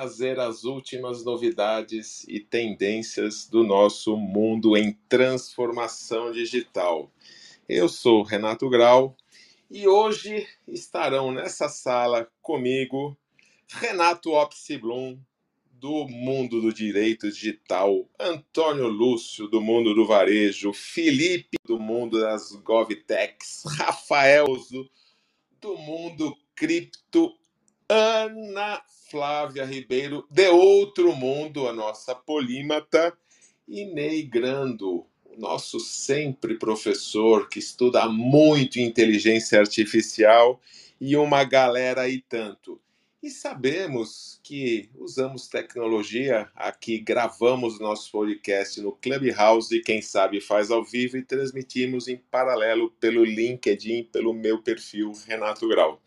trazer 0.00 0.40
as 0.40 0.64
últimas 0.64 1.22
novidades 1.26 2.24
e 2.26 2.40
tendências 2.40 3.46
do 3.46 3.62
nosso 3.62 4.16
mundo 4.16 4.74
em 4.74 4.98
transformação 5.10 6.32
digital. 6.32 7.12
Eu 7.68 7.86
sou 7.86 8.22
Renato 8.22 8.70
Grau 8.70 9.14
e 9.70 9.86
hoje 9.86 10.48
estarão 10.66 11.30
nessa 11.30 11.68
sala 11.68 12.26
comigo 12.40 13.14
Renato 13.68 14.32
Opsiblum, 14.32 15.18
do 15.70 16.08
mundo 16.08 16.62
do 16.62 16.72
direito 16.72 17.30
digital, 17.30 18.08
Antônio 18.18 18.88
Lúcio, 18.88 19.48
do 19.48 19.60
mundo 19.60 19.94
do 19.94 20.06
varejo, 20.06 20.72
Felipe, 20.72 21.58
do 21.66 21.78
mundo 21.78 22.18
das 22.18 22.52
GovTechs, 22.52 23.64
Rafael, 23.76 24.46
do 25.60 25.76
mundo 25.76 26.34
cripto, 26.54 27.34
Ana 27.86 28.82
Flávia 29.10 29.64
Ribeiro, 29.64 30.24
de 30.30 30.48
outro 30.48 31.14
mundo, 31.16 31.66
a 31.66 31.72
nossa 31.72 32.14
polímata, 32.14 33.12
e 33.66 33.84
Ney 33.84 34.22
Grando, 34.22 35.04
o 35.24 35.36
nosso 35.36 35.80
sempre 35.80 36.56
professor 36.56 37.48
que 37.48 37.58
estuda 37.58 38.08
muito 38.08 38.78
inteligência 38.78 39.58
artificial 39.58 40.60
e 41.00 41.16
uma 41.16 41.42
galera 41.42 42.02
aí 42.02 42.20
tanto. 42.20 42.80
E 43.20 43.30
sabemos 43.30 44.40
que 44.44 44.88
usamos 44.96 45.48
tecnologia 45.48 46.48
aqui, 46.54 46.98
gravamos 46.98 47.80
nosso 47.80 48.12
podcast 48.12 48.80
no 48.80 48.92
Clubhouse 48.92 49.74
e 49.76 49.82
quem 49.82 50.00
sabe 50.00 50.40
faz 50.40 50.70
ao 50.70 50.84
vivo 50.84 51.16
e 51.16 51.22
transmitimos 51.22 52.06
em 52.06 52.16
paralelo 52.16 52.92
pelo 53.00 53.24
LinkedIn, 53.24 54.04
pelo 54.04 54.32
meu 54.32 54.62
perfil 54.62 55.12
Renato 55.26 55.68
Grau. 55.68 56.00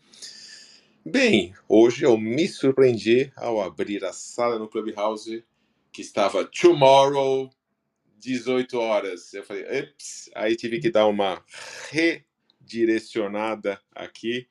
Bem, 1.06 1.52
hoje 1.68 2.06
eu 2.06 2.16
me 2.16 2.48
surpreendi 2.48 3.30
ao 3.36 3.60
abrir 3.60 4.02
a 4.06 4.12
sala 4.14 4.58
no 4.58 4.66
Clubhouse 4.66 5.44
que 5.92 6.00
estava 6.00 6.46
tomorrow 6.46 7.50
18 8.18 8.78
horas. 8.78 9.34
Eu 9.34 9.44
falei, 9.44 9.64
ups, 9.82 10.30
aí 10.34 10.56
tive 10.56 10.80
que 10.80 10.90
dar 10.90 11.06
uma 11.06 11.44
redirecionada 11.90 13.78
aqui 13.94 14.48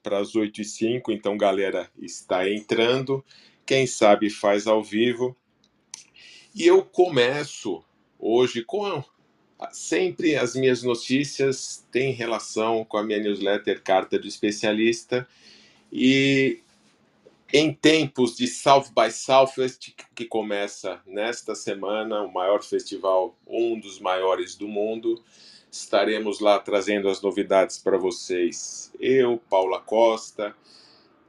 para 0.00 0.20
as 0.20 0.36
8 0.36 0.60
e 0.60 0.64
5 0.64 1.10
então 1.10 1.36
galera 1.36 1.90
está 1.98 2.48
entrando. 2.48 3.24
Quem 3.66 3.84
sabe 3.84 4.30
faz 4.30 4.68
ao 4.68 4.84
vivo. 4.84 5.36
E 6.54 6.64
eu 6.64 6.84
começo 6.84 7.84
hoje 8.16 8.62
com 8.62 9.02
sempre 9.72 10.36
as 10.36 10.54
minhas 10.54 10.84
notícias 10.84 11.84
têm 11.90 12.12
relação 12.12 12.84
com 12.84 12.96
a 12.96 13.02
minha 13.02 13.18
newsletter 13.18 13.82
Carta 13.82 14.16
do 14.20 14.28
Especialista 14.28 15.26
e 15.92 16.62
em 17.52 17.72
tempos 17.72 18.36
de 18.36 18.46
South 18.46 18.86
by 18.94 19.10
Southwest, 19.10 19.94
que 20.14 20.24
começa 20.24 21.00
nesta 21.06 21.54
semana, 21.54 22.22
o 22.22 22.32
maior 22.32 22.62
festival, 22.62 23.36
um 23.46 23.78
dos 23.78 24.00
maiores 24.00 24.56
do 24.56 24.66
mundo, 24.66 25.22
Estaremos 25.70 26.40
lá 26.40 26.58
trazendo 26.58 27.06
as 27.06 27.20
novidades 27.20 27.78
para 27.78 27.98
vocês. 27.98 28.90
Eu, 28.98 29.38
Paula 29.50 29.78
Costa, 29.78 30.56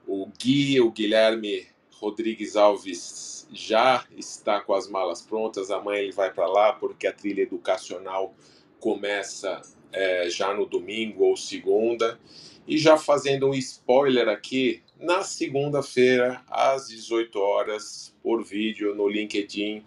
o 0.07 0.25
Gui, 0.39 0.80
o 0.80 0.89
Guilherme 0.89 1.68
Rodrigues 1.92 2.56
Alves 2.56 3.45
já 3.51 4.06
está 4.15 4.62
com 4.62 4.74
as 4.74 4.88
malas 4.88 5.21
prontas. 5.21 5.69
Amanhã 5.69 6.00
ele 6.00 6.13
vai 6.13 6.33
para 6.33 6.48
lá 6.48 6.71
porque 6.71 7.07
a 7.07 7.13
trilha 7.13 7.42
educacional 7.42 8.33
começa 8.80 9.62
é, 9.92 10.30
já 10.30 10.53
no 10.53 10.65
domingo 10.65 11.25
ou 11.25 11.36
segunda. 11.36 12.18
E 12.67 12.77
já 12.77 12.97
fazendo 12.97 13.47
um 13.47 13.53
spoiler 13.53 14.27
aqui, 14.27 14.83
na 14.99 15.23
segunda-feira, 15.23 16.43
às 16.49 16.89
18 16.89 17.39
horas, 17.39 18.13
por 18.21 18.43
vídeo 18.43 18.93
no 18.93 19.07
LinkedIn, 19.07 19.85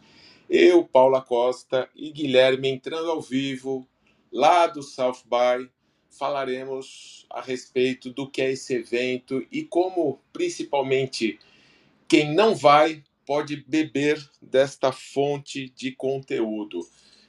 eu, 0.49 0.83
Paula 0.83 1.21
Costa 1.21 1.91
e 1.95 2.11
Guilherme 2.11 2.69
entrando 2.69 3.11
ao 3.11 3.21
vivo 3.21 3.87
lá 4.33 4.67
do 4.67 4.83
South 4.83 5.19
by, 5.27 5.69
falaremos 6.09 7.27
a 7.29 7.43
respeito 7.43 8.11
do 8.11 8.29
que 8.29 8.41
é 8.41 8.53
esse 8.53 8.75
evento 8.75 9.47
e 9.53 9.63
como, 9.63 10.19
principalmente, 10.33 11.39
quem 12.09 12.35
não 12.35 12.55
vai 12.55 13.05
pode 13.27 13.57
beber 13.69 14.27
desta 14.41 14.91
fonte 14.91 15.69
de 15.69 15.93
conteúdo. 15.93 16.81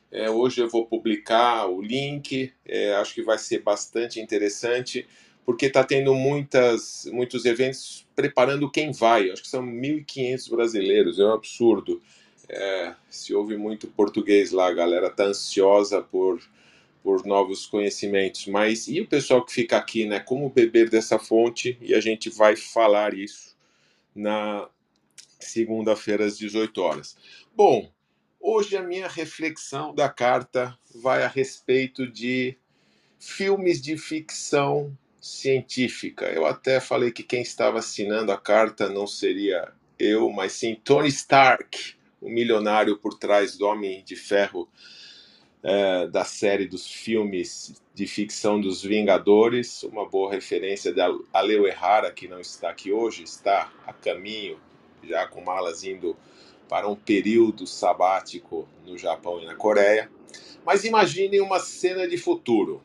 É, 0.09 0.29
hoje 0.29 0.61
eu 0.61 0.69
vou 0.69 0.87
publicar 0.87 1.67
o 1.67 1.81
link, 1.81 2.51
é, 2.65 2.95
acho 2.95 3.13
que 3.13 3.21
vai 3.21 3.37
ser 3.37 3.59
bastante 3.59 4.19
interessante, 4.19 5.05
porque 5.45 5.67
está 5.67 5.83
tendo 5.83 6.13
muitas, 6.13 7.09
muitos 7.11 7.45
eventos 7.45 8.07
preparando 8.15 8.69
quem 8.69 8.91
vai. 8.91 9.29
Acho 9.29 9.41
que 9.41 9.47
são 9.47 9.63
1.500 9.63 10.49
brasileiros, 10.49 11.19
é 11.19 11.25
um 11.25 11.33
absurdo. 11.33 12.01
É, 12.49 12.95
se 13.09 13.33
ouve 13.33 13.57
muito 13.57 13.87
português 13.87 14.51
lá, 14.51 14.67
a 14.67 14.73
galera 14.73 15.07
está 15.07 15.25
ansiosa 15.25 16.01
por 16.01 16.41
por 17.03 17.25
novos 17.25 17.65
conhecimentos. 17.65 18.47
Mas 18.47 18.87
e 18.87 19.01
o 19.01 19.07
pessoal 19.07 19.43
que 19.43 19.53
fica 19.53 19.77
aqui, 19.77 20.05
né? 20.05 20.19
Como 20.19 20.49
beber 20.49 20.89
dessa 20.89 21.17
fonte? 21.17 21.77
E 21.81 21.93
a 21.93 21.99
gente 21.99 22.29
vai 22.29 22.55
falar 22.55 23.13
isso 23.13 23.55
na 24.15 24.69
segunda-feira 25.39 26.25
às 26.25 26.37
18 26.37 26.81
horas. 26.81 27.17
Bom, 27.55 27.91
hoje 28.39 28.77
a 28.77 28.83
minha 28.83 29.07
reflexão 29.07 29.93
da 29.93 30.09
carta 30.09 30.77
vai 30.93 31.23
a 31.23 31.27
respeito 31.27 32.07
de 32.07 32.55
filmes 33.19 33.81
de 33.81 33.97
ficção 33.97 34.95
científica. 35.21 36.25
Eu 36.25 36.47
até 36.47 36.79
falei 36.79 37.11
que 37.11 37.21
quem 37.21 37.43
estava 37.43 37.77
assinando 37.79 38.31
a 38.31 38.37
carta 38.37 38.89
não 38.89 39.05
seria 39.05 39.71
eu, 39.99 40.29
mas 40.31 40.53
sim 40.53 40.75
Tony 40.83 41.09
Stark, 41.09 41.93
o 42.19 42.27
milionário 42.27 42.97
por 42.97 43.13
trás 43.13 43.55
do 43.55 43.67
Homem 43.67 44.03
de 44.03 44.15
Ferro 44.15 44.67
é, 45.63 46.07
da 46.07 46.25
série 46.25 46.65
dos 46.65 46.87
filmes 46.87 47.79
de 47.93 48.07
ficção 48.07 48.59
dos 48.59 48.81
Vingadores, 48.81 49.83
uma 49.83 50.09
boa 50.09 50.31
referência 50.31 50.91
da 50.91 51.07
Aleu 51.31 51.67
Errara, 51.67 52.11
que 52.11 52.27
não 52.27 52.39
está 52.39 52.71
aqui 52.71 52.91
hoje, 52.91 53.23
está 53.23 53.71
a 53.85 53.93
caminho, 53.93 54.59
já 55.03 55.27
com 55.27 55.41
malas 55.41 55.83
indo 55.83 56.17
para 56.67 56.87
um 56.87 56.95
período 56.95 57.67
sabático 57.67 58.67
no 58.83 58.97
Japão 58.97 59.39
e 59.39 59.45
na 59.45 59.55
Coreia. 59.55 60.09
Mas 60.65 60.83
imagine 60.83 61.39
uma 61.41 61.59
cena 61.59 62.07
de 62.07 62.17
futuro. 62.17 62.81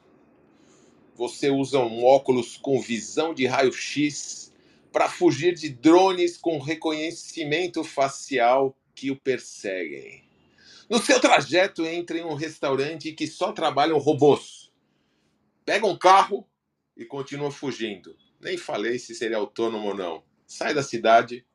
Você 1.17 1.49
usa 1.49 1.79
um 1.79 2.05
óculos 2.05 2.59
com 2.59 2.79
visão 2.79 3.33
de 3.33 3.47
raio-x 3.47 4.53
para 4.93 5.09
fugir 5.09 5.55
de 5.55 5.71
drones 5.71 6.37
com 6.37 6.59
reconhecimento 6.59 7.83
facial 7.83 8.77
que 8.95 9.11
o 9.11 9.17
perseguem. 9.17 10.23
No 10.91 10.99
seu 10.99 11.19
trajeto, 11.19 11.87
entre 11.87 12.19
em 12.19 12.25
um 12.25 12.35
restaurante 12.35 13.13
que 13.13 13.27
só 13.27 13.51
trabalham 13.51 13.97
robôs. 13.97 14.71
Pega 15.65 15.87
um 15.87 15.97
carro 15.97 16.47
e 16.95 17.07
continua 17.07 17.51
fugindo. 17.51 18.15
Nem 18.39 18.59
falei 18.59 18.99
se 18.99 19.15
seria 19.15 19.39
autônomo 19.39 19.89
ou 19.89 19.95
não. 19.95 20.23
Sai 20.47 20.75
da 20.75 20.83
cidade, 20.83 21.47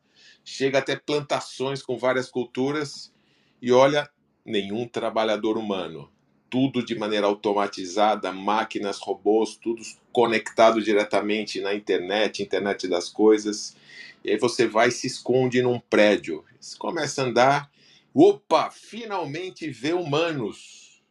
chega 0.43 0.79
até 0.79 0.95
plantações 0.95 1.83
com 1.83 1.99
várias 1.99 2.31
culturas 2.31 3.13
e 3.61 3.71
olha 3.71 4.09
nenhum 4.43 4.87
trabalhador 4.87 5.55
humano. 5.55 6.11
Tudo 6.51 6.86
de 6.86 6.94
maneira 6.94 7.25
automatizada, 7.25 8.31
máquinas, 8.31 9.00
robôs, 9.00 9.56
tudo 9.56 9.81
conectado 10.12 10.80
diretamente 10.83 11.59
na 11.62 11.74
internet, 11.74 12.44
internet 12.44 12.88
das 12.88 13.09
coisas. 13.09 13.75
E 14.24 14.30
aí 14.30 14.38
você 14.38 14.68
vai 14.68 14.89
e 14.89 14.92
se 14.92 15.07
esconde 15.07 15.63
num 15.63 15.80
prédio. 15.80 16.45
Você 16.59 16.77
começa 16.77 17.24
a 17.24 17.25
andar 17.25 17.71
Opa, 18.13 18.69
finalmente 18.69 19.69
vê 19.69 19.94
humanos. 19.94 21.01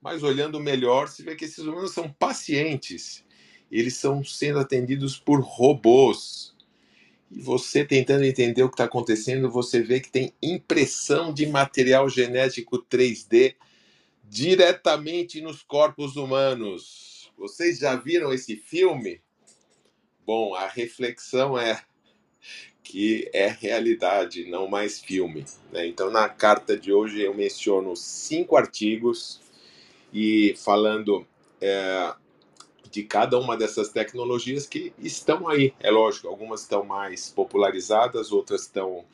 Mas 0.00 0.22
olhando 0.22 0.58
melhor, 0.58 1.08
se 1.08 1.22
vê 1.22 1.36
que 1.36 1.44
esses 1.44 1.58
humanos 1.58 1.92
são 1.92 2.10
pacientes. 2.10 3.22
Eles 3.70 3.96
são 3.96 4.24
sendo 4.24 4.58
atendidos 4.58 5.18
por 5.18 5.40
robôs. 5.40 6.54
E 7.30 7.40
você 7.40 7.84
tentando 7.84 8.24
entender 8.24 8.62
o 8.62 8.68
que 8.68 8.74
está 8.74 8.84
acontecendo, 8.84 9.50
você 9.50 9.82
vê 9.82 10.00
que 10.00 10.10
tem 10.10 10.32
impressão 10.42 11.32
de 11.32 11.46
material 11.46 12.08
genético 12.08 12.78
3D 12.78 13.54
diretamente 14.28 15.40
nos 15.40 15.62
corpos 15.62 16.16
humanos. 16.16 17.32
Vocês 17.36 17.78
já 17.78 17.96
viram 17.96 18.32
esse 18.32 18.56
filme? 18.56 19.20
Bom, 20.26 20.54
a 20.54 20.66
reflexão 20.66 21.58
é 21.58 21.82
que 22.82 23.28
é 23.32 23.48
realidade, 23.48 24.44
não 24.48 24.68
mais 24.68 25.00
filme. 25.00 25.44
Né? 25.72 25.86
Então, 25.86 26.10
na 26.10 26.28
carta 26.28 26.76
de 26.76 26.92
hoje, 26.92 27.22
eu 27.22 27.34
menciono 27.34 27.96
cinco 27.96 28.56
artigos 28.56 29.40
e 30.12 30.54
falando 30.56 31.26
é, 31.60 32.14
de 32.90 33.02
cada 33.02 33.38
uma 33.38 33.56
dessas 33.56 33.88
tecnologias 33.88 34.66
que 34.66 34.92
estão 34.98 35.48
aí. 35.48 35.74
É 35.80 35.90
lógico, 35.90 36.28
algumas 36.28 36.60
estão 36.60 36.84
mais 36.84 37.30
popularizadas, 37.30 38.30
outras 38.30 38.62
estão 38.62 39.04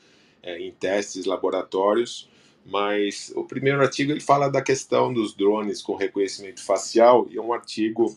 é, 0.43 0.59
em 0.61 0.73
testes, 0.73 1.25
laboratórios, 1.25 2.29
mas 2.65 3.33
o 3.35 3.45
primeiro 3.45 3.81
artigo 3.81 4.13
ele 4.13 4.21
fala 4.21 4.49
da 4.49 4.63
questão 4.63 5.13
dos 5.13 5.35
drones 5.35 5.83
com 5.83 5.97
reconhecimento 5.97 6.63
facial 6.63 7.27
e 7.31 7.39
é 7.39 7.43
um 7.43 7.53
artigo 7.53 8.17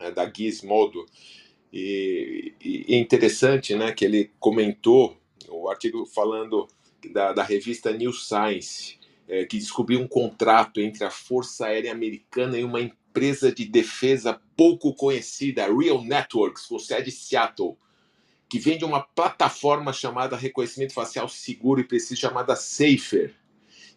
é, 0.00 0.10
da 0.10 0.30
Gizmodo 0.30 1.06
e, 1.72 2.54
e, 2.62 2.94
é 2.94 2.98
interessante, 2.98 3.74
né, 3.74 3.92
que 3.92 4.04
ele 4.04 4.30
comentou 4.38 5.16
o 5.48 5.68
artigo 5.68 6.06
falando 6.06 6.68
da, 7.12 7.32
da 7.32 7.42
revista 7.42 7.92
New 7.92 8.12
Science 8.12 8.98
é, 9.28 9.44
que 9.44 9.58
descobriu 9.58 10.00
um 10.00 10.08
contrato 10.08 10.80
entre 10.80 11.04
a 11.04 11.10
Força 11.10 11.66
Aérea 11.66 11.92
Americana 11.92 12.58
e 12.58 12.64
uma 12.64 12.80
empresa 12.80 13.52
de 13.52 13.64
defesa 13.64 14.40
pouco 14.56 14.94
conhecida, 14.94 15.66
Real 15.66 16.02
Networks, 16.02 16.66
com 16.66 16.78
sede 16.78 17.10
em 17.10 17.12
Seattle, 17.12 17.76
que 18.48 18.58
vende 18.58 18.84
uma 18.84 19.00
plataforma 19.00 19.92
chamada 19.92 20.36
Reconhecimento 20.36 20.92
Facial 20.92 21.28
Seguro 21.28 21.80
e 21.80 21.84
Preciso, 21.84 22.20
chamada 22.20 22.54
Safer. 22.54 23.34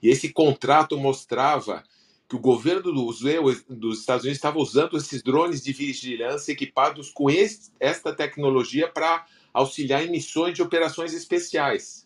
E 0.01 0.09
esse 0.09 0.31
contrato 0.31 0.97
mostrava 0.97 1.83
que 2.27 2.35
o 2.35 2.39
governo 2.39 2.91
dos, 2.91 3.21
dos 3.69 3.99
Estados 3.99 4.23
Unidos 4.23 4.37
estava 4.37 4.59
usando 4.59 4.97
esses 4.97 5.23
drones 5.23 5.63
de 5.63 5.71
vigilância 5.71 6.51
equipados 6.51 7.09
com 7.09 7.29
este, 7.29 7.71
esta 7.79 8.13
tecnologia 8.13 8.87
para 8.87 9.25
auxiliar 9.53 10.05
em 10.05 10.11
missões 10.11 10.53
de 10.53 10.61
operações 10.61 11.13
especiais. 11.13 12.05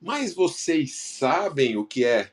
Mas 0.00 0.34
vocês 0.34 0.94
sabem 0.94 1.76
o 1.76 1.84
que 1.84 2.04
é 2.04 2.30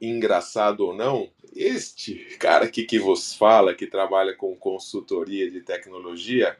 engraçado 0.00 0.80
ou 0.80 0.94
não? 0.94 1.30
Este 1.54 2.14
cara 2.38 2.64
aqui 2.66 2.84
que 2.84 2.98
vos 2.98 3.34
fala, 3.34 3.74
que 3.74 3.86
trabalha 3.86 4.34
com 4.34 4.56
consultoria 4.56 5.50
de 5.50 5.60
tecnologia, 5.60 6.56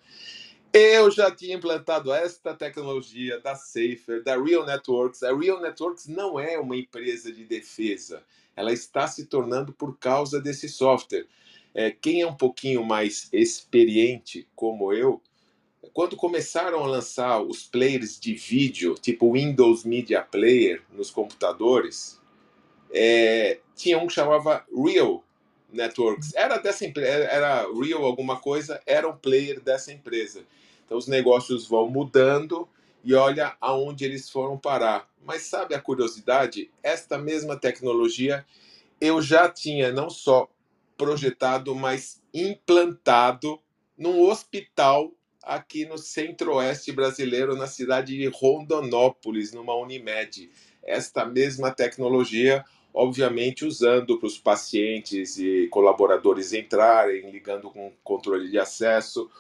eu 0.77 1.11
já 1.11 1.31
tinha 1.31 1.57
implantado 1.57 2.13
esta 2.13 2.55
tecnologia 2.55 3.41
da 3.41 3.55
Safer, 3.55 4.23
da 4.23 4.37
Real 4.37 4.67
Networks. 4.67 5.23
A 5.23 5.35
Real 5.35 5.61
Networks 5.61 6.07
não 6.07 6.39
é 6.39 6.59
uma 6.59 6.77
empresa 6.77 7.33
de 7.33 7.45
defesa, 7.45 8.23
ela 8.55 8.73
está 8.73 9.09
se 9.09 9.27
tornando 9.27 9.73
por 9.73 9.97
causa 9.99 10.41
desse 10.41 10.69
software. 10.69 11.27
É, 11.75 11.91
quem 11.91 12.21
é 12.21 12.27
um 12.27 12.35
pouquinho 12.35 12.85
mais 12.85 13.29
experiente, 13.33 14.47
como 14.55 14.93
eu, 14.93 15.21
quando 15.93 16.15
começaram 16.15 16.85
a 16.85 16.87
lançar 16.87 17.41
os 17.41 17.63
players 17.63 18.21
de 18.21 18.35
vídeo, 18.35 18.95
tipo 18.95 19.33
Windows 19.33 19.85
Media 19.85 20.21
Player, 20.23 20.83
nos 20.93 21.11
computadores, 21.11 22.21
é, 22.93 23.61
tinha 23.75 23.99
um 23.99 24.07
que 24.07 24.13
chamava 24.13 24.65
Real 24.75 25.25
Networks. 25.73 26.35
Era 26.35 26.59
dessa 26.59 26.85
empresa, 26.85 27.25
era 27.25 27.67
Real 27.73 28.05
alguma 28.05 28.39
coisa, 28.39 28.81
era 28.87 29.09
um 29.09 29.17
player 29.17 29.61
dessa 29.61 29.93
empresa. 29.93 30.45
Então 30.87 30.97
os 30.97 31.07
negócios 31.07 31.67
vão 31.67 31.91
mudando 31.91 32.67
e 33.05 33.15
olha 33.15 33.57
aonde 33.61 34.05
eles 34.05 34.31
foram 34.31 34.57
parar. 34.57 35.09
Mas 35.23 35.43
sabe 35.43 35.75
a 35.75 35.81
curiosidade? 35.81 36.71
Esta 36.83 37.19
mesma 37.19 37.57
tecnologia 37.57 38.47
eu 39.01 39.21
já 39.21 39.49
tinha 39.49 39.93
não 39.93 40.09
só 40.09 40.49
projetado, 40.97 41.75
mas 41.75 42.23
implantado 42.33 43.61
num 43.97 44.23
hospital 44.23 45.13
aqui 45.43 45.85
no 45.87 45.97
centro-oeste 45.97 46.91
brasileiro, 46.91 47.55
na 47.55 47.67
cidade 47.67 48.17
de 48.17 48.27
Rondonópolis, 48.27 49.53
numa 49.53 49.77
Unimed. 49.77 50.51
Esta 50.83 51.25
mesma 51.25 51.71
tecnologia, 51.71 52.65
obviamente, 52.93 53.65
usando 53.65 54.19
para 54.19 54.27
os 54.27 54.39
pacientes 54.39 55.39
e 55.39 55.69
colaboradores 55.69 56.53
entrarem, 56.53 57.31
ligando 57.31 57.71
com 57.71 57.93
controle 58.03 58.51
de 58.51 58.59
acesso. 58.59 59.31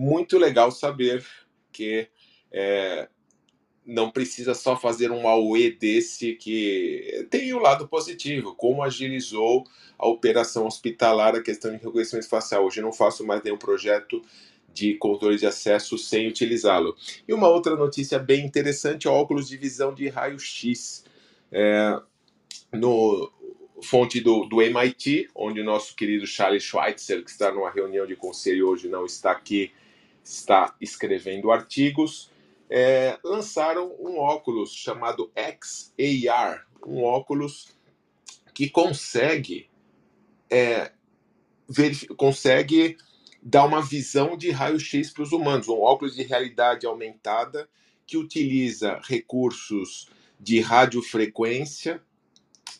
Muito 0.00 0.38
legal 0.38 0.70
saber 0.70 1.26
que 1.72 2.06
é, 2.52 3.08
não 3.84 4.12
precisa 4.12 4.54
só 4.54 4.76
fazer 4.76 5.10
um 5.10 5.26
AUE 5.26 5.72
desse 5.72 6.36
que 6.36 7.26
tem 7.28 7.52
o 7.52 7.58
lado 7.58 7.88
positivo, 7.88 8.54
como 8.54 8.84
agilizou 8.84 9.64
a 9.98 10.06
operação 10.06 10.68
hospitalar, 10.68 11.34
a 11.34 11.42
questão 11.42 11.72
de 11.76 11.82
reconhecimento 11.82 12.28
facial. 12.28 12.64
Hoje 12.64 12.80
não 12.80 12.92
faço 12.92 13.26
mais 13.26 13.42
nenhum 13.42 13.58
projeto 13.58 14.22
de 14.72 14.94
controle 14.94 15.36
de 15.36 15.46
acesso 15.46 15.98
sem 15.98 16.28
utilizá-lo. 16.28 16.94
E 17.26 17.34
uma 17.34 17.48
outra 17.48 17.74
notícia 17.74 18.20
bem 18.20 18.46
interessante: 18.46 19.08
óculos 19.08 19.48
de 19.48 19.56
visão 19.56 19.92
de 19.92 20.06
raio-x. 20.08 21.04
É, 21.50 22.00
no 22.72 23.32
fonte 23.82 24.20
do, 24.20 24.44
do 24.44 24.62
MIT, 24.62 25.28
onde 25.34 25.60
o 25.60 25.64
nosso 25.64 25.96
querido 25.96 26.24
Charles 26.24 26.62
Schweitzer, 26.62 27.24
que 27.24 27.30
está 27.30 27.50
numa 27.50 27.70
reunião 27.70 28.06
de 28.06 28.14
conselho 28.14 28.68
hoje, 28.68 28.88
não 28.88 29.04
está 29.04 29.32
aqui, 29.32 29.72
está 30.28 30.74
escrevendo 30.80 31.50
artigos, 31.50 32.30
é, 32.70 33.18
lançaram 33.24 33.94
um 33.98 34.18
óculos 34.18 34.74
chamado 34.74 35.32
XAR, 35.34 36.66
um 36.86 37.02
óculos 37.02 37.74
que 38.52 38.68
consegue 38.68 39.70
é, 40.50 40.92
consegue 42.16 42.96
dá 43.42 43.64
uma 43.64 43.80
visão 43.80 44.36
de 44.36 44.50
raio-x 44.50 45.10
para 45.10 45.22
os 45.22 45.32
humanos, 45.32 45.68
um 45.68 45.80
óculos 45.80 46.14
de 46.14 46.22
realidade 46.22 46.86
aumentada 46.86 47.68
que 48.06 48.16
utiliza 48.16 49.00
recursos 49.04 50.08
de 50.38 50.60
radiofrequência, 50.60 52.02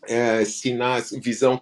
é, 0.03 0.45
sinais, 0.45 1.11
visão 1.11 1.59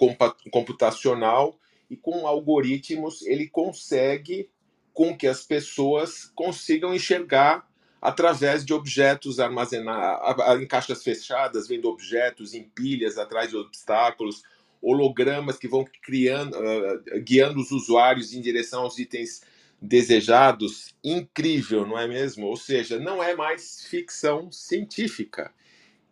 computacional 0.51 1.59
e 1.89 1.97
com 1.97 2.27
algoritmos 2.27 3.23
ele 3.23 3.49
consegue 3.49 4.51
com 4.97 5.15
que 5.15 5.27
as 5.27 5.43
pessoas 5.43 6.33
consigam 6.35 6.95
enxergar 6.95 7.69
através 8.01 8.65
de 8.65 8.73
objetos 8.73 9.39
armazenados 9.39 10.63
em 10.63 10.67
caixas 10.67 11.05
fechadas, 11.05 11.69
vendo 11.69 11.87
objetos 11.87 12.55
em 12.55 12.63
pilhas 12.63 13.19
atrás 13.19 13.51
de 13.51 13.57
obstáculos, 13.59 14.43
hologramas 14.81 15.59
que 15.59 15.69
vão 15.69 15.85
criando, 16.03 16.57
uh, 16.57 17.21
guiando 17.21 17.61
os 17.61 17.71
usuários 17.73 18.33
em 18.33 18.41
direção 18.41 18.85
aos 18.85 18.99
itens 18.99 19.43
desejados. 19.83 20.95
Incrível, 21.05 21.87
não 21.87 21.99
é 21.99 22.09
mesmo? 22.09 22.47
Ou 22.47 22.57
seja, 22.57 22.99
não 22.99 23.23
é 23.23 23.37
mais 23.37 23.85
ficção 23.85 24.51
científica. 24.51 25.53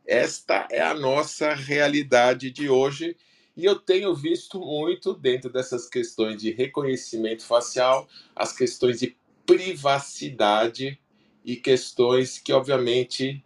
Esta 0.07 0.69
é 0.71 0.83
a 0.83 0.93
nossa 0.93 1.55
realidade 1.55 2.51
de 2.51 2.69
hoje 2.69 3.17
e 3.57 3.65
eu 3.65 3.77
tenho 3.77 4.15
visto 4.15 4.59
muito 4.59 5.15
dentro 5.15 5.51
dessas 5.51 5.89
questões 5.89 6.41
de 6.41 6.51
reconhecimento 6.51 7.45
facial, 7.45 8.09
as 8.35 8.53
questões 8.53 8.99
de 8.99 9.17
privacidade 9.47 10.99
e 11.45 11.57
questões 11.57 12.39
que, 12.39 12.53
obviamente, 12.53 13.45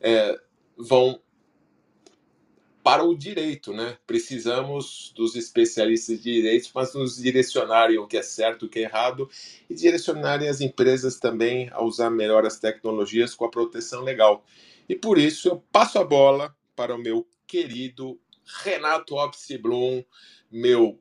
é, 0.00 0.38
vão 0.76 1.20
para 2.86 3.02
o 3.02 3.16
direito, 3.16 3.72
né? 3.72 3.98
Precisamos 4.06 5.12
dos 5.16 5.34
especialistas 5.34 6.22
de 6.22 6.34
direito, 6.34 6.70
mas 6.72 6.94
nos 6.94 7.16
direcionarem 7.16 7.98
o 7.98 8.06
que 8.06 8.16
é 8.16 8.22
certo, 8.22 8.66
o 8.66 8.68
que 8.68 8.78
é 8.78 8.82
errado 8.82 9.28
e 9.68 9.74
direcionarem 9.74 10.48
as 10.48 10.60
empresas 10.60 11.16
também 11.18 11.68
a 11.72 11.82
usar 11.82 12.10
melhor 12.10 12.46
as 12.46 12.60
tecnologias 12.60 13.34
com 13.34 13.44
a 13.44 13.50
proteção 13.50 14.02
legal. 14.02 14.44
E 14.88 14.94
por 14.94 15.18
isso 15.18 15.48
eu 15.48 15.64
passo 15.72 15.98
a 15.98 16.04
bola 16.04 16.54
para 16.76 16.94
o 16.94 16.98
meu 16.98 17.26
querido 17.44 18.20
Renato 18.62 19.16
Opsi 19.16 19.58
Blum, 19.58 20.04
meu 20.50 21.00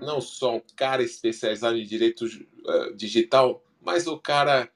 não 0.00 0.20
só 0.20 0.56
um 0.56 0.62
cara 0.74 1.02
especializado 1.02 1.76
em 1.76 1.84
direito 1.84 2.24
uh, 2.24 2.94
digital, 2.96 3.62
mas 3.80 4.06
o 4.06 4.18
cara 4.18 4.68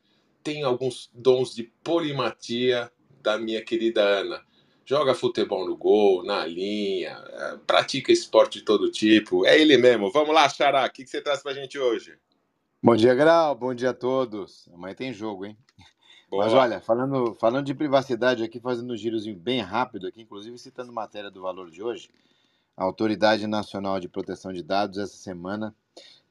tem 0.42 0.62
alguns 0.62 1.10
dons 1.12 1.54
de 1.54 1.64
polimatia 1.82 2.92
da 3.20 3.38
minha 3.38 3.64
querida 3.64 4.02
Ana 4.02 4.44
joga 4.84 5.14
futebol 5.14 5.66
no 5.66 5.76
gol, 5.76 6.24
na 6.24 6.44
linha, 6.46 7.22
é, 7.28 7.56
pratica 7.66 8.12
esporte 8.12 8.58
de 8.58 8.64
todo 8.64 8.90
tipo. 8.90 9.46
É 9.46 9.58
ele 9.58 9.76
mesmo. 9.78 10.10
Vamos 10.10 10.34
lá, 10.34 10.48
Xará, 10.48 10.84
o 10.84 10.90
que, 10.90 11.06
você 11.06 11.20
traz 11.20 11.42
pra 11.42 11.54
gente 11.54 11.78
hoje? 11.78 12.16
Bom 12.82 12.94
dia, 12.94 13.14
Grau, 13.14 13.54
bom 13.54 13.74
dia 13.74 13.90
a 13.90 13.94
todos. 13.94 14.68
Amanhã 14.72 14.94
tem 14.94 15.12
jogo, 15.12 15.46
hein? 15.46 15.56
Boa. 16.34 16.46
Mas 16.46 16.52
olha, 16.52 16.80
falando, 16.80 17.32
falando 17.34 17.64
de 17.64 17.72
privacidade 17.72 18.42
aqui, 18.42 18.58
fazendo 18.58 18.92
um 18.92 18.96
girozinho 18.96 19.36
bem 19.36 19.60
rápido 19.60 20.08
aqui, 20.08 20.22
inclusive 20.22 20.58
citando 20.58 20.92
matéria 20.92 21.30
do 21.30 21.40
valor 21.40 21.70
de 21.70 21.80
hoje, 21.80 22.10
a 22.76 22.82
Autoridade 22.82 23.46
Nacional 23.46 24.00
de 24.00 24.08
Proteção 24.08 24.52
de 24.52 24.60
Dados 24.60 24.98
essa 24.98 25.16
semana 25.16 25.72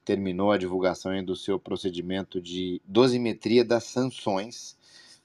terminou 0.04 0.52
a 0.52 0.58
divulgação 0.58 1.24
do 1.24 1.38
seu 1.38 1.58
procedimento 1.58 2.42
de 2.42 2.82
dosimetria 2.84 3.64
das 3.64 3.86
sanções 3.86 4.78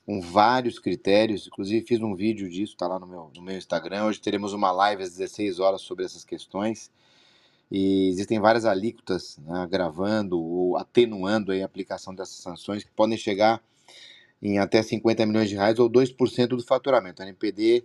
com 0.06 0.20
vários 0.20 0.78
critérios. 0.78 1.48
Inclusive, 1.48 1.84
fiz 1.84 2.00
um 2.00 2.14
vídeo 2.14 2.48
disso, 2.48 2.74
está 2.74 2.86
lá 2.86 3.00
no 3.00 3.06
meu, 3.06 3.32
no 3.34 3.42
meu 3.42 3.58
Instagram. 3.58 4.04
Hoje 4.04 4.20
teremos 4.20 4.52
uma 4.52 4.70
live 4.70 5.02
às 5.02 5.10
16 5.10 5.58
horas 5.58 5.80
sobre 5.80 6.04
essas 6.04 6.24
questões. 6.24 6.88
E 7.68 8.10
existem 8.10 8.38
várias 8.38 8.64
alíquotas 8.64 9.38
né, 9.38 9.58
agravando 9.58 10.40
ou 10.40 10.76
atenuando 10.76 11.50
a 11.50 11.64
aplicação 11.64 12.14
dessas 12.14 12.36
sanções 12.36 12.84
que 12.84 12.92
podem 12.92 13.18
chegar 13.18 13.60
em 14.42 14.58
até 14.58 14.82
50 14.82 15.26
milhões 15.26 15.48
de 15.48 15.56
reais 15.56 15.78
ou 15.78 15.90
2% 15.90 16.48
do 16.48 16.62
faturamento. 16.62 17.22
A 17.22 17.26
NPD 17.26 17.84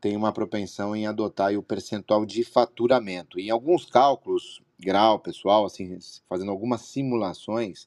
tem 0.00 0.16
uma 0.16 0.32
propensão 0.32 0.96
em 0.96 1.06
adotar 1.06 1.56
o 1.56 1.62
percentual 1.62 2.26
de 2.26 2.42
faturamento. 2.42 3.38
Em 3.38 3.50
alguns 3.50 3.86
cálculos, 3.86 4.60
grau, 4.78 5.18
pessoal, 5.18 5.64
assim, 5.64 5.96
fazendo 6.28 6.50
algumas 6.50 6.82
simulações, 6.82 7.86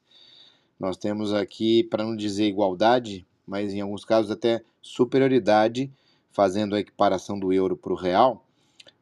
nós 0.80 0.98
temos 0.98 1.34
aqui, 1.34 1.84
para 1.84 2.04
não 2.04 2.16
dizer 2.16 2.46
igualdade, 2.46 3.26
mas 3.46 3.74
em 3.74 3.82
alguns 3.82 4.06
casos 4.06 4.32
até 4.32 4.62
superioridade 4.82 5.92
fazendo 6.32 6.76
a 6.76 6.80
equiparação 6.80 7.40
do 7.40 7.54
euro 7.54 7.78
para 7.78 7.94
o 7.94 7.96
real, 7.96 8.46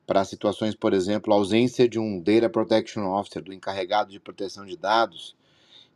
para 0.06 0.24
situações, 0.24 0.76
por 0.76 0.94
exemplo, 0.94 1.34
ausência 1.34 1.90
de 1.90 1.98
um 1.98 2.20
Data 2.20 2.50
Protection 2.50 3.06
Officer, 3.12 3.42
do 3.42 3.52
encarregado 3.52 4.12
de 4.12 4.20
proteção 4.20 4.66
de 4.66 4.78
dados, 4.78 5.36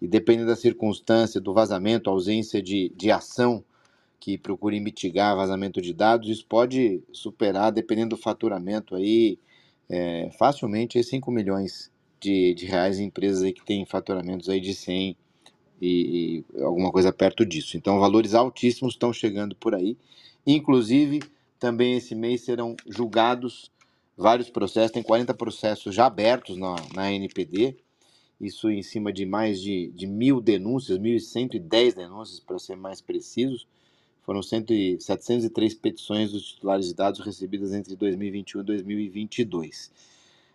e 0.02 0.08
dependendo 0.08 0.48
da 0.48 0.56
circunstância 0.56 1.42
do 1.42 1.54
vazamento, 1.54 2.10
ausência 2.10 2.62
de, 2.62 2.92
de 2.96 3.12
ação 3.12 3.64
que 4.20 4.38
procure 4.38 4.80
mitigar 4.80 5.36
vazamento 5.36 5.82
de 5.82 5.94
dados, 5.94 6.30
isso 6.30 6.46
pode 6.46 7.02
superar, 7.12 7.72
dependendo 7.72 8.16
do 8.16 8.22
faturamento 8.22 8.96
aí, 8.96 9.40
é, 9.90 10.30
facilmente 10.38 11.02
5 11.02 11.32
milhões 11.32 11.92
de, 12.20 12.54
de 12.54 12.66
reais 12.66 13.00
em 13.00 13.06
empresas 13.06 13.44
aí 13.44 13.54
que 13.54 13.64
têm 13.64 13.86
faturamentos 13.86 14.50
aí 14.50 14.60
de 14.60 14.74
100 14.74 15.16
e, 15.80 16.44
e 16.58 16.62
alguma 16.62 16.92
coisa 16.92 17.14
perto 17.14 17.46
disso. 17.46 17.78
Então, 17.78 18.00
valores 18.00 18.34
altíssimos 18.34 18.96
estão 18.96 19.14
chegando 19.14 19.56
por 19.56 19.76
aí. 19.76 19.96
Inclusive, 20.46 21.22
também 21.60 21.96
esse 21.96 22.16
mês 22.16 22.42
serão 22.42 22.76
julgados 22.88 23.72
vários 24.16 24.50
processos, 24.50 24.92
tem 24.92 25.04
40 25.04 25.34
processos 25.36 25.94
já 25.94 26.08
abertos 26.08 26.58
na, 26.58 26.76
na 26.94 27.12
NPD, 27.12 27.78
isso 28.40 28.70
em 28.70 28.84
cima 28.84 29.12
de 29.12 29.26
mais 29.26 29.62
de, 29.62 29.92
de 29.96 30.06
mil 30.06 30.40
denúncias, 30.40 31.00
1.110 31.00 31.96
denúncias, 31.96 32.40
para 32.40 32.60
ser 32.60 32.76
mais 32.76 33.02
precisos. 33.02 33.68
Foram 34.24 34.44
100, 34.44 35.00
703 35.00 35.74
petições 35.74 36.32
dos 36.32 36.48
titulares 36.52 36.88
de 36.88 36.94
dados 36.94 37.20
recebidas 37.22 37.74
entre 37.74 37.96
2021 37.96 38.62
e 38.62 38.64
2022. 38.64 39.92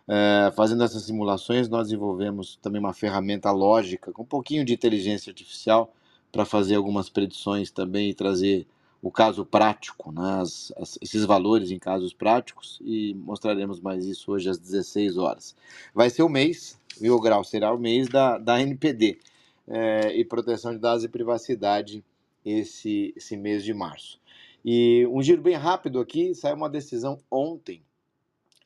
Uh, 0.07 0.51
fazendo 0.53 0.83
essas 0.83 1.03
simulações, 1.03 1.69
nós 1.69 1.87
desenvolvemos 1.87 2.57
também 2.61 2.79
uma 2.79 2.93
ferramenta 2.93 3.51
lógica 3.51 4.11
com 4.11 4.23
um 4.23 4.25
pouquinho 4.25 4.65
de 4.65 4.73
inteligência 4.73 5.31
artificial 5.31 5.93
para 6.31 6.45
fazer 6.45 6.75
algumas 6.75 7.09
predições 7.09 7.71
também 7.71 8.09
e 8.09 8.13
trazer 8.13 8.67
o 9.01 9.11
caso 9.11 9.45
prático, 9.45 10.13
né, 10.13 10.39
as, 10.41 10.71
as, 10.77 10.97
esses 11.01 11.25
valores 11.25 11.71
em 11.71 11.77
casos 11.77 12.13
práticos, 12.13 12.79
e 12.81 13.13
mostraremos 13.13 13.81
mais 13.81 14.05
isso 14.05 14.31
hoje 14.31 14.49
às 14.49 14.57
16 14.57 15.17
horas. 15.17 15.53
Vai 15.93 16.09
ser 16.09 16.23
o 16.23 16.29
mês, 16.29 16.79
e 17.01 17.09
o 17.09 17.19
grau 17.19 17.43
será 17.43 17.73
o 17.73 17.77
mês 17.77 18.07
da, 18.07 18.37
da 18.37 18.61
NPD 18.61 19.19
é, 19.67 20.15
e 20.15 20.25
proteção 20.25 20.73
de 20.73 20.79
dados 20.79 21.03
e 21.03 21.09
privacidade 21.09 22.03
esse, 22.45 23.13
esse 23.15 23.37
mês 23.37 23.63
de 23.63 23.73
março. 23.73 24.19
E 24.63 25.05
um 25.07 25.21
giro 25.21 25.41
bem 25.41 25.55
rápido 25.55 25.99
aqui, 25.99 26.33
saiu 26.33 26.55
uma 26.55 26.69
decisão 26.69 27.19
ontem 27.29 27.83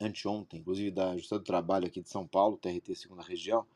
anteontem, 0.00 0.60
inclusive 0.60 0.90
da 0.90 1.12
Justiça 1.14 1.38
do 1.38 1.44
Trabalho 1.44 1.86
aqui 1.86 2.00
de 2.00 2.08
São 2.08 2.26
Paulo, 2.26 2.56
TRT 2.56 2.94
Segunda 2.94 3.22
Região, 3.22 3.66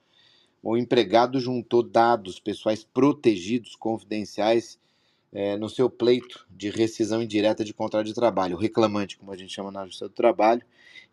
o 0.62 0.76
empregado 0.76 1.40
juntou 1.40 1.82
dados 1.82 2.38
pessoais 2.38 2.84
protegidos, 2.84 3.74
confidenciais, 3.74 4.78
é, 5.32 5.56
no 5.56 5.68
seu 5.68 5.88
pleito 5.88 6.46
de 6.50 6.68
rescisão 6.68 7.22
indireta 7.22 7.64
de 7.64 7.72
contrato 7.72 8.06
de 8.06 8.14
trabalho, 8.14 8.54
o 8.54 8.60
reclamante, 8.60 9.16
como 9.16 9.32
a 9.32 9.36
gente 9.36 9.52
chama 9.52 9.72
na 9.72 9.84
Justiça 9.84 10.08
do 10.08 10.14
Trabalho, 10.14 10.62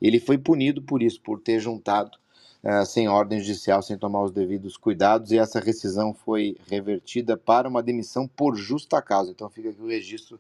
ele 0.02 0.20
foi 0.20 0.38
punido 0.38 0.82
por 0.82 1.02
isso, 1.02 1.22
por 1.22 1.40
ter 1.40 1.60
juntado 1.60 2.18
é, 2.64 2.84
sem 2.86 3.08
ordem 3.08 3.40
judicial, 3.40 3.82
sem 3.82 3.98
tomar 3.98 4.24
os 4.24 4.32
devidos 4.32 4.78
cuidados, 4.78 5.32
e 5.32 5.38
essa 5.38 5.60
rescisão 5.60 6.14
foi 6.14 6.58
revertida 6.68 7.38
para 7.38 7.70
uma 7.70 7.84
demissão 7.84 8.28
por 8.28 8.56
justa 8.56 9.02
causa. 9.02 9.32
Então 9.32 9.50
fica 9.50 9.70
aqui 9.70 9.82
o 9.82 9.88
registro 9.88 10.40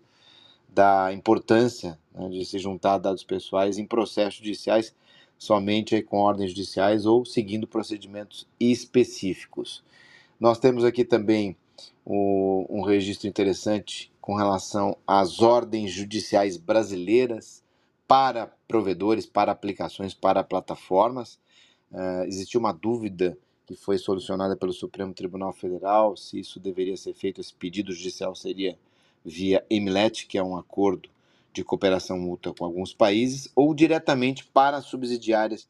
da 0.67 1.11
importância 1.13 1.97
né, 2.13 2.29
de 2.29 2.45
se 2.45 2.59
juntar 2.59 2.97
dados 2.97 3.23
pessoais 3.23 3.77
em 3.77 3.85
processos 3.85 4.35
judiciais 4.35 4.93
somente 5.39 6.01
com 6.01 6.17
ordens 6.17 6.51
judiciais 6.51 7.05
ou 7.05 7.25
seguindo 7.25 7.65
procedimentos 7.65 8.45
específicos. 8.59 9.81
Nós 10.37 10.59
temos 10.59 10.83
aqui 10.83 11.05
também 11.05 11.55
o, 12.05 12.65
um 12.69 12.81
registro 12.81 13.27
interessante 13.27 14.11
com 14.19 14.35
relação 14.35 14.97
às 15.07 15.41
ordens 15.41 15.91
judiciais 15.91 16.57
brasileiras 16.57 17.63
para 18.05 18.47
provedores, 18.67 19.25
para 19.25 19.51
aplicações, 19.51 20.13
para 20.13 20.43
plataformas. 20.43 21.39
Uh, 21.91 22.23
existiu 22.25 22.59
uma 22.59 22.71
dúvida 22.71 23.37
que 23.65 23.75
foi 23.75 23.97
solucionada 23.97 24.55
pelo 24.55 24.73
Supremo 24.73 25.13
Tribunal 25.13 25.53
Federal 25.53 26.15
se 26.17 26.39
isso 26.39 26.59
deveria 26.59 26.97
ser 26.97 27.13
feito, 27.13 27.39
esse 27.39 27.53
pedido 27.53 27.91
judicial 27.93 28.35
seria 28.35 28.77
via 29.23 29.65
EMLET, 29.69 30.27
que 30.27 30.37
é 30.37 30.43
um 30.43 30.57
acordo 30.57 31.09
de 31.53 31.63
cooperação 31.63 32.17
mútua 32.17 32.53
com 32.53 32.65
alguns 32.65 32.93
países, 32.93 33.49
ou 33.55 33.73
diretamente 33.73 34.45
para 34.45 34.81
subsidiárias 34.81 35.67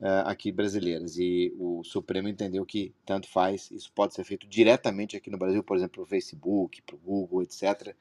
uh, 0.00 0.26
aqui 0.26 0.50
brasileiras. 0.50 1.16
E 1.18 1.54
o 1.58 1.84
Supremo 1.84 2.28
entendeu 2.28 2.64
que 2.64 2.92
tanto 3.04 3.28
faz, 3.28 3.70
isso 3.70 3.92
pode 3.94 4.14
ser 4.14 4.24
feito 4.24 4.46
diretamente 4.46 5.16
aqui 5.16 5.30
no 5.30 5.38
Brasil, 5.38 5.62
por 5.62 5.76
exemplo, 5.76 5.92
para 5.92 6.02
o 6.02 6.06
Facebook, 6.06 6.82
para 6.82 6.96
o 6.96 6.98
Google, 6.98 7.42
etc., 7.42 7.94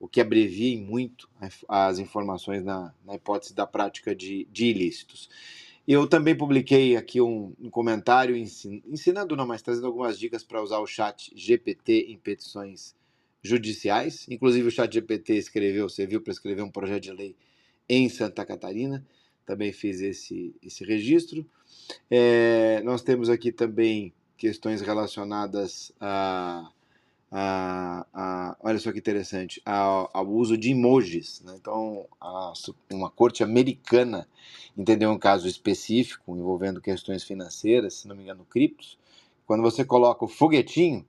o 0.00 0.08
que 0.08 0.20
abrevia 0.20 0.76
muito 0.80 1.30
as 1.68 2.00
informações 2.00 2.64
na, 2.64 2.92
na 3.04 3.14
hipótese 3.14 3.54
da 3.54 3.64
prática 3.64 4.16
de, 4.16 4.48
de 4.50 4.66
ilícitos. 4.66 5.30
Eu 5.86 6.06
também 6.06 6.36
publiquei 6.36 6.96
aqui 6.96 7.20
um, 7.20 7.52
um 7.60 7.68
comentário 7.68 8.36
ensin, 8.36 8.82
ensinando, 8.86 9.34
não, 9.34 9.46
mas 9.46 9.62
trazendo 9.62 9.86
algumas 9.88 10.18
dicas 10.18 10.44
para 10.44 10.62
usar 10.62 10.78
o 10.78 10.86
chat 10.86 11.32
GPT 11.34 12.06
em 12.08 12.16
petições 12.16 12.94
judiciais. 13.42 14.26
Inclusive 14.28 14.68
o 14.68 14.70
ChatGPT 14.70 15.34
escreveu, 15.34 15.88
você 15.88 16.06
viu, 16.06 16.20
para 16.20 16.32
escrever 16.32 16.62
um 16.62 16.70
projeto 16.70 17.02
de 17.02 17.12
lei 17.12 17.36
em 17.88 18.08
Santa 18.08 18.46
Catarina. 18.46 19.04
Também 19.44 19.72
fiz 19.72 20.00
esse, 20.00 20.54
esse 20.62 20.84
registro. 20.84 21.44
É, 22.08 22.80
nós 22.84 23.02
temos 23.02 23.28
aqui 23.28 23.50
também 23.50 24.12
questões 24.36 24.80
relacionadas 24.80 25.92
a, 26.00 26.70
a, 27.34 28.06
a 28.12 28.56
olha 28.60 28.78
só 28.78 28.92
que 28.92 28.98
interessante, 28.98 29.62
ao, 29.64 30.28
uso 30.28 30.56
de 30.58 30.70
emojis. 30.70 31.40
Né? 31.40 31.54
Então, 31.58 32.06
a, 32.20 32.52
uma 32.92 33.10
corte 33.10 33.42
americana 33.42 34.28
entendeu 34.76 35.10
um 35.10 35.18
caso 35.18 35.48
específico 35.48 36.36
envolvendo 36.36 36.80
questões 36.80 37.24
financeiras, 37.24 37.94
se 37.94 38.06
não 38.06 38.14
me 38.14 38.22
engano, 38.22 38.44
criptos. 38.44 38.98
Quando 39.46 39.62
você 39.62 39.82
coloca 39.82 40.26
o 40.26 40.28
foguetinho, 40.28 41.06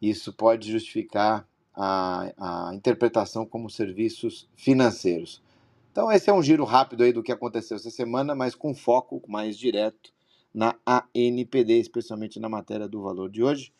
isso 0.00 0.32
pode 0.32 0.70
justificar 0.70 1.46
a, 1.74 2.68
a 2.70 2.74
interpretação 2.74 3.44
como 3.44 3.68
serviços 3.68 4.48
financeiros. 4.54 5.42
Então, 5.90 6.12
esse 6.12 6.30
é 6.30 6.32
um 6.32 6.42
giro 6.42 6.62
rápido 6.62 7.02
aí 7.02 7.12
do 7.12 7.22
que 7.22 7.32
aconteceu 7.32 7.76
essa 7.76 7.90
semana, 7.90 8.32
mas 8.32 8.54
com 8.54 8.72
foco 8.72 9.20
mais 9.26 9.58
direto 9.58 10.12
na 10.54 10.76
ANPD, 10.86 11.80
especialmente 11.80 12.38
na 12.38 12.48
matéria 12.48 12.88
do 12.88 13.02
valor 13.02 13.28
de 13.28 13.42
hoje, 13.42 13.72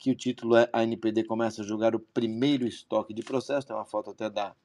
que 0.00 0.10
o 0.10 0.16
título 0.16 0.56
é 0.56 0.68
A 0.72 0.80
ANPD 0.80 1.22
começa 1.22 1.62
a 1.62 1.64
julgar 1.64 1.94
o 1.94 2.00
primeiro 2.00 2.66
estoque 2.66 3.14
de 3.14 3.22
processo, 3.22 3.66
tem 3.66 3.76
uma 3.76 3.84
foto 3.84 4.10
até 4.10 4.28
da 4.28 4.56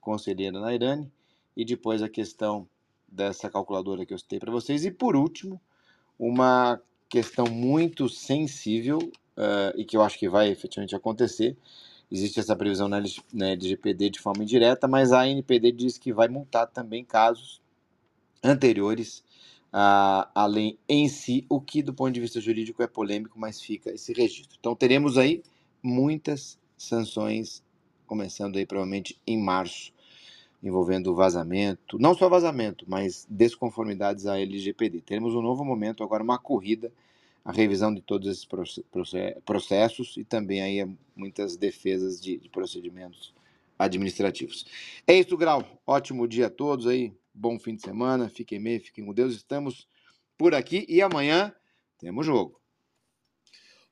conselheira 0.00 0.58
Nairane, 0.58 1.12
e 1.56 1.64
depois 1.64 2.02
a 2.02 2.08
questão 2.08 2.68
dessa 3.06 3.48
calculadora 3.48 4.04
que 4.04 4.12
eu 4.12 4.18
citei 4.18 4.40
para 4.40 4.50
vocês. 4.50 4.84
E 4.84 4.90
por 4.90 5.14
último, 5.14 5.60
uma 6.18 6.80
questão 7.08 7.46
muito 7.46 8.08
sensível 8.08 8.98
uh, 8.98 9.76
e 9.76 9.84
que 9.84 9.96
eu 9.96 10.02
acho 10.02 10.18
que 10.18 10.28
vai 10.28 10.48
efetivamente 10.48 10.96
acontecer, 10.96 11.56
Existe 12.10 12.40
essa 12.40 12.56
previsão 12.56 12.88
na, 12.88 13.02
LGPD 13.50 14.10
de 14.10 14.18
forma 14.18 14.42
indireta, 14.42 14.88
mas 14.88 15.12
a 15.12 15.28
NPD 15.28 15.72
diz 15.72 15.98
que 15.98 16.10
vai 16.10 16.26
multar 16.26 16.66
também 16.66 17.04
casos 17.04 17.60
anteriores 18.42 19.22
lei 20.46 20.78
em 20.88 21.08
si, 21.08 21.44
o 21.48 21.60
que 21.60 21.82
do 21.82 21.92
ponto 21.92 22.12
de 22.12 22.20
vista 22.20 22.40
jurídico 22.40 22.82
é 22.82 22.86
polêmico, 22.86 23.38
mas 23.38 23.60
fica 23.60 23.90
esse 23.90 24.12
registro. 24.12 24.56
Então 24.58 24.74
teremos 24.74 25.18
aí 25.18 25.42
muitas 25.82 26.58
sanções, 26.76 27.62
começando 28.06 28.56
aí 28.56 28.66
provavelmente 28.66 29.18
em 29.26 29.38
março, 29.38 29.92
envolvendo 30.62 31.14
vazamento, 31.14 31.98
não 31.98 32.14
só 32.14 32.28
vazamento, 32.28 32.84
mas 32.88 33.26
desconformidades 33.28 34.26
à 34.26 34.38
LGPD. 34.40 35.02
Teremos 35.02 35.34
um 35.34 35.42
novo 35.42 35.64
momento, 35.64 36.02
agora 36.02 36.22
uma 36.22 36.38
corrida 36.38 36.90
a 37.48 37.52
revisão 37.52 37.94
de 37.94 38.02
todos 38.02 38.28
esses 38.28 38.46
processos 39.42 40.18
e 40.18 40.24
também 40.24 40.60
aí 40.60 40.86
muitas 41.16 41.56
defesas 41.56 42.20
de, 42.20 42.36
de 42.36 42.48
procedimentos 42.50 43.32
administrativos. 43.78 44.66
É 45.06 45.14
isso, 45.14 45.34
Grau. 45.34 45.64
Ótimo 45.86 46.28
dia 46.28 46.48
a 46.48 46.50
todos 46.50 46.86
aí. 46.86 47.10
Bom 47.40 47.56
fim 47.56 47.76
de 47.76 47.82
semana. 47.82 48.28
Fiquem 48.28 48.60
bem, 48.60 48.80
fiquem 48.80 49.06
com 49.06 49.14
Deus. 49.14 49.32
Estamos 49.32 49.86
por 50.36 50.56
aqui 50.56 50.84
e 50.88 51.00
amanhã 51.00 51.54
temos 51.96 52.26
jogo. 52.26 52.60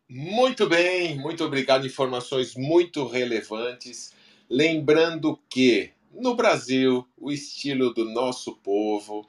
Muito 0.09 0.69
bem, 0.69 1.17
muito 1.17 1.45
obrigado. 1.45 1.87
Informações 1.87 2.57
muito 2.57 3.07
relevantes. 3.07 4.13
Lembrando 4.51 5.39
que 5.49 5.93
no 6.13 6.35
Brasil, 6.35 7.07
o 7.17 7.31
estilo 7.31 7.95
do 7.95 8.05
nosso 8.05 8.57
povo 8.57 9.29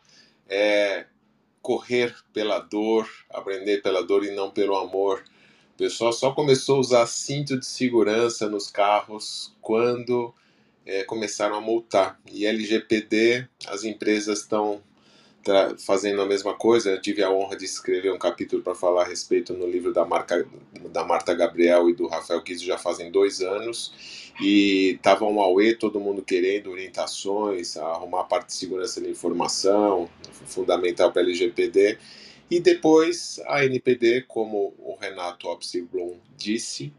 é 0.50 1.06
correr 1.62 2.16
pela 2.34 2.58
dor, 2.58 3.08
aprender 3.30 3.84
pela 3.84 4.02
dor 4.04 4.26
e 4.26 4.34
não 4.34 4.50
pelo 4.50 4.76
amor. 4.76 5.24
O 5.76 5.78
pessoal 5.78 6.12
só 6.12 6.32
começou 6.32 6.78
a 6.78 6.80
usar 6.80 7.06
cinto 7.06 7.60
de 7.60 7.68
segurança 7.68 8.50
nos 8.50 8.72
carros 8.72 9.56
quando 9.62 10.34
é, 10.88 11.04
começaram 11.04 11.56
a 11.56 11.62
multar. 11.62 12.20
E 12.32 12.46
LGPD, 12.46 13.48
as 13.68 13.84
empresas 13.84 14.40
estão 14.40 14.82
fazendo 15.86 16.22
a 16.22 16.26
mesma 16.26 16.54
coisa. 16.54 16.90
Eu 16.90 17.02
tive 17.02 17.24
a 17.24 17.32
honra 17.32 17.56
de 17.56 17.66
escrever 17.66 18.12
um 18.12 18.18
capítulo 18.18 18.62
para 18.62 18.76
falar 18.76 19.04
a 19.04 19.08
respeito 19.08 19.54
no 19.54 19.68
livro 19.68 19.94
da, 19.94 20.06
Marca, 20.06 20.46
da 20.92 21.06
Marta 21.06 21.34
Gabriel 21.34 21.90
e 21.90 21.94
do 21.94 22.08
Rafael 22.08 22.42
Kiso 22.42 22.66
já 22.66 22.78
fazem 22.78 23.12
dois 23.12 23.42
anos. 23.42 24.32
E 24.42 25.00
tava 25.02 25.26
um 25.26 25.40
Aue, 25.42 25.76
todo 25.76 26.00
mundo 26.00 26.22
querendo 26.22 26.72
orientações, 26.72 27.78
arrumar 27.78 28.22
a 28.22 28.26
parte 28.26 28.48
de 28.48 28.54
segurança 28.54 29.02
da 29.02 29.10
informação, 29.10 30.10
fundamental 30.46 31.12
para 31.12 31.22
LGPD. 31.22 31.98
E 32.50 32.60
depois 32.60 33.42
a 33.48 33.66
NPD, 33.66 34.24
como 34.28 34.74
o 34.80 34.96
Renato 35.00 35.48
Opsiblom 35.48 36.16
disse, 36.38 36.94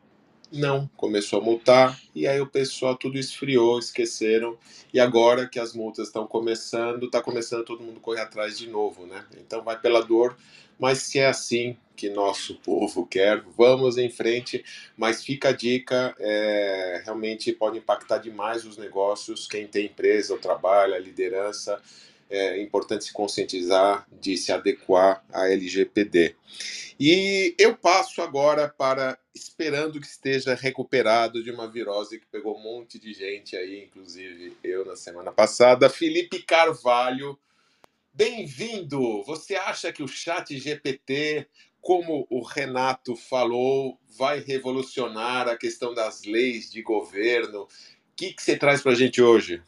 não, 0.51 0.89
começou 0.97 1.41
a 1.41 1.45
multar 1.45 2.01
e 2.15 2.27
aí 2.27 2.41
o 2.41 2.47
pessoal 2.47 2.97
tudo 2.97 3.19
esfriou, 3.19 3.79
esqueceram. 3.79 4.57
E 4.93 4.99
agora 4.99 5.47
que 5.47 5.59
as 5.59 5.75
multas 5.75 6.07
estão 6.07 6.27
começando, 6.27 7.07
está 7.07 7.21
começando 7.21 7.65
todo 7.65 7.83
mundo 7.83 8.01
correr 8.01 8.23
atrás 8.23 8.57
de 8.59 8.67
novo, 8.67 9.07
né? 9.07 9.25
Então 9.39 9.63
vai 9.63 9.79
pela 9.79 10.03
dor, 10.03 10.37
mas 10.79 10.99
se 10.99 11.19
é 11.19 11.27
assim 11.27 11.77
que 11.95 12.09
nosso 12.09 12.55
povo 12.55 13.05
quer, 13.05 13.43
vamos 13.57 13.99
em 13.99 14.09
frente. 14.09 14.65
Mas 14.97 15.23
fica 15.23 15.51
a 15.51 15.53
dica, 15.53 16.15
é, 16.19 17.03
realmente 17.05 17.53
pode 17.53 17.77
impactar 17.79 18.19
demais 18.19 18.65
os 18.65 18.79
negócios, 18.79 19.47
quem 19.47 19.67
tem 19.67 19.87
empresa, 19.87 20.35
o 20.35 20.39
trabalho, 20.39 20.95
a 20.95 20.99
liderança. 20.99 21.81
É 22.31 22.61
importante 22.63 23.05
se 23.05 23.13
conscientizar 23.13 24.07
de 24.21 24.37
se 24.37 24.53
adequar 24.53 25.25
à 25.33 25.49
LGPD. 25.49 26.37
E 27.01 27.55
eu 27.59 27.77
passo 27.77 28.21
agora 28.23 28.69
para 28.69 29.19
esperando 29.39 30.01
que 30.01 30.07
esteja 30.07 30.55
recuperado 30.55 31.43
de 31.43 31.51
uma 31.51 31.71
virose 31.71 32.19
que 32.19 32.27
pegou 32.27 32.57
um 32.57 32.63
monte 32.63 32.99
de 32.99 33.13
gente 33.13 33.57
aí, 33.57 33.85
inclusive 33.85 34.57
eu 34.63 34.85
na 34.85 34.97
semana 34.97 35.33
passada. 35.33 35.89
Felipe 35.89 36.43
Carvalho, 36.43 37.39
bem-vindo! 38.13 39.23
Você 39.25 39.55
acha 39.55 39.93
que 39.93 40.03
o 40.03 40.09
Chat 40.09 40.59
GPT, 40.59 41.47
como 41.81 42.27
o 42.29 42.43
Renato 42.43 43.15
falou, 43.17 43.99
vai 44.19 44.41
revolucionar 44.41 45.49
a 45.49 45.57
questão 45.57 45.95
das 45.95 46.25
leis 46.25 46.71
de 46.71 46.83
governo? 46.83 47.63
O 47.63 47.69
que, 48.17 48.33
que 48.33 48.43
você 48.43 48.57
traz 48.57 48.83
para 48.83 48.93
a 48.93 48.97
gente 48.97 49.23
hoje? 49.23 49.63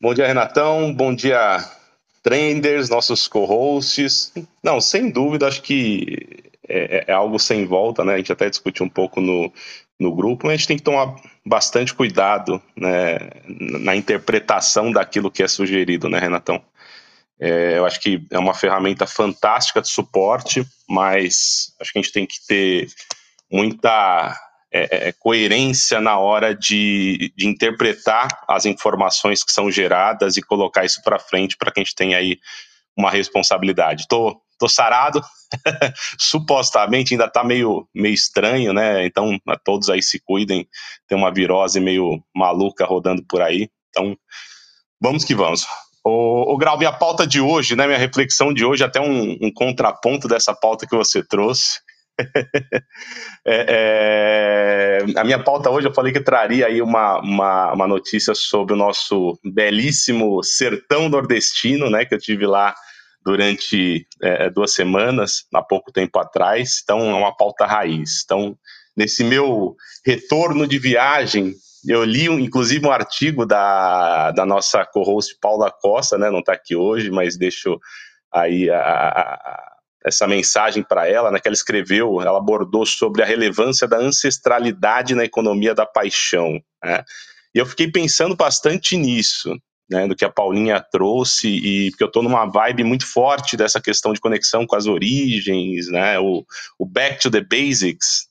Bom 0.00 0.12
dia, 0.12 0.26
Renatão. 0.26 0.92
Bom 0.92 1.14
dia, 1.14 1.58
trenders, 2.22 2.88
nossos 2.88 3.28
co-hosts. 3.28 4.32
Não, 4.62 4.80
sem 4.80 5.10
dúvida, 5.10 5.46
acho 5.46 5.62
que 5.62 6.51
é, 6.72 6.78
é, 6.78 7.04
é, 7.08 7.12
algo 7.12 7.38
sem 7.38 7.66
volta, 7.66 8.02
né? 8.02 8.14
A 8.14 8.16
gente 8.16 8.32
até 8.32 8.48
discutiu 8.48 8.86
um 8.86 8.88
pouco 8.88 9.20
no, 9.20 9.52
no 10.00 10.14
grupo, 10.14 10.46
mas 10.46 10.54
a 10.54 10.56
gente 10.56 10.68
tem 10.68 10.76
que 10.78 10.82
tomar 10.82 11.14
bastante 11.44 11.92
cuidado 11.92 12.62
né, 12.74 13.18
na 13.46 13.94
interpretação 13.94 14.90
daquilo 14.90 15.30
que 15.30 15.42
é 15.42 15.48
sugerido, 15.48 16.08
né, 16.08 16.18
Renatão? 16.18 16.64
É, 17.38 17.76
eu 17.76 17.84
acho 17.84 18.00
que 18.00 18.26
é 18.30 18.38
uma 18.38 18.54
ferramenta 18.54 19.06
fantástica 19.06 19.82
de 19.82 19.88
suporte, 19.88 20.64
mas 20.88 21.74
acho 21.78 21.92
que 21.92 21.98
a 21.98 22.02
gente 22.02 22.12
tem 22.12 22.24
que 22.24 22.38
ter 22.46 22.88
muita 23.50 24.34
é, 24.72 25.08
é 25.08 25.12
coerência 25.12 26.00
na 26.00 26.18
hora 26.18 26.54
de, 26.54 27.34
de, 27.36 27.46
interpretar 27.46 28.28
as 28.48 28.64
informações 28.64 29.44
que 29.44 29.52
são 29.52 29.70
geradas 29.70 30.38
e 30.38 30.42
colocar 30.42 30.86
isso 30.86 31.02
para 31.02 31.18
frente 31.18 31.56
para 31.58 31.70
que 31.70 31.80
a 31.80 31.82
gente 31.82 31.94
tenha 31.94 32.16
aí 32.16 32.38
uma 32.96 33.10
responsabilidade. 33.10 34.06
Tô, 34.08 34.40
tô 34.62 34.68
sarado, 34.68 35.20
supostamente 36.18 37.14
ainda 37.14 37.28
tá 37.28 37.42
meio, 37.42 37.88
meio 37.92 38.14
estranho, 38.14 38.72
né? 38.72 39.04
Então, 39.04 39.36
todos 39.64 39.90
aí 39.90 40.00
se 40.00 40.20
cuidem, 40.20 40.68
tem 41.08 41.18
uma 41.18 41.32
virose 41.32 41.80
meio 41.80 42.22
maluca 42.34 42.86
rodando 42.86 43.24
por 43.28 43.42
aí. 43.42 43.68
Então, 43.90 44.16
vamos 45.00 45.24
que 45.24 45.34
vamos. 45.34 45.66
O, 46.04 46.54
o 46.54 46.56
Grau, 46.56 46.78
minha 46.78 46.92
pauta 46.92 47.26
de 47.26 47.40
hoje, 47.40 47.74
né, 47.74 47.86
minha 47.86 47.98
reflexão 47.98 48.54
de 48.54 48.64
hoje, 48.64 48.84
até 48.84 49.00
um, 49.00 49.36
um 49.40 49.52
contraponto 49.52 50.28
dessa 50.28 50.54
pauta 50.54 50.86
que 50.86 50.96
você 50.96 51.24
trouxe. 51.24 51.80
é, 53.44 55.00
é, 55.08 55.18
a 55.18 55.24
minha 55.24 55.42
pauta 55.42 55.70
hoje 55.70 55.88
eu 55.88 55.94
falei 55.94 56.12
que 56.12 56.20
traria 56.20 56.66
aí 56.66 56.80
uma, 56.80 57.18
uma, 57.20 57.72
uma, 57.72 57.86
notícia 57.88 58.34
sobre 58.34 58.74
o 58.74 58.76
nosso 58.76 59.38
belíssimo 59.42 60.42
sertão 60.44 61.08
nordestino, 61.08 61.90
né, 61.90 62.04
que 62.04 62.14
eu 62.14 62.20
tive 62.20 62.46
lá 62.46 62.74
durante 63.24 64.06
é, 64.22 64.50
duas 64.50 64.74
semanas, 64.74 65.44
há 65.54 65.62
pouco 65.62 65.92
tempo 65.92 66.18
atrás. 66.18 66.80
Então 66.82 66.98
é 67.10 67.14
uma 67.14 67.36
pauta 67.36 67.66
raiz. 67.66 68.22
Então 68.24 68.56
nesse 68.96 69.24
meu 69.24 69.76
retorno 70.04 70.66
de 70.66 70.78
viagem 70.78 71.54
eu 71.84 72.04
li, 72.04 72.26
inclusive, 72.26 72.86
um 72.86 72.92
artigo 72.92 73.44
da, 73.44 74.30
da 74.30 74.46
nossa 74.46 74.84
co-host 74.86 75.36
Paula 75.40 75.68
Costa, 75.68 76.16
né? 76.16 76.30
Não 76.30 76.38
está 76.38 76.52
aqui 76.52 76.76
hoje, 76.76 77.10
mas 77.10 77.36
deixo 77.36 77.80
aí 78.32 78.70
a, 78.70 78.78
a 78.78 79.72
essa 80.04 80.26
mensagem 80.26 80.82
para 80.82 81.08
ela, 81.08 81.30
né, 81.30 81.38
que 81.38 81.46
ela 81.46 81.54
escreveu, 81.54 82.20
ela 82.20 82.36
abordou 82.36 82.84
sobre 82.84 83.22
a 83.22 83.26
relevância 83.26 83.86
da 83.86 83.98
ancestralidade 83.98 85.14
na 85.14 85.24
economia 85.24 85.74
da 85.74 85.86
paixão. 85.86 86.60
Né? 86.82 87.04
E 87.54 87.58
eu 87.58 87.66
fiquei 87.66 87.90
pensando 87.90 88.34
bastante 88.34 88.96
nisso, 88.96 89.54
né, 89.92 90.08
do 90.08 90.16
que 90.16 90.24
a 90.24 90.30
Paulinha 90.30 90.80
trouxe, 90.80 91.48
e 91.48 91.90
porque 91.90 92.02
eu 92.02 92.08
estou 92.08 92.22
numa 92.22 92.46
vibe 92.46 92.82
muito 92.84 93.06
forte 93.06 93.56
dessa 93.56 93.80
questão 93.80 94.12
de 94.12 94.20
conexão 94.20 94.66
com 94.66 94.74
as 94.74 94.86
origens, 94.86 95.88
né, 95.88 96.18
o, 96.18 96.44
o 96.78 96.86
back 96.86 97.20
to 97.20 97.30
the 97.30 97.40
basics. 97.40 98.26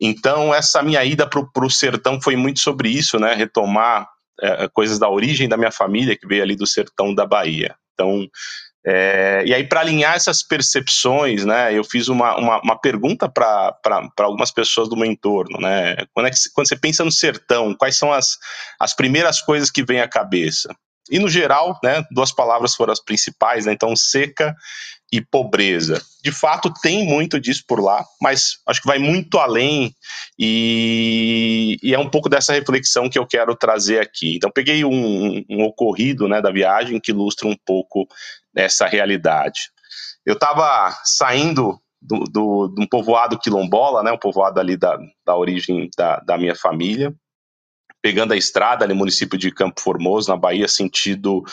Então, 0.00 0.54
essa 0.54 0.82
minha 0.82 1.04
ida 1.04 1.26
para 1.26 1.64
o 1.64 1.70
sertão 1.70 2.20
foi 2.20 2.36
muito 2.36 2.60
sobre 2.60 2.88
isso, 2.88 3.18
né, 3.18 3.34
retomar 3.34 4.08
é, 4.40 4.68
coisas 4.68 4.98
da 4.98 5.08
origem 5.08 5.48
da 5.48 5.56
minha 5.56 5.70
família, 5.70 6.16
que 6.16 6.26
veio 6.26 6.42
ali 6.42 6.56
do 6.56 6.66
sertão 6.66 7.14
da 7.14 7.26
Bahia. 7.26 7.74
Então, 7.92 8.26
é, 8.86 9.42
e 9.44 9.52
aí, 9.52 9.64
para 9.64 9.80
alinhar 9.80 10.14
essas 10.14 10.42
percepções, 10.42 11.44
né, 11.44 11.76
eu 11.76 11.84
fiz 11.84 12.08
uma, 12.08 12.36
uma, 12.36 12.60
uma 12.62 12.80
pergunta 12.80 13.28
para 13.28 13.78
algumas 14.18 14.50
pessoas 14.50 14.88
do 14.88 14.96
meu 14.96 15.04
entorno. 15.04 15.60
Né, 15.60 15.96
quando, 16.14 16.26
é 16.26 16.30
que, 16.30 16.36
quando 16.54 16.68
você 16.68 16.76
pensa 16.76 17.04
no 17.04 17.12
sertão, 17.12 17.74
quais 17.74 17.96
são 17.96 18.12
as, 18.12 18.38
as 18.80 18.94
primeiras 18.94 19.40
coisas 19.40 19.70
que 19.70 19.84
vêm 19.84 20.00
à 20.00 20.08
cabeça? 20.08 20.74
E, 21.10 21.18
no 21.18 21.28
geral, 21.28 21.78
né, 21.82 22.04
duas 22.10 22.32
palavras 22.32 22.74
foram 22.74 22.92
as 22.92 23.02
principais, 23.02 23.66
né, 23.66 23.72
então 23.72 23.94
seca 23.96 24.54
e 25.12 25.20
pobreza. 25.20 26.00
De 26.22 26.30
fato, 26.30 26.72
tem 26.82 27.04
muito 27.04 27.40
disso 27.40 27.64
por 27.66 27.80
lá, 27.80 28.04
mas 28.20 28.58
acho 28.66 28.80
que 28.80 28.86
vai 28.86 28.98
muito 28.98 29.38
além 29.38 29.94
e, 30.38 31.78
e 31.82 31.94
é 31.94 31.98
um 31.98 32.08
pouco 32.08 32.28
dessa 32.28 32.52
reflexão 32.52 33.08
que 33.08 33.18
eu 33.18 33.26
quero 33.26 33.56
trazer 33.56 34.00
aqui. 34.00 34.36
Então, 34.36 34.50
peguei 34.50 34.84
um, 34.84 35.44
um 35.50 35.64
ocorrido 35.64 36.28
né, 36.28 36.40
da 36.40 36.52
viagem 36.52 37.00
que 37.00 37.10
ilustra 37.10 37.48
um 37.48 37.56
pouco 37.66 38.06
essa 38.54 38.86
realidade. 38.86 39.70
Eu 40.24 40.34
estava 40.34 40.96
saindo 41.04 41.80
do, 42.00 42.24
do, 42.24 42.68
de 42.68 42.82
um 42.82 42.86
povoado 42.86 43.38
quilombola, 43.38 44.02
né, 44.02 44.12
um 44.12 44.18
povoado 44.18 44.60
ali 44.60 44.76
da, 44.76 44.98
da 45.26 45.36
origem 45.36 45.90
da, 45.96 46.20
da 46.20 46.38
minha 46.38 46.54
família, 46.54 47.12
pegando 48.02 48.32
a 48.32 48.36
estrada 48.36 48.84
ali, 48.84 48.94
município 48.94 49.38
de 49.38 49.50
Campo 49.50 49.80
Formoso, 49.80 50.30
na 50.30 50.36
Bahia, 50.36 50.68
sentido 50.68 51.44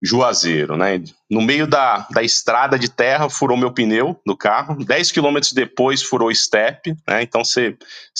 Juazeiro, 0.00 0.76
né? 0.76 1.02
No 1.28 1.42
meio 1.42 1.66
da, 1.66 2.06
da 2.10 2.22
estrada 2.22 2.78
de 2.78 2.88
terra, 2.88 3.28
furou 3.28 3.56
meu 3.56 3.72
pneu 3.72 4.20
do 4.24 4.36
carro. 4.36 4.76
10 4.84 5.10
quilômetros 5.10 5.52
depois, 5.52 6.02
furou 6.02 6.32
step, 6.32 6.94
né? 7.06 7.22
Então, 7.22 7.42
você 7.44 7.76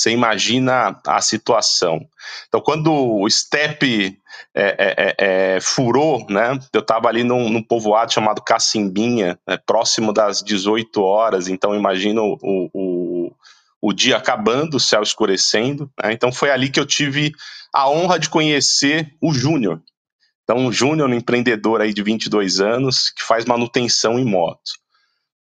imagina 0.07 1.01
a 1.07 1.21
situação. 1.21 2.05
Então, 2.49 2.61
quando 2.61 2.93
o 2.93 3.31
step 3.31 4.19
é, 4.55 4.63
é, 4.63 4.95
é, 4.97 5.15
é, 5.57 5.61
furou, 5.61 6.27
né? 6.29 6.59
Eu 6.73 6.81
estava 6.81 7.09
ali 7.09 7.23
num, 7.23 7.49
num, 7.49 7.63
povoado 7.63 8.13
chamado 8.13 8.43
Cacimbinha, 8.43 9.39
né? 9.47 9.57
próximo 9.65 10.13
das 10.13 10.43
18 10.43 11.01
horas. 11.01 11.49
Então, 11.49 11.75
imagina 11.77 12.21
o, 12.21 12.37
o, 12.43 12.71
o 13.81 13.93
dia 13.93 14.17
acabando, 14.17 14.77
o 14.77 14.81
céu 14.81 15.03
escurecendo. 15.03 15.91
Né? 16.03 16.13
Então, 16.13 16.33
foi 16.33 16.51
ali 16.51 16.69
que 16.69 16.81
eu 16.81 16.87
tive 16.87 17.33
a 17.73 17.89
honra 17.89 18.19
de 18.19 18.29
conhecer 18.29 19.15
o 19.21 19.33
Júnior, 19.33 19.83
então, 20.49 20.65
um 20.65 20.73
júnior, 20.73 21.11
um 21.11 21.15
empreendedor 21.15 21.83
aí 21.83 21.93
de 21.93 22.03
22 22.03 22.59
anos, 22.59 23.11
que 23.11 23.23
faz 23.23 23.45
manutenção 23.45 24.19
em 24.19 24.25
moto. 24.25 24.79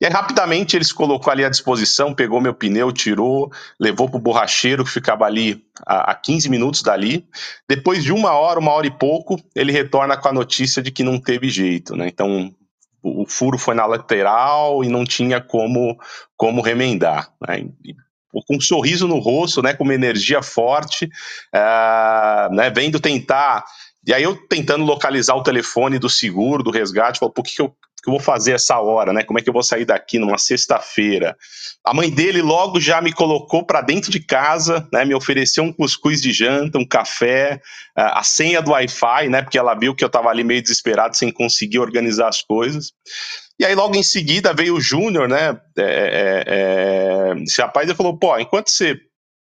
E 0.01 0.05
aí, 0.05 0.11
rapidamente, 0.11 0.77
ele 0.77 0.85
se 0.85 0.93
colocou 0.93 1.33
ali 1.33 1.45
à 1.45 1.49
disposição, 1.49 2.13
pegou 2.13 2.41
meu 2.41 2.53
pneu, 2.53 2.91
tirou, 2.91 3.53
levou 3.79 4.09
para 4.09 4.19
o 4.19 4.21
borracheiro, 4.21 4.85
que 4.85 4.91
ficava 4.91 5.25
ali 5.25 5.65
a, 5.87 6.11
a 6.11 6.15
15 6.17 6.51
minutos 6.51 6.83
dali. 6.83 7.25
Depois 7.69 8.03
de 8.03 8.13
uma 8.13 8.33
hora, 8.33 8.59
uma 8.59 8.73
hora 8.73 8.89
e 8.89 8.91
pouco, 8.91 9.41
ele 9.55 9.71
retorna 9.71 10.17
com 10.17 10.27
a 10.27 10.33
notícia 10.33 10.83
de 10.83 10.91
que 10.91 11.05
não 11.05 11.21
teve 11.21 11.49
jeito, 11.49 11.95
né? 11.95 12.09
Então, 12.09 12.53
o, 13.01 13.23
o 13.23 13.27
furo 13.27 13.57
foi 13.57 13.77
na 13.77 13.87
lateral 13.87 14.83
e 14.83 14.89
não 14.89 15.05
tinha 15.05 15.41
como, 15.41 15.97
como 16.37 16.61
remendar. 16.61 17.33
Né? 17.47 17.61
E, 17.85 17.95
com 18.33 18.57
um 18.57 18.61
sorriso 18.61 19.09
no 19.09 19.19
rosto, 19.19 19.63
né, 19.63 19.75
com 19.75 19.85
uma 19.85 19.95
energia 19.95 20.43
forte, 20.43 21.07
uh, 21.55 22.55
né, 22.55 22.71
vendo 22.71 23.01
tentar 23.01 23.65
e 24.07 24.15
aí 24.15 24.23
eu 24.23 24.37
tentando 24.49 24.85
localizar 24.85 25.35
o 25.35 25.43
telefone 25.43 25.99
do 25.99 26.09
seguro, 26.09 26.63
do 26.63 26.71
resgate, 26.71 27.19
falo, 27.19 27.33
por 27.33 27.43
que, 27.43 27.57
que 27.57 27.61
eu 27.63 27.75
que 28.07 28.11
eu 28.11 28.13
vou 28.13 28.21
fazer 28.21 28.53
essa 28.53 28.79
hora, 28.79 29.13
né? 29.13 29.25
Como 29.25 29.37
é 29.37 29.43
que 29.43 29.49
eu 29.49 29.53
vou 29.53 29.65
sair 29.65 29.85
daqui 29.85 30.17
numa 30.17 30.39
sexta-feira? 30.39 31.37
A 31.85 31.93
mãe 31.93 32.09
dele 32.09 32.41
logo 32.41 32.81
já 32.81 33.01
me 33.01 33.13
colocou 33.13 33.67
para 33.67 33.81
dentro 33.81 34.13
de 34.13 34.21
casa, 34.21 34.87
né? 34.93 35.05
Me 35.05 35.13
ofereceu 35.13 35.65
um 35.65 35.73
cuscuz 35.73 36.23
de 36.23 36.33
janta, 36.33 36.79
um 36.79 36.87
café, 36.87 37.61
a 37.97 38.23
senha 38.23 38.63
do 38.63 38.71
Wi-Fi, 38.71 39.29
né? 39.29 39.43
Porque 39.43 39.59
ela 39.59 39.75
viu 39.75 39.93
que 39.93 40.05
eu 40.05 40.07
estava 40.07 40.29
ali 40.29 40.45
meio 40.45 40.63
desesperado 40.63 41.17
sem 41.17 41.33
conseguir 41.33 41.81
organizar 41.81 42.29
as 42.29 42.41
coisas. 42.43 42.93
E 43.59 43.65
aí, 43.65 43.75
logo 43.75 43.97
em 43.97 44.03
seguida, 44.03 44.53
veio 44.53 44.75
o 44.75 44.81
Júnior, 44.81 45.29
né? 45.29 45.59
É, 45.79 45.83
é, 45.83 46.45
é, 46.47 47.43
esse 47.43 47.61
rapaz 47.61 47.89
ele 47.89 47.97
falou: 47.97 48.19
pô, 48.19 48.39
enquanto 48.39 48.71
você 48.71 48.99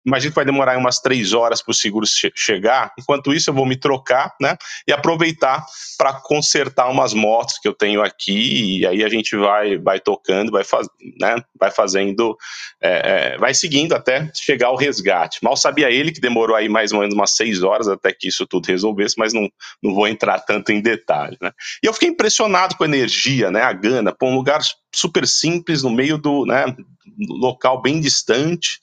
imagino 0.04 0.32
que 0.32 0.36
vai 0.36 0.44
demorar 0.44 0.76
umas 0.76 1.00
três 1.00 1.32
horas 1.32 1.62
para 1.62 1.70
o 1.70 1.74
seguro 1.74 2.06
che 2.06 2.30
chegar. 2.34 2.92
Enquanto 2.98 3.32
isso, 3.32 3.50
eu 3.50 3.54
vou 3.54 3.66
me 3.66 3.76
trocar, 3.76 4.34
né? 4.40 4.56
E 4.86 4.92
aproveitar 4.92 5.64
para 5.96 6.12
consertar 6.12 6.88
umas 6.90 7.14
motos 7.14 7.58
que 7.58 7.66
eu 7.66 7.74
tenho 7.74 8.02
aqui. 8.02 8.80
E 8.80 8.86
aí 8.86 9.02
a 9.02 9.08
gente 9.08 9.36
vai, 9.36 9.78
vai 9.78 10.00
tocando, 10.00 10.52
vai, 10.52 10.64
faz, 10.64 10.86
né? 11.20 11.36
vai 11.58 11.70
fazendo, 11.70 12.36
é, 12.80 13.34
é, 13.34 13.38
vai 13.38 13.54
seguindo 13.54 13.94
até 13.94 14.30
chegar 14.34 14.68
ao 14.68 14.76
resgate. 14.76 15.38
Mal 15.42 15.56
sabia 15.56 15.90
ele 15.90 16.12
que 16.12 16.20
demorou 16.20 16.56
aí 16.56 16.68
mais 16.68 16.92
ou 16.92 17.00
menos 17.00 17.14
umas 17.14 17.34
seis 17.34 17.62
horas 17.62 17.88
até 17.88 18.12
que 18.12 18.28
isso 18.28 18.46
tudo 18.46 18.66
resolvesse, 18.66 19.16
mas 19.18 19.32
não, 19.32 19.48
não 19.82 19.94
vou 19.94 20.06
entrar 20.06 20.40
tanto 20.40 20.72
em 20.72 20.80
detalhe, 20.80 21.36
né? 21.40 21.50
E 21.82 21.86
eu 21.86 21.92
fiquei 21.92 22.08
impressionado 22.08 22.76
com 22.76 22.84
a 22.84 22.86
energia, 22.86 23.50
né? 23.50 23.62
A 23.62 23.72
Gana, 23.72 24.12
pô, 24.12 24.26
um 24.26 24.34
lugar 24.34 24.60
super 24.94 25.26
simples 25.26 25.82
no 25.82 25.90
meio 25.90 26.18
do, 26.18 26.44
né? 26.44 26.64
Local 27.18 27.80
bem 27.82 28.00
distante. 28.00 28.78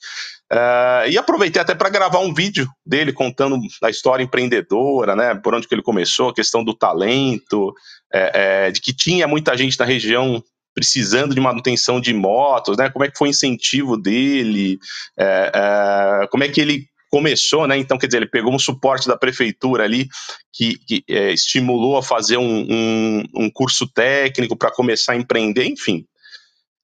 Uh, 0.52 1.08
e 1.08 1.16
aproveitei 1.16 1.62
até 1.62 1.74
para 1.74 1.88
gravar 1.88 2.18
um 2.18 2.34
vídeo 2.34 2.68
dele 2.84 3.12
contando 3.12 3.58
a 3.82 3.88
história 3.88 4.22
empreendedora, 4.22 5.16
né, 5.16 5.34
por 5.34 5.54
onde 5.54 5.66
que 5.66 5.74
ele 5.74 5.82
começou, 5.82 6.28
a 6.28 6.34
questão 6.34 6.62
do 6.62 6.74
talento, 6.74 7.72
é, 8.12 8.66
é, 8.66 8.70
de 8.70 8.78
que 8.78 8.92
tinha 8.92 9.26
muita 9.26 9.56
gente 9.56 9.78
na 9.78 9.86
região 9.86 10.44
precisando 10.74 11.34
de 11.34 11.40
manutenção 11.40 11.98
de 11.98 12.12
motos, 12.12 12.76
né, 12.76 12.90
como 12.90 13.04
é 13.04 13.10
que 13.10 13.16
foi 13.16 13.28
o 13.28 13.30
incentivo 13.30 13.96
dele, 13.96 14.78
é, 15.18 16.26
como 16.30 16.44
é 16.44 16.48
que 16.48 16.60
ele 16.60 16.86
começou, 17.12 17.66
né? 17.66 17.76
Então, 17.76 17.98
quer 17.98 18.06
dizer, 18.06 18.18
ele 18.18 18.26
pegou 18.26 18.54
um 18.54 18.58
suporte 18.58 19.06
da 19.06 19.18
prefeitura 19.18 19.84
ali 19.84 20.08
que, 20.50 20.78
que 20.78 21.04
é, 21.06 21.30
estimulou 21.30 21.98
a 21.98 22.02
fazer 22.02 22.38
um, 22.38 22.66
um, 22.70 23.24
um 23.34 23.50
curso 23.50 23.86
técnico 23.86 24.56
para 24.56 24.70
começar 24.70 25.12
a 25.12 25.16
empreender, 25.16 25.66
enfim. 25.66 26.06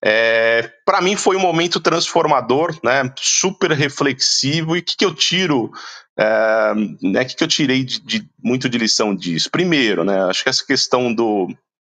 É, 0.03 0.71
para 0.85 1.01
mim 1.01 1.15
foi 1.15 1.35
um 1.35 1.41
momento 1.41 1.79
transformador, 1.79 2.77
né? 2.83 3.11
Super 3.17 3.71
reflexivo. 3.71 4.75
E 4.75 4.79
o 4.79 4.83
que, 4.83 4.97
que 4.97 5.05
eu 5.05 5.13
tiro? 5.13 5.71
É, 6.17 6.73
né, 7.01 7.25
que, 7.25 7.35
que 7.35 7.43
eu 7.43 7.47
tirei 7.47 7.83
de, 7.83 8.01
de, 8.01 8.29
muito 8.43 8.69
de 8.69 8.77
lição 8.77 9.15
disso? 9.15 9.49
Primeiro, 9.51 10.03
né? 10.03 10.21
Acho 10.23 10.43
que 10.43 10.49
essa 10.49 10.65
questão 10.65 11.13
do, 11.13 11.47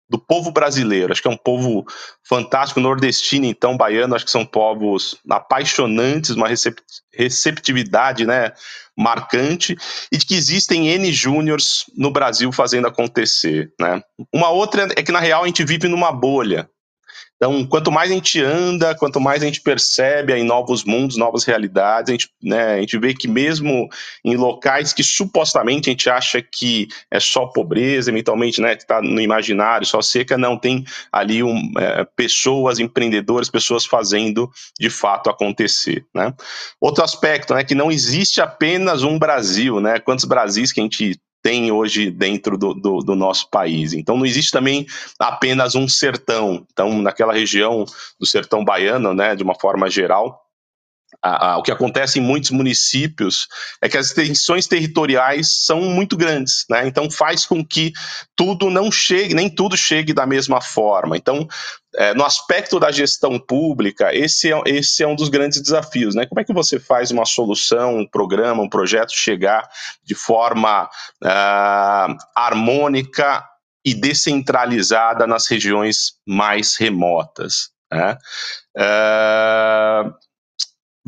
do 0.10 0.20
povo 0.20 0.52
brasileiro, 0.52 1.12
acho 1.12 1.22
que 1.22 1.28
é 1.28 1.32
um 1.32 1.38
povo 1.38 1.86
fantástico, 2.28 2.80
nordestino, 2.80 3.46
então, 3.46 3.78
baiano, 3.78 4.16
acho 4.16 4.26
que 4.26 4.32
são 4.32 4.46
povos 4.46 5.18
apaixonantes, 5.30 6.32
uma 6.32 6.48
receptividade, 7.14 8.26
né? 8.26 8.52
marcante 9.00 9.78
e 10.12 10.18
que 10.18 10.36
existem 10.36 10.90
N 10.90 11.10
júniors 11.12 11.86
no 11.98 12.12
Brasil 12.12 12.52
fazendo 12.52 12.86
acontecer, 12.86 13.72
né? 13.80 14.04
Uma 14.34 14.50
outra 14.50 14.90
é 14.96 15.02
que 15.02 15.12
na 15.12 15.22
real 15.22 15.44
a 15.44 15.48
gente 15.48 15.64
vive 15.64 15.88
numa 15.88 16.12
bolha, 16.12 16.70
então, 17.42 17.66
quanto 17.66 17.90
mais 17.90 18.12
a 18.12 18.14
gente 18.14 18.42
anda, 18.44 18.94
quanto 18.94 19.18
mais 19.18 19.42
a 19.42 19.46
gente 19.46 19.62
percebe 19.62 20.34
aí 20.34 20.44
novos 20.44 20.84
mundos, 20.84 21.16
novas 21.16 21.46
realidades, 21.46 22.10
a 22.10 22.12
gente, 22.12 22.30
né, 22.44 22.74
a 22.74 22.80
gente 22.82 22.98
vê 23.00 23.14
que 23.14 23.30
mesmo 23.30 23.88
em 24.26 24.36
locais 24.36 24.92
que 24.92 25.02
supostamente 25.02 25.90
a 25.90 25.92
gente 25.94 26.10
acha 26.10 26.42
que 26.42 26.90
é 27.10 27.18
só 27.18 27.46
pobreza, 27.46 28.12
eventualmente, 28.12 28.60
né, 28.60 28.76
que 28.76 28.82
está 28.82 29.02
no 29.02 29.22
imaginário, 29.22 29.88
só 29.88 30.02
seca, 30.02 30.38
não, 30.38 30.58
tem 30.58 30.84
ali 31.14 31.42
um, 31.42 31.72
é, 31.80 32.04
pessoas, 32.14 32.78
empreendedores, 32.78 33.50
pessoas 33.50 33.86
fazendo 33.86 34.52
de 34.78 34.90
fato 34.90 35.30
acontecer, 35.30 36.06
né. 36.14 36.34
Outro 36.82 37.06
aspecto, 37.06 37.54
né, 37.54 37.64
que 37.64 37.74
não 37.74 37.90
existe 37.90 38.42
apenas 38.42 39.02
um 39.02 39.18
Brasil, 39.18 39.80
né, 39.80 39.98
quantos 39.98 40.26
Brasis 40.26 40.74
que 40.74 40.82
a 40.82 40.84
gente 40.84 41.18
tem 41.42 41.72
hoje 41.72 42.12
dentro 42.12 42.58
do, 42.58 42.74
do, 42.74 43.00
do, 43.00 43.16
nosso 43.16 43.50
país. 43.50 43.94
Então 43.94 44.18
não 44.18 44.26
existe 44.26 44.52
também 44.52 44.86
apenas 45.18 45.76
um 45.76 45.88
sertão. 45.88 46.66
Então, 46.72 47.02
naquela 47.02 47.34
região 47.34 47.86
do 48.20 48.26
sertão 48.26 48.64
baiano, 48.64 49.14
né, 49.14 49.36
de 49.36 49.44
uma 49.44 49.56
forma 49.56 49.90
geral, 49.90 50.49
a, 51.22 51.52
a, 51.52 51.58
o 51.58 51.64
que 51.64 51.72
acontece 51.72 52.20
em 52.20 52.22
muitos 52.22 52.52
municípios 52.52 53.48
é 53.82 53.90
que 53.90 53.98
as 53.98 54.08
extensões 54.08 54.68
territoriais 54.68 55.66
são 55.66 55.82
muito 55.82 56.16
grandes, 56.16 56.66
né? 56.70 56.88
Então 56.88 57.12
faz 57.12 57.46
com 57.46 57.66
que 57.66 57.92
tudo 58.36 58.70
não 58.70 58.92
chegue, 58.92 59.34
nem 59.34 59.50
tudo 59.50 59.76
chegue 59.76 60.14
da 60.14 60.26
mesma 60.26 60.62
forma. 60.62 61.18
Então, 61.18 61.48
é, 61.96 62.14
no 62.14 62.24
aspecto 62.24 62.80
da 62.80 62.92
gestão 62.92 63.38
pública, 63.38 64.16
esse 64.16 64.52
é, 64.52 64.62
esse 64.66 65.04
é 65.04 65.08
um 65.08 65.16
dos 65.16 65.28
grandes 65.28 65.62
desafios, 65.62 66.16
né? 66.16 66.26
Como 66.26 66.40
é 66.40 66.44
que 66.44 66.54
você 66.54 66.80
faz 66.80 67.12
uma 67.12 67.26
solução, 67.26 67.98
um 67.98 68.08
programa, 68.08 68.64
um 68.64 68.70
projeto 68.70 69.12
chegar 69.14 69.68
de 70.04 70.16
forma 70.16 70.86
uh, 70.86 72.18
harmônica 72.36 73.44
e 73.84 73.94
descentralizada 73.94 75.28
nas 75.28 75.48
regiões 75.48 76.14
mais 76.26 76.78
remotas? 76.78 77.72
Né? 77.92 78.18
Uh, 78.78 80.14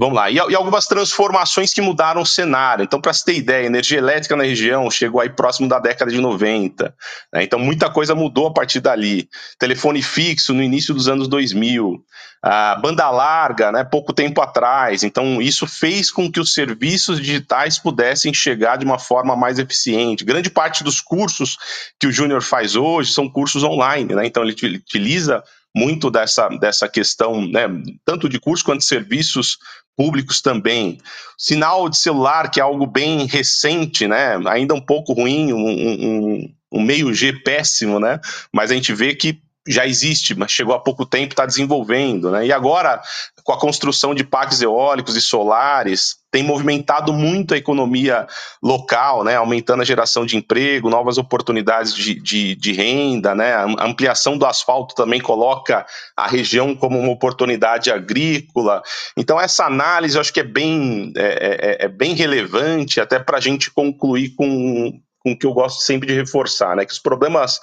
Vamos 0.01 0.15
lá. 0.15 0.31
E, 0.31 0.37
e, 0.37 0.55
algumas 0.55 0.87
transformações 0.87 1.71
que 1.71 1.79
mudaram 1.79 2.23
o 2.23 2.25
cenário. 2.25 2.81
Então, 2.81 2.99
para 2.99 3.13
você 3.13 3.23
ter 3.23 3.35
ideia, 3.35 3.61
a 3.61 3.67
energia 3.67 3.99
elétrica 3.99 4.35
na 4.35 4.43
região 4.43 4.89
chegou 4.89 5.21
aí 5.21 5.29
próximo 5.29 5.69
da 5.69 5.77
década 5.77 6.09
de 6.09 6.19
90. 6.19 6.91
Né? 7.31 7.43
Então, 7.43 7.59
muita 7.59 7.87
coisa 7.87 8.15
mudou 8.15 8.47
a 8.47 8.51
partir 8.51 8.79
dali. 8.79 9.29
Telefone 9.59 10.01
fixo 10.01 10.55
no 10.55 10.63
início 10.63 10.91
dos 10.95 11.07
anos 11.07 11.27
2000. 11.27 12.03
A 12.41 12.77
banda 12.77 13.07
larga, 13.11 13.71
né, 13.71 13.83
pouco 13.83 14.11
tempo 14.11 14.41
atrás. 14.41 15.03
Então, 15.03 15.39
isso 15.39 15.67
fez 15.67 16.09
com 16.09 16.31
que 16.31 16.39
os 16.39 16.51
serviços 16.51 17.21
digitais 17.21 17.77
pudessem 17.77 18.33
chegar 18.33 18.79
de 18.79 18.85
uma 18.85 18.97
forma 18.97 19.35
mais 19.35 19.59
eficiente. 19.59 20.25
Grande 20.25 20.49
parte 20.49 20.83
dos 20.83 20.99
cursos 20.99 21.59
que 21.99 22.07
o 22.07 22.11
Júnior 22.11 22.41
faz 22.41 22.75
hoje 22.75 23.13
são 23.13 23.29
cursos 23.29 23.63
online. 23.63 24.15
Né? 24.15 24.25
Então, 24.25 24.41
ele 24.41 24.77
utiliza 24.77 25.43
muito 25.75 26.11
dessa, 26.11 26.49
dessa 26.49 26.87
questão, 26.87 27.47
né, 27.47 27.67
tanto 28.05 28.27
de 28.27 28.39
curso 28.39 28.63
quanto 28.63 28.79
de 28.79 28.85
serviços 28.85 29.57
públicos 29.95 30.41
também. 30.41 30.97
Sinal 31.37 31.89
de 31.89 31.97
celular, 31.97 32.49
que 32.49 32.59
é 32.59 32.63
algo 32.63 32.85
bem 32.85 33.25
recente, 33.25 34.07
né, 34.07 34.39
ainda 34.47 34.73
um 34.73 34.81
pouco 34.81 35.13
ruim, 35.13 35.53
um, 35.53 35.67
um, 35.67 36.53
um 36.71 36.81
meio 36.81 37.13
G 37.13 37.33
péssimo, 37.33 37.99
né, 37.99 38.19
mas 38.51 38.71
a 38.71 38.75
gente 38.75 38.93
vê 38.93 39.13
que 39.15 39.41
já 39.67 39.85
existe, 39.85 40.33
mas 40.33 40.51
chegou 40.51 40.73
há 40.73 40.79
pouco 40.79 41.05
tempo, 41.05 41.33
está 41.33 41.45
desenvolvendo. 41.45 42.31
Né? 42.31 42.47
E 42.47 42.53
agora, 42.53 42.99
com 43.43 43.53
a 43.53 43.59
construção 43.59 44.15
de 44.15 44.23
parques 44.23 44.61
eólicos 44.61 45.15
e 45.15 45.21
solares, 45.21 46.15
tem 46.31 46.41
movimentado 46.41 47.13
muito 47.13 47.53
a 47.53 47.57
economia 47.57 48.25
local, 48.63 49.23
né? 49.23 49.35
aumentando 49.35 49.81
a 49.81 49.85
geração 49.85 50.25
de 50.25 50.35
emprego, 50.35 50.89
novas 50.89 51.19
oportunidades 51.19 51.93
de, 51.93 52.15
de, 52.15 52.55
de 52.55 52.73
renda. 52.73 53.35
Né? 53.35 53.53
A 53.53 53.85
ampliação 53.85 54.35
do 54.35 54.47
asfalto 54.47 54.95
também 54.95 55.21
coloca 55.21 55.85
a 56.17 56.27
região 56.27 56.75
como 56.75 56.97
uma 56.97 57.11
oportunidade 57.11 57.91
agrícola. 57.91 58.81
Então, 59.15 59.39
essa 59.39 59.65
análise 59.65 60.15
eu 60.15 60.21
acho 60.21 60.33
que 60.33 60.39
é 60.39 60.43
bem, 60.43 61.13
é, 61.15 61.77
é, 61.81 61.85
é 61.85 61.87
bem 61.87 62.15
relevante, 62.15 62.99
até 62.99 63.19
para 63.19 63.37
a 63.37 63.41
gente 63.41 63.69
concluir 63.69 64.29
com, 64.35 64.99
com 65.19 65.31
o 65.33 65.37
que 65.37 65.45
eu 65.45 65.53
gosto 65.53 65.83
sempre 65.83 66.07
de 66.07 66.15
reforçar, 66.15 66.75
né? 66.75 66.85
Que 66.85 66.93
os 66.93 66.99
problemas 66.99 67.59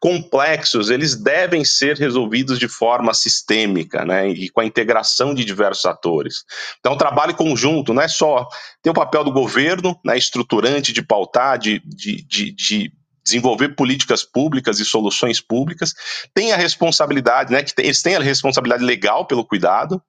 complexos, 0.00 0.90
eles 0.90 1.14
devem 1.14 1.64
ser 1.64 1.96
resolvidos 1.96 2.58
de 2.58 2.68
forma 2.68 3.14
sistêmica, 3.14 4.04
né, 4.04 4.28
e 4.28 4.48
com 4.50 4.60
a 4.60 4.64
integração 4.64 5.34
de 5.34 5.44
diversos 5.44 5.86
atores. 5.86 6.44
Então, 6.78 6.92
o 6.92 6.98
trabalho 6.98 7.34
conjunto 7.34 7.94
não 7.94 8.02
é 8.02 8.08
só 8.08 8.46
ter 8.82 8.90
o 8.90 8.94
papel 8.94 9.24
do 9.24 9.32
governo, 9.32 9.98
né, 10.04 10.16
estruturante 10.16 10.92
de 10.92 11.02
pautar, 11.02 11.58
de, 11.58 11.80
de, 11.84 12.22
de, 12.22 12.52
de 12.52 12.92
desenvolver 13.24 13.70
políticas 13.70 14.22
públicas 14.22 14.78
e 14.78 14.84
soluções 14.84 15.40
públicas, 15.40 15.92
tem 16.32 16.52
a 16.52 16.56
responsabilidade, 16.56 17.52
né, 17.52 17.62
que 17.62 17.72
eles 17.78 18.00
têm 18.00 18.14
a 18.14 18.20
responsabilidade 18.20 18.84
legal 18.84 19.26
pelo 19.26 19.44
cuidado, 19.44 20.00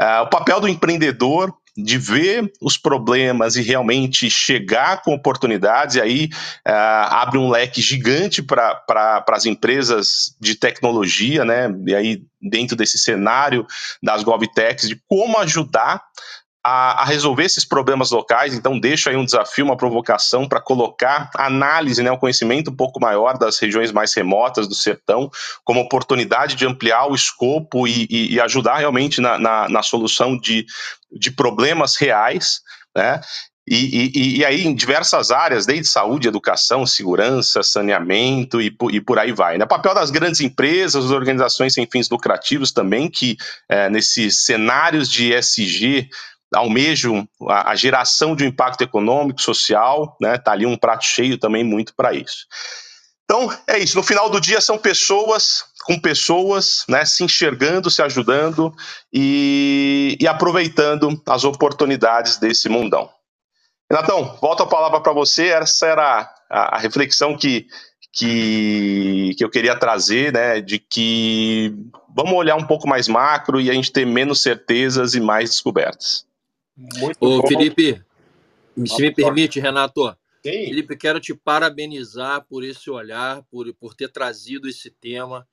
uh, 0.00 0.22
o 0.22 0.30
papel 0.30 0.58
do 0.58 0.68
empreendedor, 0.68 1.52
de 1.76 1.96
ver 1.96 2.52
os 2.60 2.76
problemas 2.76 3.56
e 3.56 3.62
realmente 3.62 4.28
chegar 4.28 5.02
com 5.02 5.14
oportunidades, 5.14 5.96
e 5.96 6.00
aí 6.00 6.28
uh, 6.66 7.08
abre 7.10 7.38
um 7.38 7.48
leque 7.48 7.80
gigante 7.80 8.42
para 8.42 8.74
pra, 8.74 9.24
as 9.30 9.46
empresas 9.46 10.36
de 10.38 10.54
tecnologia, 10.54 11.44
né? 11.44 11.74
E 11.86 11.94
aí, 11.94 12.22
dentro 12.40 12.76
desse 12.76 12.98
cenário 12.98 13.66
das 14.02 14.22
GovTechs, 14.22 14.88
de 14.88 15.00
como 15.08 15.38
ajudar 15.38 16.02
a, 16.64 17.02
a, 17.02 17.04
resolver 17.04 17.44
esses 17.44 17.64
problemas 17.64 18.10
locais. 18.10 18.54
Então, 18.54 18.78
deixo 18.78 19.08
aí 19.08 19.16
um 19.16 19.24
desafio, 19.24 19.64
uma 19.64 19.76
provocação 19.76 20.48
para 20.48 20.60
colocar 20.60 21.30
a 21.36 21.46
análise, 21.46 22.02
né, 22.02 22.10
o 22.10 22.18
conhecimento 22.18 22.70
um 22.70 22.76
pouco 22.76 23.00
maior 23.00 23.36
das 23.36 23.58
regiões 23.58 23.90
mais 23.90 24.14
remotas 24.14 24.68
do 24.68 24.74
sertão, 24.74 25.30
como 25.64 25.80
oportunidade 25.80 26.54
de 26.54 26.66
ampliar 26.66 27.06
o 27.06 27.14
escopo 27.14 27.86
e, 27.86 28.06
e, 28.08 28.34
e 28.34 28.40
ajudar 28.40 28.76
realmente 28.76 29.20
na, 29.20 29.38
na, 29.38 29.68
na 29.68 29.82
solução 29.82 30.38
de, 30.38 30.64
de 31.10 31.30
problemas 31.30 31.96
reais. 31.96 32.60
Né? 32.96 33.20
E, 33.66 34.10
e, 34.12 34.38
e, 34.38 34.44
aí, 34.44 34.66
em 34.66 34.74
diversas 34.74 35.30
áreas, 35.30 35.64
desde 35.64 35.86
saúde, 35.86 36.26
educação, 36.26 36.84
segurança, 36.84 37.62
saneamento 37.62 38.60
e, 38.60 38.76
e 38.90 39.00
por 39.00 39.20
aí 39.20 39.30
vai. 39.30 39.56
Né? 39.56 39.64
O 39.64 39.68
papel 39.68 39.94
das 39.94 40.10
grandes 40.10 40.40
empresas, 40.40 41.04
das 41.04 41.12
organizações 41.12 41.72
sem 41.72 41.86
fins 41.86 42.10
lucrativos 42.10 42.72
também, 42.72 43.08
que 43.08 43.36
é, 43.68 43.88
nesses 43.88 44.44
cenários 44.44 45.08
de 45.08 45.32
ESG 45.32 46.08
almejam 46.54 47.28
a, 47.48 47.74
geração 47.74 48.36
de 48.36 48.44
um 48.44 48.48
impacto 48.48 48.82
econômico, 48.82 49.40
social, 49.40 50.16
né? 50.20 50.38
Tá 50.38 50.52
ali 50.52 50.66
um 50.66 50.76
prato 50.76 51.04
cheio 51.04 51.38
também 51.38 51.64
muito 51.64 51.94
para 51.94 52.12
isso. 52.12 52.46
Então, 53.24 53.50
é 53.66 53.78
isso. 53.78 53.96
No 53.96 54.02
final 54.02 54.28
do 54.28 54.40
dia, 54.40 54.60
são 54.60 54.76
pessoas 54.76 55.64
com 55.84 55.98
pessoas, 55.98 56.84
né, 56.88 57.04
se 57.04 57.24
enxergando, 57.24 57.90
se 57.90 58.00
ajudando 58.02 58.72
e, 59.12 60.16
e 60.20 60.28
aproveitando 60.28 61.20
as 61.26 61.44
oportunidades 61.44 62.36
desse 62.36 62.68
mundão. 62.68 63.10
Renatão, 63.90 64.38
volto 64.40 64.62
a 64.62 64.66
palavra 64.66 65.00
para 65.00 65.12
você. 65.12 65.48
Essa 65.48 65.86
era 65.86 66.34
a, 66.50 66.76
a, 66.76 66.78
reflexão 66.78 67.36
que, 67.36 67.66
que, 68.12 69.34
que 69.36 69.44
eu 69.44 69.50
queria 69.50 69.76
trazer, 69.76 70.32
né, 70.32 70.60
de 70.60 70.78
que 70.78 71.74
vamos 72.14 72.32
olhar 72.32 72.56
um 72.56 72.66
pouco 72.66 72.88
mais 72.88 73.08
macro 73.08 73.60
e 73.60 73.70
a 73.70 73.74
gente 73.74 73.92
ter 73.92 74.06
menos 74.06 74.40
certezas 74.42 75.14
e 75.14 75.20
mais 75.20 75.50
descobertas. 75.50 76.24
Muito 76.76 77.18
Ô, 77.20 77.40
bom. 77.40 77.46
Felipe, 77.46 78.02
se 78.86 79.02
me 79.02 79.14
permite, 79.14 79.60
Renato, 79.60 80.16
Sim. 80.44 80.66
Felipe, 80.66 80.96
quero 80.96 81.20
te 81.20 81.34
parabenizar 81.34 82.44
por 82.46 82.64
esse 82.64 82.90
olhar, 82.90 83.44
por, 83.44 83.72
por 83.74 83.94
ter 83.94 84.08
trazido 84.08 84.68
esse 84.68 84.90
tema. 84.90 85.46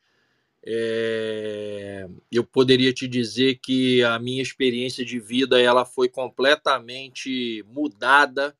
É, 0.66 2.08
eu 2.32 2.44
poderia 2.44 2.92
te 2.92 3.08
dizer 3.08 3.60
que 3.62 4.04
a 4.04 4.18
minha 4.20 4.42
experiência 4.42 5.06
de 5.06 5.20
vida 5.20 5.62
ela 5.62 5.86
foi 5.86 6.10
completamente 6.10 7.64
mudada 7.68 8.58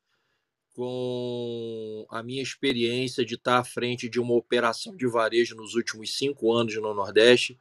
com 0.72 2.06
a 2.08 2.22
minha 2.22 2.42
experiência 2.42 3.24
de 3.24 3.34
estar 3.34 3.58
à 3.58 3.64
frente 3.64 4.08
de 4.08 4.20
uma 4.20 4.34
operação 4.34 4.96
de 4.96 5.06
varejo 5.06 5.56
nos 5.56 5.74
últimos 5.74 6.16
cinco 6.16 6.52
anos 6.52 6.74
no 6.76 6.94
Nordeste. 6.94 7.58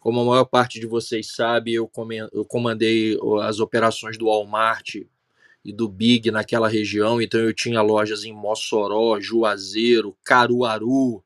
Como 0.00 0.20
a 0.20 0.24
maior 0.24 0.46
parte 0.46 0.80
de 0.80 0.86
vocês 0.86 1.34
sabe, 1.34 1.74
eu 1.74 1.88
comandei 2.48 3.18
as 3.42 3.60
operações 3.60 4.16
do 4.16 4.26
Walmart 4.26 4.96
e 5.62 5.72
do 5.72 5.86
Big 5.86 6.30
naquela 6.30 6.68
região, 6.68 7.20
então 7.20 7.38
eu 7.38 7.52
tinha 7.52 7.82
lojas 7.82 8.24
em 8.24 8.32
Mossoró, 8.32 9.20
Juazeiro, 9.20 10.16
Caruaru, 10.24 11.22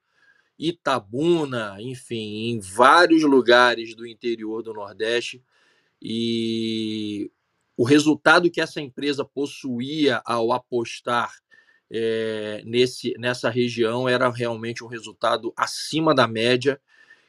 Itabuna, 0.59 1.77
enfim, 1.79 2.51
em 2.51 2.61
vários 2.61 3.23
lugares 3.23 3.95
do 3.95 4.07
interior 4.07 4.63
do 4.63 4.75
Nordeste. 4.75 5.41
E 6.03 7.31
o 7.77 7.85
resultado 7.85 8.51
que 8.51 8.61
essa 8.61 8.81
empresa 8.81 9.25
possuía 9.25 10.21
ao 10.25 10.53
apostar 10.53 11.33
é, 11.91 12.63
nesse, 12.65 13.15
nessa 13.19 13.49
região 13.49 14.09
era 14.09 14.29
realmente 14.31 14.83
um 14.83 14.89
resultado 14.89 15.53
acima 15.57 16.15
da 16.15 16.27
média. 16.27 16.81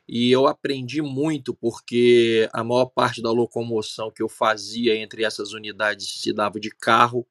E 0.08 0.32
eu 0.32 0.48
aprendi 0.48 1.02
muito 1.02 1.54
porque 1.54 2.48
a 2.54 2.64
maior 2.64 2.86
parte 2.86 3.22
da 3.22 3.32
locomoção 3.32 4.12
que 4.12 4.22
eu 4.22 4.30
fazia 4.30 4.96
entre 4.96 5.24
essas 5.24 5.54
unidades 5.54 6.22
se 6.22 6.32
dava 6.34 6.60
de 6.60 6.70
carro 6.70 7.28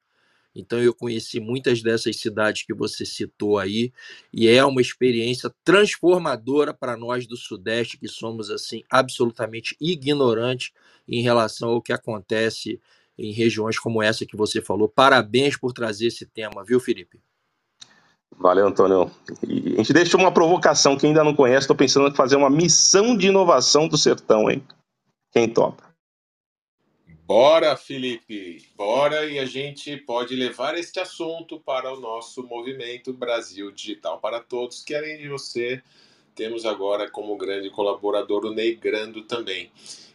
então 0.54 0.80
eu 0.80 0.94
conheci 0.94 1.40
muitas 1.40 1.82
dessas 1.82 2.16
cidades 2.16 2.62
que 2.62 2.72
você 2.72 3.04
citou 3.04 3.58
aí 3.58 3.92
e 4.32 4.46
é 4.46 4.64
uma 4.64 4.80
experiência 4.80 5.52
transformadora 5.64 6.72
para 6.72 6.96
nós 6.96 7.26
do 7.26 7.36
Sudeste 7.36 7.98
que 7.98 8.06
somos 8.06 8.50
assim 8.50 8.82
absolutamente 8.88 9.76
ignorantes 9.80 10.70
em 11.08 11.22
relação 11.22 11.70
ao 11.70 11.82
que 11.82 11.92
acontece 11.92 12.80
em 13.18 13.32
regiões 13.32 13.78
como 13.78 14.02
essa 14.02 14.26
que 14.26 14.36
você 14.36 14.60
falou. 14.62 14.88
Parabéns 14.88 15.56
por 15.56 15.72
trazer 15.72 16.06
esse 16.06 16.26
tema, 16.26 16.64
viu, 16.64 16.78
Felipe? 16.80 17.20
Valeu, 18.38 18.66
Antônio. 18.66 19.10
E 19.46 19.74
a 19.74 19.76
gente 19.76 19.92
deixa 19.92 20.16
uma 20.16 20.32
provocação. 20.32 20.96
Quem 20.96 21.10
ainda 21.10 21.24
não 21.24 21.34
conhece, 21.34 21.60
estou 21.60 21.76
pensando 21.76 22.08
em 22.08 22.14
fazer 22.14 22.36
uma 22.36 22.50
missão 22.50 23.16
de 23.16 23.28
inovação 23.28 23.88
do 23.88 23.96
sertão, 23.96 24.50
hein? 24.50 24.62
Quem 25.32 25.48
topa? 25.48 25.94
Bora, 27.26 27.74
Felipe, 27.74 28.68
bora 28.76 29.24
e 29.24 29.38
a 29.38 29.46
gente 29.46 29.96
pode 29.96 30.36
levar 30.36 30.76
este 30.76 31.00
assunto 31.00 31.58
para 31.58 31.90
o 31.90 31.98
nosso 31.98 32.42
movimento 32.42 33.14
Brasil 33.14 33.70
Digital 33.70 34.18
para 34.18 34.40
Todos, 34.40 34.82
que 34.82 34.94
além 34.94 35.16
de 35.16 35.28
você, 35.28 35.82
temos 36.34 36.66
agora 36.66 37.10
como 37.10 37.36
grande 37.38 37.70
colaborador 37.70 38.44
o 38.44 38.52
Ney 38.52 38.74
Grando 38.74 39.22
também. 39.22 39.70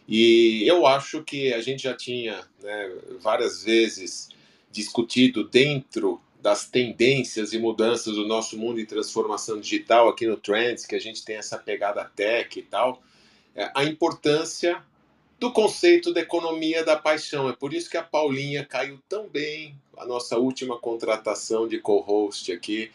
E 0.06 0.62
eu 0.68 0.86
acho 0.86 1.24
que 1.24 1.52
a 1.52 1.60
gente 1.60 1.82
já 1.82 1.96
tinha 1.96 2.46
né, 2.62 2.92
várias 3.20 3.64
vezes 3.64 4.28
discutido 4.70 5.42
dentro 5.42 6.20
das 6.42 6.66
tendências 6.66 7.52
e 7.52 7.58
mudanças 7.58 8.14
do 8.14 8.26
nosso 8.26 8.58
mundo 8.58 8.76
de 8.76 8.86
transformação 8.86 9.60
digital 9.60 10.08
aqui 10.08 10.26
no 10.26 10.36
Trends, 10.36 10.86
que 10.86 10.94
a 10.94 11.00
gente 11.00 11.24
tem 11.24 11.36
essa 11.36 11.58
pegada 11.58 12.04
tech 12.16 12.58
e 12.58 12.62
tal, 12.62 13.02
é, 13.54 13.70
a 13.74 13.84
importância 13.84 14.82
do 15.38 15.50
conceito 15.50 16.12
da 16.12 16.20
economia 16.20 16.84
da 16.84 16.96
paixão. 16.96 17.48
É 17.48 17.52
por 17.54 17.72
isso 17.72 17.88
que 17.88 17.96
a 17.96 18.02
Paulinha 18.02 18.64
caiu 18.64 18.98
tão 19.08 19.26
bem, 19.26 19.74
a 19.96 20.04
nossa 20.04 20.38
última 20.38 20.78
contratação 20.78 21.66
de 21.66 21.78
co-host 21.78 22.52
aqui, 22.52 22.90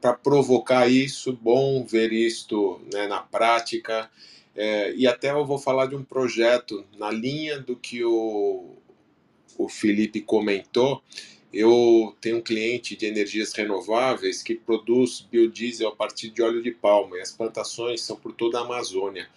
para 0.00 0.14
provocar 0.14 0.90
isso. 0.90 1.32
Bom 1.32 1.84
ver 1.84 2.10
isto 2.12 2.80
né, 2.92 3.06
na 3.06 3.20
prática. 3.20 4.10
É, 4.56 4.94
e 4.94 5.06
até 5.06 5.30
eu 5.30 5.44
vou 5.44 5.58
falar 5.58 5.86
de 5.86 5.94
um 5.94 6.02
projeto 6.02 6.84
na 6.96 7.10
linha 7.10 7.60
do 7.60 7.76
que 7.76 8.02
o, 8.02 8.76
o 9.58 9.68
Felipe 9.68 10.22
comentou. 10.22 11.02
Eu 11.52 12.14
tenho 12.20 12.38
um 12.38 12.40
cliente 12.40 12.96
de 12.96 13.06
energias 13.06 13.52
renováveis 13.52 14.42
que 14.42 14.54
produz 14.54 15.26
biodiesel 15.30 15.88
a 15.88 15.96
partir 15.96 16.30
de 16.30 16.42
óleo 16.42 16.62
de 16.62 16.70
palma 16.70 17.16
e 17.16 17.20
as 17.20 17.32
plantações 17.32 18.02
são 18.02 18.16
por 18.16 18.32
toda 18.32 18.58
a 18.58 18.62
Amazônia. 18.62 19.28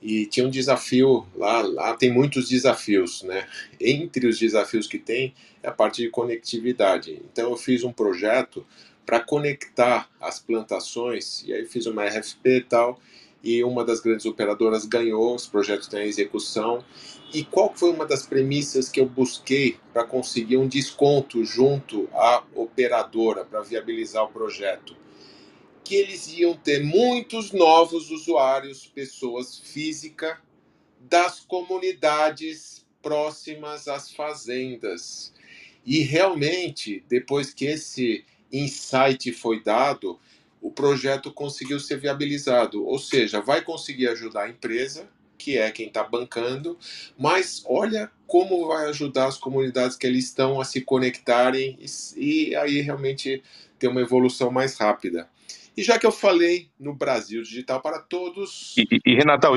E 0.00 0.26
tinha 0.26 0.46
um 0.46 0.50
desafio 0.50 1.26
lá, 1.34 1.62
lá 1.62 1.94
tem 1.94 2.12
muitos 2.12 2.48
desafios, 2.48 3.22
né? 3.22 3.46
Entre 3.80 4.26
os 4.26 4.38
desafios 4.38 4.86
que 4.86 4.98
tem 4.98 5.34
é 5.62 5.68
a 5.68 5.72
parte 5.72 6.02
de 6.02 6.10
conectividade. 6.10 7.22
Então 7.30 7.50
eu 7.50 7.56
fiz 7.56 7.84
um 7.84 7.92
projeto 7.92 8.66
para 9.04 9.20
conectar 9.20 10.10
as 10.20 10.38
plantações 10.38 11.42
e 11.46 11.52
aí 11.52 11.66
fiz 11.66 11.86
uma 11.86 12.04
RFP 12.06 12.48
e 12.48 12.60
tal 12.62 13.00
e 13.44 13.62
uma 13.62 13.84
das 13.84 14.00
grandes 14.00 14.24
operadoras 14.24 14.86
ganhou, 14.86 15.34
os 15.34 15.46
projetos 15.46 15.84
estão 15.84 16.00
em 16.00 16.08
execução. 16.08 16.82
E 17.34 17.44
qual 17.44 17.74
foi 17.74 17.90
uma 17.90 18.06
das 18.06 18.24
premissas 18.24 18.88
que 18.88 19.00
eu 19.00 19.06
busquei 19.06 19.76
para 19.92 20.04
conseguir 20.04 20.56
um 20.56 20.68
desconto 20.68 21.44
junto 21.44 22.08
à 22.14 22.44
operadora 22.54 23.44
para 23.44 23.60
viabilizar 23.60 24.24
o 24.24 24.28
projeto? 24.28 24.96
que 25.84 25.94
eles 25.94 26.26
iam 26.32 26.56
ter 26.56 26.82
muitos 26.82 27.52
novos 27.52 28.10
usuários, 28.10 28.86
pessoas 28.86 29.58
físicas, 29.58 30.38
das 30.98 31.40
comunidades 31.40 32.86
próximas 33.02 33.86
às 33.86 34.10
fazendas. 34.10 35.34
E 35.84 35.98
realmente, 36.00 37.04
depois 37.06 37.52
que 37.52 37.66
esse 37.66 38.24
insight 38.50 39.30
foi 39.32 39.62
dado, 39.62 40.18
o 40.62 40.70
projeto 40.70 41.30
conseguiu 41.30 41.78
ser 41.78 42.00
viabilizado. 42.00 42.86
Ou 42.86 42.98
seja, 42.98 43.42
vai 43.42 43.60
conseguir 43.60 44.08
ajudar 44.08 44.44
a 44.44 44.48
empresa, 44.48 45.06
que 45.44 45.58
é 45.58 45.70
quem 45.70 45.88
está 45.88 46.02
bancando, 46.02 46.78
mas 47.18 47.62
olha 47.68 48.10
como 48.26 48.66
vai 48.66 48.86
ajudar 48.86 49.26
as 49.26 49.36
comunidades 49.36 49.94
que 49.94 50.06
eles 50.06 50.24
estão 50.24 50.58
a 50.58 50.64
se 50.64 50.80
conectarem 50.80 51.78
e, 52.16 52.48
e 52.48 52.56
aí 52.56 52.80
realmente 52.80 53.42
ter 53.78 53.88
uma 53.88 54.00
evolução 54.00 54.50
mais 54.50 54.78
rápida. 54.78 55.28
E 55.76 55.82
já 55.82 55.98
que 55.98 56.06
eu 56.06 56.12
falei 56.12 56.70
no 56.80 56.94
Brasil 56.94 57.42
Digital 57.42 57.82
para 57.82 57.98
Todos. 57.98 58.74
E, 58.78 58.86
e 59.04 59.16
Renato, 59.16 59.48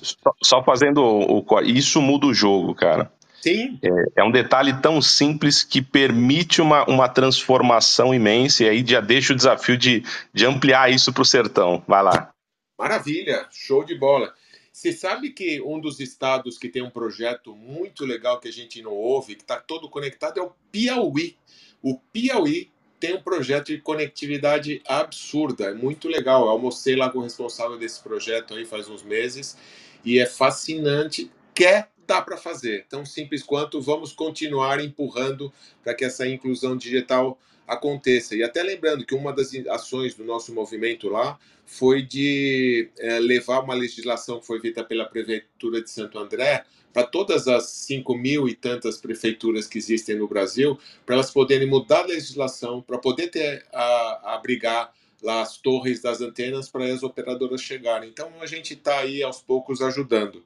só, 0.00 0.32
só, 0.40 0.62
fazendo 0.62 1.02
o, 1.02 1.40
o. 1.40 1.60
Isso 1.62 2.00
muda 2.00 2.26
o 2.26 2.34
jogo, 2.34 2.72
cara. 2.76 3.10
Sim. 3.40 3.76
É, 3.82 4.20
é, 4.20 4.24
um 4.24 4.30
detalhe 4.30 4.80
tão 4.80 5.02
simples 5.02 5.64
que 5.64 5.82
permite 5.82 6.60
uma, 6.60 6.84
uma 6.84 7.08
transformação 7.08 8.14
imensa, 8.14 8.64
e 8.64 8.68
aí 8.68 8.84
já 8.86 9.00
deixa 9.00 9.32
o 9.32 9.36
desafio 9.36 9.76
de, 9.76 10.04
de 10.32 10.46
ampliar 10.46 10.92
isso 10.92 11.12
para 11.12 11.22
o 11.22 11.26
sertão. 11.26 11.82
Vai 11.88 12.02
lá. 12.04 12.30
Maravilha, 12.78 13.46
show 13.50 13.84
de 13.84 13.96
bola. 13.96 14.32
Você 14.78 14.92
sabe 14.92 15.30
que 15.30 15.60
um 15.60 15.80
dos 15.80 15.98
estados 15.98 16.56
que 16.56 16.68
tem 16.68 16.82
um 16.82 16.88
projeto 16.88 17.52
muito 17.52 18.04
legal 18.04 18.38
que 18.38 18.46
a 18.46 18.52
gente 18.52 18.80
não 18.80 18.92
ouve, 18.92 19.34
que 19.34 19.42
está 19.42 19.56
todo 19.56 19.90
conectado, 19.90 20.38
é 20.38 20.42
o 20.44 20.52
Piauí. 20.70 21.36
O 21.82 21.98
Piauí 21.98 22.70
tem 23.00 23.16
um 23.16 23.20
projeto 23.20 23.66
de 23.72 23.78
conectividade 23.78 24.80
absurda, 24.86 25.64
é 25.64 25.74
muito 25.74 26.06
legal. 26.06 26.42
Eu 26.42 26.50
almocei 26.50 26.94
lá 26.94 27.10
com 27.10 27.18
o 27.18 27.22
responsável 27.22 27.76
desse 27.76 28.00
projeto 28.00 28.54
aí 28.54 28.64
faz 28.64 28.88
uns 28.88 29.02
meses 29.02 29.58
e 30.04 30.20
é 30.20 30.26
fascinante. 30.26 31.28
Quer, 31.52 31.90
dá 32.06 32.22
para 32.22 32.36
fazer. 32.36 32.86
Tão 32.88 33.04
simples 33.04 33.42
quanto 33.42 33.80
vamos 33.80 34.12
continuar 34.12 34.80
empurrando 34.80 35.52
para 35.82 35.92
que 35.92 36.04
essa 36.04 36.24
inclusão 36.24 36.76
digital 36.76 37.36
aconteça. 37.68 38.34
E 38.34 38.42
até 38.42 38.62
lembrando 38.62 39.04
que 39.04 39.14
uma 39.14 39.32
das 39.32 39.54
ações 39.68 40.14
do 40.14 40.24
nosso 40.24 40.52
movimento 40.54 41.08
lá 41.08 41.38
foi 41.66 42.02
de 42.02 42.88
é, 42.98 43.18
levar 43.20 43.60
uma 43.60 43.74
legislação 43.74 44.40
que 44.40 44.46
foi 44.46 44.58
feita 44.58 44.82
pela 44.82 45.04
Prefeitura 45.04 45.82
de 45.82 45.90
Santo 45.90 46.18
André 46.18 46.64
para 46.92 47.06
todas 47.06 47.46
as 47.46 47.64
5 47.66 48.16
mil 48.16 48.48
e 48.48 48.54
tantas 48.54 48.96
prefeituras 48.96 49.66
que 49.66 49.76
existem 49.76 50.16
no 50.16 50.26
Brasil, 50.26 50.78
para 51.04 51.16
elas 51.16 51.30
poderem 51.30 51.68
mudar 51.68 52.00
a 52.00 52.06
legislação, 52.06 52.80
para 52.80 52.98
poder 52.98 53.28
ter, 53.28 53.66
a, 53.72 54.34
abrigar 54.34 54.92
lá 55.22 55.42
as 55.42 55.58
torres 55.58 56.00
das 56.00 56.20
antenas 56.20 56.68
para 56.68 56.86
as 56.86 57.02
operadoras 57.02 57.60
chegarem. 57.60 58.08
Então 58.08 58.32
a 58.40 58.46
gente 58.46 58.74
está 58.74 59.00
aí 59.00 59.22
aos 59.22 59.40
poucos 59.40 59.82
ajudando. 59.82 60.42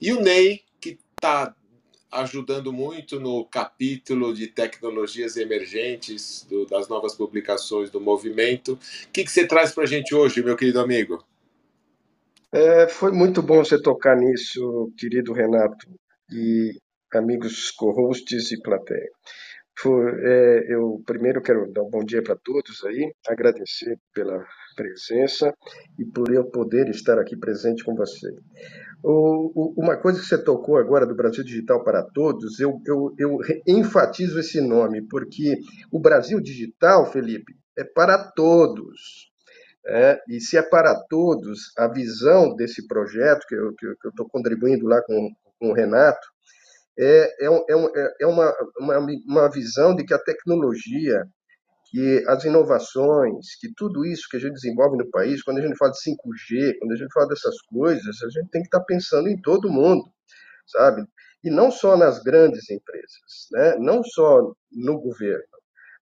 E 0.00 0.12
o 0.12 0.20
Ney, 0.20 0.62
que 0.80 0.98
está 1.16 1.54
ajudando 2.10 2.72
muito 2.72 3.20
no 3.20 3.44
capítulo 3.44 4.34
de 4.34 4.46
tecnologias 4.46 5.36
emergentes 5.36 6.46
do, 6.48 6.66
das 6.66 6.88
novas 6.88 7.14
publicações 7.14 7.90
do 7.90 8.00
movimento. 8.00 8.72
O 8.72 8.78
que, 9.12 9.24
que 9.24 9.30
você 9.30 9.46
traz 9.46 9.72
para 9.72 9.84
a 9.84 9.86
gente 9.86 10.14
hoje, 10.14 10.42
meu 10.42 10.56
querido 10.56 10.80
amigo? 10.80 11.24
É, 12.52 12.88
foi 12.88 13.12
muito 13.12 13.40
bom 13.40 13.64
você 13.64 13.80
tocar 13.80 14.16
nisso, 14.16 14.92
querido 14.98 15.32
Renato, 15.32 15.86
e 16.32 16.72
amigos 17.14 17.70
co-hosts 17.70 18.50
e 18.50 18.60
plateia. 18.60 19.08
Foi, 19.78 20.12
é, 20.22 20.74
eu 20.74 21.02
primeiro 21.06 21.40
quero 21.40 21.70
dar 21.72 21.82
um 21.82 21.90
bom 21.90 22.04
dia 22.04 22.22
para 22.22 22.36
todos 22.36 22.84
aí, 22.84 23.12
agradecer 23.26 23.96
pela 24.12 24.44
presença 24.76 25.54
e 25.98 26.04
por 26.04 26.32
eu 26.32 26.44
poder 26.44 26.88
estar 26.88 27.18
aqui 27.18 27.36
presente 27.36 27.84
com 27.84 27.94
você. 27.94 28.28
Uma 29.02 29.96
coisa 29.96 30.20
que 30.20 30.26
você 30.26 30.36
tocou 30.36 30.76
agora 30.76 31.06
do 31.06 31.14
Brasil 31.14 31.42
Digital 31.42 31.82
para 31.82 32.02
Todos, 32.02 32.60
eu, 32.60 32.80
eu, 32.86 33.14
eu 33.18 33.38
enfatizo 33.66 34.38
esse 34.38 34.60
nome, 34.60 35.06
porque 35.08 35.58
o 35.90 35.98
Brasil 35.98 36.40
Digital, 36.40 37.06
Felipe, 37.06 37.54
é 37.76 37.84
para 37.84 38.18
todos. 38.32 39.30
É, 39.86 40.20
e 40.28 40.40
se 40.40 40.58
é 40.58 40.62
para 40.62 40.94
todos, 41.08 41.72
a 41.78 41.88
visão 41.88 42.54
desse 42.54 42.86
projeto, 42.86 43.46
que 43.48 43.54
eu 43.54 43.74
estou 44.10 44.28
contribuindo 44.28 44.86
lá 44.86 45.00
com, 45.02 45.30
com 45.58 45.70
o 45.70 45.72
Renato, 45.72 46.28
é, 46.98 47.34
é, 47.40 47.46
é, 47.46 48.14
é 48.20 48.26
uma, 48.26 48.54
uma, 48.78 48.98
uma 49.26 49.50
visão 49.50 49.94
de 49.94 50.04
que 50.04 50.12
a 50.12 50.18
tecnologia, 50.18 51.24
que 51.90 52.24
as 52.28 52.44
inovações, 52.44 53.56
que 53.60 53.72
tudo 53.74 54.04
isso 54.06 54.28
que 54.30 54.36
a 54.36 54.40
gente 54.40 54.54
desenvolve 54.54 54.96
no 54.96 55.10
país, 55.10 55.42
quando 55.42 55.58
a 55.58 55.62
gente 55.62 55.76
fala 55.76 55.90
de 55.90 55.98
5G, 55.98 56.78
quando 56.78 56.92
a 56.92 56.96
gente 56.96 57.12
fala 57.12 57.26
dessas 57.26 57.60
coisas, 57.62 58.22
a 58.22 58.28
gente 58.30 58.50
tem 58.50 58.62
que 58.62 58.68
estar 58.68 58.80
pensando 58.84 59.28
em 59.28 59.40
todo 59.40 59.68
mundo, 59.68 60.04
sabe? 60.66 61.02
E 61.42 61.50
não 61.50 61.70
só 61.70 61.96
nas 61.96 62.22
grandes 62.22 62.70
empresas, 62.70 63.48
né? 63.50 63.76
não 63.78 64.04
só 64.04 64.52
no 64.70 65.00
governo, 65.00 65.42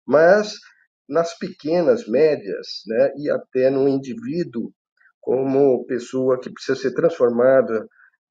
mas 0.07 0.55
nas 1.09 1.38
pequenas, 1.38 2.07
médias, 2.07 2.83
né? 2.87 3.12
e 3.16 3.31
até 3.31 3.70
no 3.70 3.88
indivíduo 3.88 4.70
como 5.20 5.87
pessoa 5.87 6.38
que 6.38 6.53
precisa 6.53 6.79
ser 6.79 6.92
transformada 6.92 7.87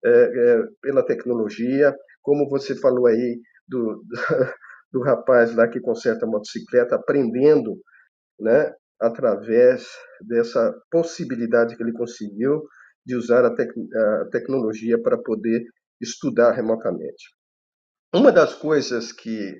é, 0.05 0.09
é, 0.09 0.57
pela 0.81 1.03
tecnologia, 1.03 1.95
como 2.21 2.47
você 2.49 2.75
falou 2.75 3.07
aí 3.07 3.39
do, 3.67 4.03
do, 4.05 4.15
do 4.91 5.02
rapaz 5.02 5.56
lá 5.56 5.67
que 5.67 5.80
conserta 5.80 6.26
a 6.26 6.30
motocicleta, 6.30 6.95
aprendendo, 6.95 7.76
né, 8.39 8.73
através 9.00 9.88
dessa 10.21 10.73
possibilidade 10.89 11.76
que 11.76 11.84
ele 11.84 11.93
conseguiu 11.93 12.63
de 13.06 13.15
usar 13.15 13.45
a, 13.45 13.56
tec 13.56 13.71
a 13.95 14.26
tecnologia 14.32 15.02
para 15.02 15.17
poder 15.17 15.63
estudar 16.02 16.52
remotamente. 16.52 17.36
Uma 18.13 18.32
das 18.32 18.54
coisas 18.56 19.12
que, 19.12 19.60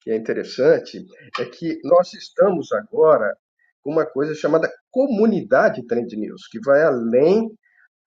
que 0.00 0.10
é 0.10 0.16
interessante 0.16 1.04
é 1.38 1.44
que 1.44 1.78
nós 1.84 2.12
estamos 2.14 2.72
agora 2.72 3.36
com 3.82 3.92
uma 3.92 4.06
coisa 4.06 4.34
chamada 4.34 4.70
comunidade 4.90 5.86
Trend 5.86 6.14
News, 6.16 6.48
que 6.50 6.58
vai 6.64 6.82
além 6.82 7.48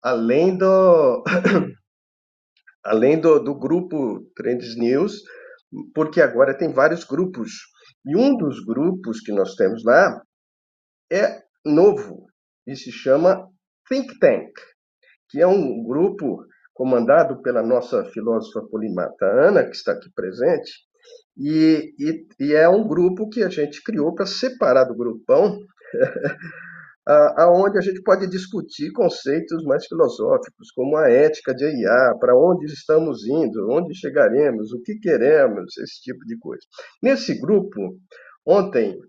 além 0.02 0.58
do 0.58 1.24
além 2.84 3.20
do, 3.20 3.40
do 3.40 3.54
grupo 3.54 4.22
Trends 4.36 4.76
News, 4.76 5.22
porque 5.94 6.22
agora 6.22 6.58
tem 6.58 6.72
vários 6.72 7.04
grupos. 7.04 7.52
E 8.06 8.16
um 8.16 8.36
dos 8.36 8.64
grupos 8.64 9.20
que 9.22 9.32
nós 9.32 9.56
temos 9.56 9.84
lá 9.84 10.22
é 11.12 11.42
novo 11.66 12.26
e 12.68 12.76
se 12.76 12.92
chama 12.92 13.48
Think 13.88 14.18
Tank, 14.20 14.52
que 15.30 15.42
é 15.42 15.48
um 15.48 15.84
grupo 15.84 16.46
comandado 16.74 17.42
pela 17.42 17.62
nossa 17.62 18.04
filósofa 18.06 18.66
polimata 18.70 19.26
Ana, 19.26 19.64
que 19.66 19.76
está 19.76 19.92
aqui 19.92 20.10
presente, 20.16 20.72
e, 21.38 21.94
e, 22.00 22.28
e 22.40 22.54
é 22.54 22.68
um 22.68 22.88
grupo 22.88 23.30
que 23.30 23.44
a 23.44 23.50
gente 23.50 23.84
criou 23.84 24.14
para 24.14 24.26
separar 24.26 24.86
do 24.86 24.96
grupão 24.96 25.60
aonde 27.08 27.78
a 27.78 27.82
gente 27.82 28.02
pode 28.04 28.28
discutir 28.28 28.92
conceitos 28.92 29.64
mais 29.64 29.86
filosóficos, 29.88 30.72
como 30.76 30.98
a 30.98 31.10
ética 31.10 31.54
de 31.54 31.66
IA, 31.66 32.16
para 32.20 32.38
onde 32.38 32.66
estamos 32.66 33.26
indo, 33.26 33.70
onde 33.72 33.96
chegaremos, 33.96 34.72
o 34.72 34.82
que 34.82 35.00
queremos, 35.00 35.78
esse 35.78 36.02
tipo 36.02 36.24
de 36.26 36.38
coisa. 36.38 36.62
Nesse 37.02 37.40
grupo, 37.40 37.98
ontem, 38.46 39.00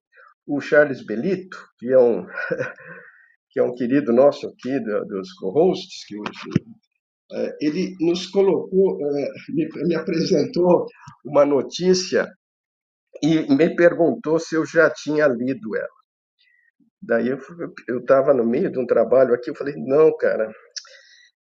o 0.46 0.60
Charles 0.60 1.04
Belito, 1.04 1.56
que 1.78 1.92
é 1.92 1.98
um, 1.98 2.26
que 3.50 3.60
é 3.60 3.62
um 3.62 3.74
querido 3.74 4.12
nosso 4.12 4.48
aqui 4.48 4.80
dos 4.80 5.32
co-hosts, 5.34 6.06
que 6.06 6.16
é, 7.34 7.56
ele 7.60 7.94
nos 8.00 8.26
colocou, 8.26 8.98
é, 9.00 9.28
me 9.86 9.94
apresentou 9.94 10.86
uma 11.24 11.44
notícia 11.44 12.26
e 13.22 13.54
me 13.54 13.74
perguntou 13.76 14.38
se 14.38 14.54
eu 14.54 14.64
já 14.66 14.90
tinha 14.90 15.26
lido 15.28 15.76
ela. 15.76 16.01
Daí 17.02 17.28
eu 17.28 17.98
estava 17.98 18.32
no 18.32 18.44
meio 18.44 18.70
de 18.70 18.78
um 18.78 18.86
trabalho 18.86 19.34
aqui, 19.34 19.50
eu 19.50 19.54
falei, 19.54 19.74
não, 19.76 20.16
cara, 20.16 20.52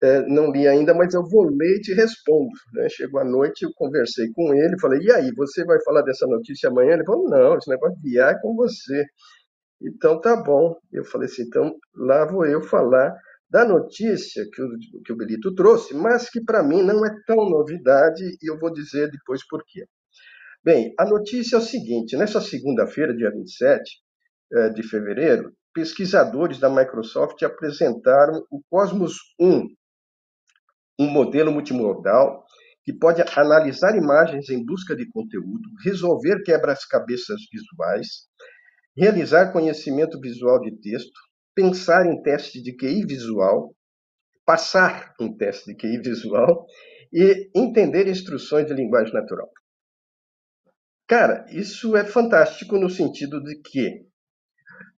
é, 0.04 0.22
não 0.28 0.52
li 0.52 0.68
ainda, 0.68 0.94
mas 0.94 1.14
eu 1.14 1.24
vou 1.28 1.46
ler 1.46 1.78
e 1.78 1.82
te 1.82 1.94
respondo. 1.94 2.52
Né? 2.74 2.90
Chegou 2.90 3.22
a 3.22 3.24
noite, 3.26 3.64
eu 3.64 3.72
conversei 3.76 4.28
com 4.34 4.54
ele, 4.54 4.80
falei, 4.80 5.00
e 5.02 5.12
aí, 5.12 5.32
você 5.36 5.64
vai 5.66 5.82
falar 5.84 6.02
dessa 6.02 6.28
notícia 6.28 6.70
amanhã? 6.70 6.94
Ele 6.94 7.06
falou, 7.06 7.30
não, 7.30 7.58
esse 7.58 7.70
negócio 7.70 8.00
de 8.02 8.16
IA 8.16 8.32
é 8.32 8.42
com 8.42 8.56
você. 8.56 9.06
Então 9.82 10.20
tá 10.20 10.36
bom. 10.36 10.76
Eu 10.92 11.06
falei 11.06 11.28
assim, 11.28 11.44
então 11.44 11.74
lá 11.96 12.26
vou 12.26 12.46
eu 12.46 12.62
falar 12.62 13.14
da 13.50 13.66
notícia 13.66 14.44
que 14.52 14.62
o, 14.62 14.70
que 15.04 15.14
o 15.14 15.16
Belito 15.16 15.54
trouxe, 15.54 15.94
mas 15.94 16.30
que 16.30 16.44
para 16.44 16.64
mim 16.64 16.84
não 16.84 17.06
é 17.06 17.16
tão 17.26 17.38
novidade 17.50 18.24
e 18.42 18.50
eu 18.50 18.60
vou 18.60 18.74
dizer 18.74 19.10
depois 19.12 19.46
por 19.48 19.64
quê. 19.66 19.86
Bem, 20.64 20.94
a 21.00 21.06
notícia 21.06 21.56
é 21.56 21.60
o 21.60 21.62
seguinte: 21.62 22.18
nessa 22.18 22.42
segunda-feira, 22.42 23.16
dia 23.16 23.32
27, 23.32 23.72
eh, 23.72 24.05
de 24.74 24.84
fevereiro, 24.84 25.52
pesquisadores 25.74 26.60
da 26.60 26.70
Microsoft 26.70 27.42
apresentaram 27.44 28.46
o 28.50 28.62
Cosmos 28.70 29.16
1, 29.40 29.68
um 31.00 31.08
modelo 31.08 31.52
multimodal 31.52 32.46
que 32.86 32.94
pode 32.94 33.22
analisar 33.36 33.98
imagens 33.98 34.50
em 34.50 34.64
busca 34.64 34.96
de 34.96 35.10
conteúdo, 35.10 35.68
resolver 35.84 36.44
quebras-cabeças 36.44 37.42
visuais, 37.52 38.08
realizar 38.96 39.52
conhecimento 39.52 40.20
visual 40.22 40.62
de 40.62 40.72
texto, 40.80 41.20
pensar 41.56 42.06
em 42.06 42.22
teste 42.22 42.62
de 42.62 42.76
QI 42.76 43.04
visual, 43.06 43.76
passar 44.46 45.14
um 45.20 45.36
teste 45.36 45.74
de 45.74 45.76
QI 45.76 46.00
visual 46.00 46.66
e 47.12 47.50
entender 47.56 48.08
instruções 48.08 48.68
de 48.68 48.74
linguagem 48.74 49.14
natural. 49.14 49.50
Cara, 51.08 51.46
isso 51.50 51.98
é 51.98 52.06
fantástico 52.06 52.78
no 52.78 52.90
sentido 52.90 53.44
de 53.44 53.62
que 53.62 54.06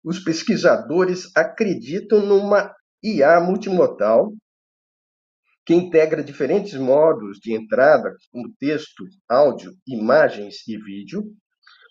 os 0.08 0.20
pesquisadores 0.24 1.30
acreditam 1.36 2.26
numa 2.26 2.74
IA 3.03 3.41
multimodal 3.41 4.32
que 5.66 5.74
integra 5.74 6.24
diferentes 6.24 6.76
modos 6.76 7.39
de 7.41 7.53
entrada, 7.53 8.16
como 8.32 8.53
texto, 8.58 9.03
áudio, 9.28 9.74
imagens 9.86 10.66
e 10.66 10.78
vídeo, 10.78 11.24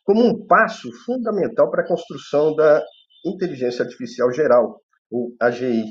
como 0.02 0.24
um 0.24 0.46
passo 0.46 0.90
fundamental 1.04 1.70
para 1.70 1.82
a 1.82 1.86
construção 1.86 2.56
da 2.56 2.82
inteligência 3.22 3.84
artificial 3.84 4.32
geral, 4.32 4.80
ou 5.10 5.36
AGI, 5.38 5.84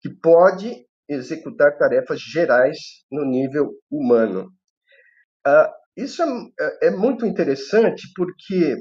que 0.00 0.08
pode 0.08 0.86
executar 1.06 1.76
tarefas 1.76 2.18
gerais 2.18 2.78
no 3.10 3.26
nível 3.26 3.72
humano. 3.90 4.50
Ah, 5.44 5.70
isso 5.94 6.22
é, 6.58 6.86
é 6.86 6.90
muito 6.90 7.26
interessante 7.26 8.10
porque 8.16 8.74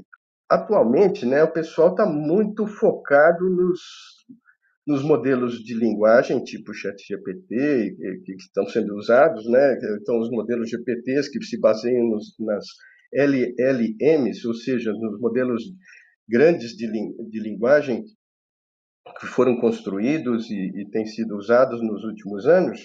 atualmente, 0.52 1.26
né, 1.26 1.42
o 1.44 1.52
pessoal 1.52 1.92
está 1.92 2.06
muito 2.06 2.68
focado 2.68 3.50
nos, 3.50 3.80
nos 4.86 5.02
modelos 5.02 5.60
de 5.64 5.74
linguagem, 5.74 6.44
tipo 6.44 6.74
ChatGPT, 6.74 7.96
que, 8.26 8.34
estão 8.34 8.68
sendo 8.68 8.94
usados, 8.96 9.50
né, 9.50 9.78
então 10.02 10.20
os 10.20 10.30
modelos 10.30 10.70
GPTs 10.70 11.32
que 11.32 11.42
se 11.46 11.58
baseiam 11.58 12.06
nos, 12.10 12.36
nas 12.40 12.66
LLMs, 13.14 14.46
ou 14.46 14.54
seja, 14.54 14.92
nos 14.92 15.20
modelos 15.22 15.64
grandes 16.28 16.72
de, 16.72 16.88
de 17.30 17.40
linguagem 17.40 18.04
que 19.20 19.28
foram 19.28 19.58
construídos 19.58 20.50
e, 20.50 20.82
e 20.82 20.90
têm 20.92 21.06
sido 21.06 21.38
usados 21.38 21.82
nos 21.82 22.04
últimos 22.04 22.46
anos, 22.46 22.80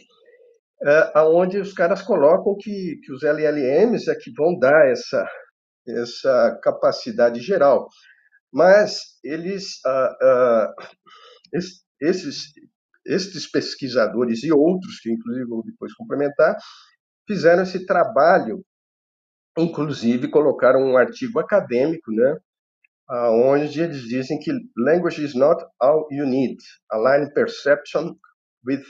é, 0.82 1.12
aonde 1.14 1.58
os 1.58 1.72
caras 1.72 2.00
colocam 2.02 2.56
que, 2.60 3.00
que 3.02 3.12
os 3.12 3.24
LLMs 3.24 4.08
é 4.08 4.14
que 4.14 4.30
vão 4.36 4.56
dar 4.56 4.88
essa 4.88 5.26
essa 5.88 6.58
capacidade 6.62 7.40
geral. 7.40 7.88
mas 8.52 9.18
eles, 9.24 9.84
ah, 9.84 10.16
ah, 10.22 10.74
esses, 12.00 12.52
esses 13.04 13.50
pesquisadores 13.50 14.42
e 14.44 14.52
outros, 14.52 15.00
que 15.00 15.10
inclusive 15.12 15.46
vou 15.46 15.62
depois 15.64 15.92
complementar, 15.94 16.56
fizeram 17.26 17.62
esse 17.64 17.84
trabalho, 17.86 18.64
inclusive 19.58 20.28
colocaram 20.28 20.80
um 20.80 20.96
artigo 20.96 21.38
acadêmico, 21.40 22.10
né, 22.12 22.36
onde 23.10 23.80
eles 23.80 24.02
dizem 24.02 24.38
que 24.38 24.50
language 24.76 25.22
is 25.22 25.34
not 25.34 25.62
all 25.80 26.06
you 26.10 26.26
need, 26.26 26.56
align 26.90 27.32
perception 27.32 28.16
with 28.66 28.82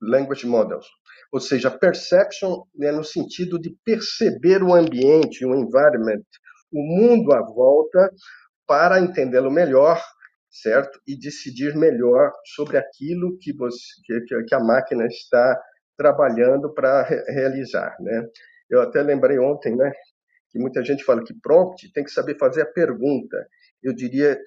language 0.00 0.46
models. 0.46 0.86
Ou 1.32 1.40
seja, 1.40 1.70
perception 1.70 2.64
né, 2.74 2.92
no 2.92 3.04
sentido 3.04 3.58
de 3.58 3.74
perceber 3.84 4.62
o 4.62 4.74
ambiente, 4.74 5.44
o 5.46 5.54
environment, 5.54 6.24
o 6.72 6.82
mundo 6.82 7.32
à 7.32 7.40
volta, 7.42 8.10
para 8.66 9.00
entendê-lo 9.00 9.50
melhor, 9.50 10.00
certo? 10.50 11.00
E 11.06 11.18
decidir 11.18 11.74
melhor 11.76 12.32
sobre 12.54 12.78
aquilo 12.78 13.36
que, 13.38 13.52
você, 13.54 13.78
que, 14.04 14.44
que 14.44 14.54
a 14.54 14.60
máquina 14.60 15.06
está 15.06 15.60
trabalhando 15.96 16.72
para 16.72 17.02
re 17.02 17.16
realizar, 17.32 17.96
né? 18.00 18.26
Eu 18.70 18.80
até 18.80 19.02
lembrei 19.02 19.38
ontem, 19.38 19.76
né, 19.76 19.92
que 20.50 20.58
muita 20.58 20.82
gente 20.82 21.04
fala 21.04 21.22
que 21.22 21.34
prompt 21.40 21.92
tem 21.92 22.02
que 22.02 22.10
saber 22.10 22.38
fazer 22.38 22.62
a 22.62 22.72
pergunta. 22.72 23.36
Eu 23.82 23.94
diria 23.94 24.38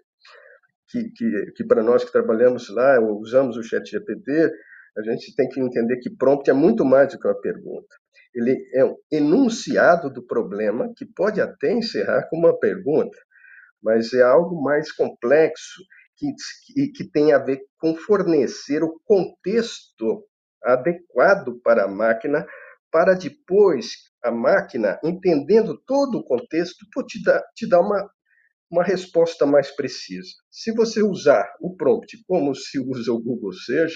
que, 0.90 1.12
que, 1.12 1.52
que 1.56 1.64
para 1.64 1.84
nós 1.84 2.04
que 2.04 2.12
trabalhamos 2.12 2.70
lá, 2.70 3.00
usamos 3.00 3.58
o 3.58 3.64
chat 3.64 3.86
GPT, 3.86 4.52
a 4.98 5.02
gente 5.04 5.36
tem 5.36 5.48
que 5.50 5.60
entender 5.60 5.98
que 5.98 6.16
prompt 6.16 6.50
é 6.50 6.54
muito 6.54 6.86
mais 6.86 7.12
do 7.12 7.20
que 7.20 7.28
uma 7.28 7.40
pergunta. 7.40 7.96
Ele 8.36 8.56
é 8.74 8.84
um 8.84 8.96
enunciado 9.10 10.12
do 10.12 10.26
problema 10.26 10.92
que 10.96 11.06
pode 11.06 11.40
até 11.40 11.72
encerrar 11.72 12.28
com 12.30 12.38
uma 12.38 12.60
pergunta, 12.60 13.18
mas 13.82 14.14
é 14.14 14.22
algo 14.22 14.62
mais 14.62 14.92
complexo 14.92 15.82
que, 16.18 16.28
que, 16.66 16.88
que 16.92 17.12
tem 17.12 17.32
a 17.32 17.40
ver 17.40 17.62
com 17.78 17.96
fornecer 17.96 18.84
o 18.84 19.00
contexto 19.06 20.26
adequado 20.64 21.60
para 21.64 21.86
a 21.86 21.88
máquina, 21.88 22.46
para 22.92 23.14
depois 23.14 23.94
a 24.24 24.32
máquina, 24.32 25.00
entendendo 25.04 25.80
todo 25.86 26.18
o 26.18 26.24
contexto, 26.24 26.86
te 27.08 27.24
dar, 27.24 27.42
te 27.56 27.66
uma, 27.74 28.10
uma 28.72 28.84
resposta 28.84 29.46
mais 29.46 29.74
precisa. 29.76 30.30
Se 30.50 30.74
você 30.74 31.04
usar 31.04 31.48
o 31.62 31.76
prompt 31.76 32.18
como 32.28 32.56
se 32.56 32.80
usa 32.80 33.12
o 33.12 33.22
Google 33.22 33.54
Search, 33.54 33.96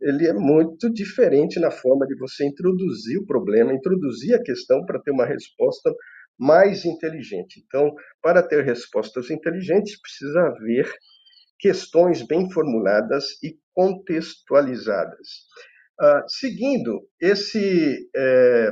ele 0.00 0.26
é 0.26 0.32
muito 0.32 0.92
diferente 0.92 1.58
na 1.60 1.70
forma 1.70 2.06
de 2.06 2.16
você 2.16 2.44
introduzir 2.44 3.18
o 3.18 3.26
problema, 3.26 3.72
introduzir 3.72 4.34
a 4.34 4.42
questão 4.42 4.84
para 4.84 5.00
ter 5.00 5.10
uma 5.10 5.24
resposta 5.24 5.90
mais 6.38 6.84
inteligente. 6.84 7.62
Então, 7.64 7.94
para 8.20 8.42
ter 8.42 8.64
respostas 8.64 9.30
inteligentes, 9.30 10.00
precisa 10.00 10.40
haver 10.40 10.92
questões 11.58 12.26
bem 12.26 12.50
formuladas 12.50 13.40
e 13.42 13.56
contextualizadas. 13.72 15.28
Uh, 16.00 16.28
seguindo, 16.28 17.08
esse 17.20 18.10
é, 18.14 18.70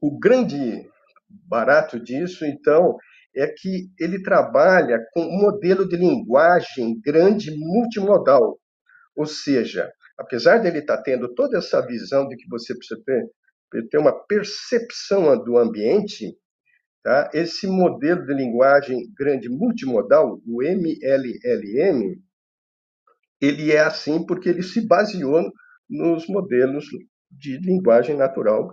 o 0.00 0.18
grande 0.18 0.88
barato 1.28 2.00
disso, 2.00 2.44
então, 2.44 2.96
é 3.36 3.46
que 3.46 3.90
ele 3.98 4.22
trabalha 4.22 4.98
com 5.12 5.20
um 5.20 5.38
modelo 5.38 5.86
de 5.86 5.96
linguagem 5.96 6.98
grande 7.00 7.50
multimodal, 7.56 8.58
ou 9.18 9.26
seja, 9.26 9.92
apesar 10.16 10.58
dele 10.58 10.78
estar 10.78 10.98
tá 10.98 11.02
tendo 11.02 11.34
toda 11.34 11.58
essa 11.58 11.84
visão 11.84 12.28
de 12.28 12.36
que 12.36 12.48
você 12.48 12.72
precisa 12.72 13.02
ter, 13.04 13.88
ter 13.88 13.98
uma 13.98 14.12
percepção 14.12 15.36
do 15.42 15.58
ambiente, 15.58 16.38
tá? 17.02 17.28
esse 17.34 17.66
modelo 17.66 18.24
de 18.24 18.32
linguagem 18.32 19.12
grande 19.18 19.48
multimodal, 19.48 20.40
o 20.46 20.62
MLLM, 20.62 22.22
ele 23.40 23.72
é 23.72 23.80
assim 23.80 24.24
porque 24.24 24.48
ele 24.48 24.62
se 24.62 24.86
baseou 24.86 25.50
nos 25.90 26.28
modelos 26.28 26.86
de 27.28 27.58
linguagem 27.58 28.16
natural 28.16 28.70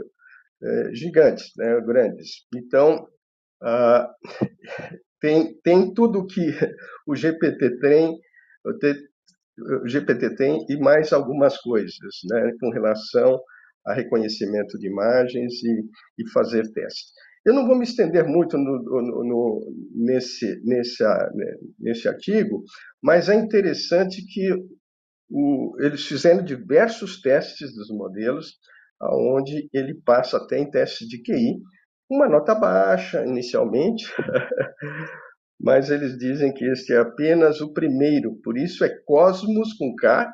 é, 0.62 0.94
gigantes, 0.94 1.52
né, 1.58 1.82
grandes. 1.82 2.46
Então, 2.56 3.08
ah, 3.64 4.14
tem, 5.20 5.60
tem 5.64 5.92
tudo 5.92 6.28
que 6.28 6.52
o 7.08 7.16
GPT 7.16 7.80
tem, 7.80 8.20
o 9.58 9.88
GPT 9.88 10.36
tem 10.36 10.66
e 10.70 10.78
mais 10.78 11.14
algumas 11.14 11.58
coisas, 11.60 12.16
né, 12.30 12.52
com 12.60 12.70
relação 12.72 13.40
a 13.86 13.94
reconhecimento 13.94 14.78
de 14.80 14.88
imagens 14.88 15.64
e, 15.64 15.82
e 16.20 16.30
fazer 16.32 16.72
testes. 16.74 17.12
Eu 17.46 17.54
não 17.54 17.68
vou 17.68 17.78
me 17.78 17.84
estender 17.84 18.26
muito 18.26 18.58
no, 18.58 18.82
no, 18.84 19.24
no, 19.24 19.74
nesse, 19.94 20.60
nesse, 20.66 21.04
né, 21.04 21.56
nesse 21.80 22.08
artigo, 22.08 22.64
mas 23.02 23.30
é 23.30 23.36
interessante 23.36 24.26
que 24.26 24.52
o, 25.30 25.76
eles 25.80 26.06
fizeram 26.06 26.44
diversos 26.44 27.22
testes 27.22 27.74
dos 27.76 27.90
modelos, 27.90 28.58
onde 29.02 29.70
ele 29.72 29.94
passa 30.04 30.38
até 30.38 30.58
em 30.58 30.70
testes 30.70 31.08
de 31.08 31.22
QI, 31.22 31.62
uma 32.10 32.28
nota 32.28 32.56
baixa 32.56 33.24
inicialmente, 33.26 34.06
mas 35.60 35.90
eles 35.90 36.18
dizem 36.18 36.54
que 36.54 36.66
este 36.66 36.94
é 36.94 36.98
apenas 36.98 37.62
o 37.62 37.74
primeiro, 37.74 38.36
por 38.44 38.58
isso 38.58 38.84
é 38.84 38.90
Cosmos 39.06 39.74
com 39.74 39.96
K, 39.96 40.32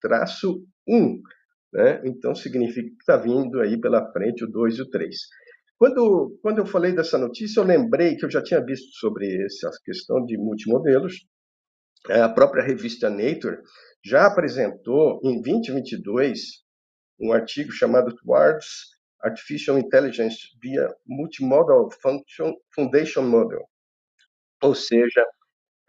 traço 0.00 0.64
1. 0.86 1.20
Né? 1.72 2.02
Então 2.04 2.34
significa 2.34 2.88
que 2.88 3.00
está 3.00 3.16
vindo 3.16 3.60
aí 3.60 3.80
pela 3.80 4.12
frente 4.12 4.44
o 4.44 4.50
2 4.50 4.78
e 4.78 4.82
o 4.82 4.90
3. 4.90 5.16
Quando, 5.76 6.38
quando 6.40 6.58
eu 6.58 6.66
falei 6.66 6.92
dessa 6.92 7.18
notícia, 7.18 7.60
eu 7.60 7.64
lembrei 7.64 8.16
que 8.16 8.24
eu 8.24 8.30
já 8.30 8.42
tinha 8.42 8.64
visto 8.64 8.92
sobre 8.92 9.44
essa 9.44 9.70
questão 9.84 10.24
de 10.24 10.36
multimodelos. 10.36 11.26
É, 12.08 12.20
a 12.20 12.28
própria 12.28 12.62
revista 12.62 13.10
Nature 13.10 13.58
já 14.04 14.26
apresentou 14.26 15.20
em 15.24 15.40
2022 15.42 16.64
um 17.20 17.32
artigo 17.32 17.72
chamado 17.72 18.14
Towards 18.14 18.94
Artificial 19.22 19.78
Intelligence 19.78 20.38
via 20.62 20.94
Multimodal 21.06 21.88
Function 22.02 22.52
Foundation 22.74 23.22
Model. 23.22 23.66
Ou 24.62 24.74
seja, 24.74 25.24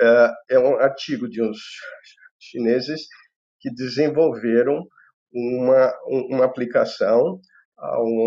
é, 0.01 0.32
é 0.51 0.59
um 0.59 0.76
artigo 0.76 1.30
de 1.30 1.41
uns 1.41 1.59
chineses 2.39 3.07
que 3.59 3.74
desenvolveram 3.74 4.86
uma, 5.34 5.93
uma 6.30 6.45
aplicação 6.45 7.39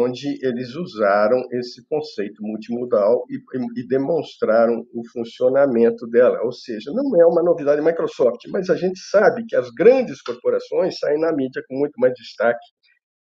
onde 0.05 0.39
eles 0.45 0.75
usaram 0.75 1.43
esse 1.53 1.87
conceito 1.89 2.43
multimodal 2.43 3.25
e, 3.31 3.41
e, 3.81 3.87
demonstraram 3.87 4.87
o 4.93 5.03
funcionamento 5.11 6.07
dela. 6.07 6.43
Ou 6.43 6.53
seja, 6.53 6.93
não 6.93 7.21
é 7.21 7.27
uma 7.27 7.43
novidade 7.43 7.81
da 7.81 7.91
Microsoft, 7.91 8.47
mas 8.49 8.69
a 8.69 8.77
gente 8.77 9.01
sabe 9.01 9.45
que 9.47 9.57
as 9.57 9.71
grandes 9.71 10.21
corporações 10.21 10.99
saem 10.99 11.19
na 11.19 11.33
mídia 11.33 11.63
com 11.67 11.79
muito 11.79 11.99
mais 11.99 12.13
destaque 12.15 12.65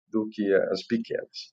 do 0.08 0.28
que 0.30 0.52
as 0.70 0.84
pequenas. 0.86 1.52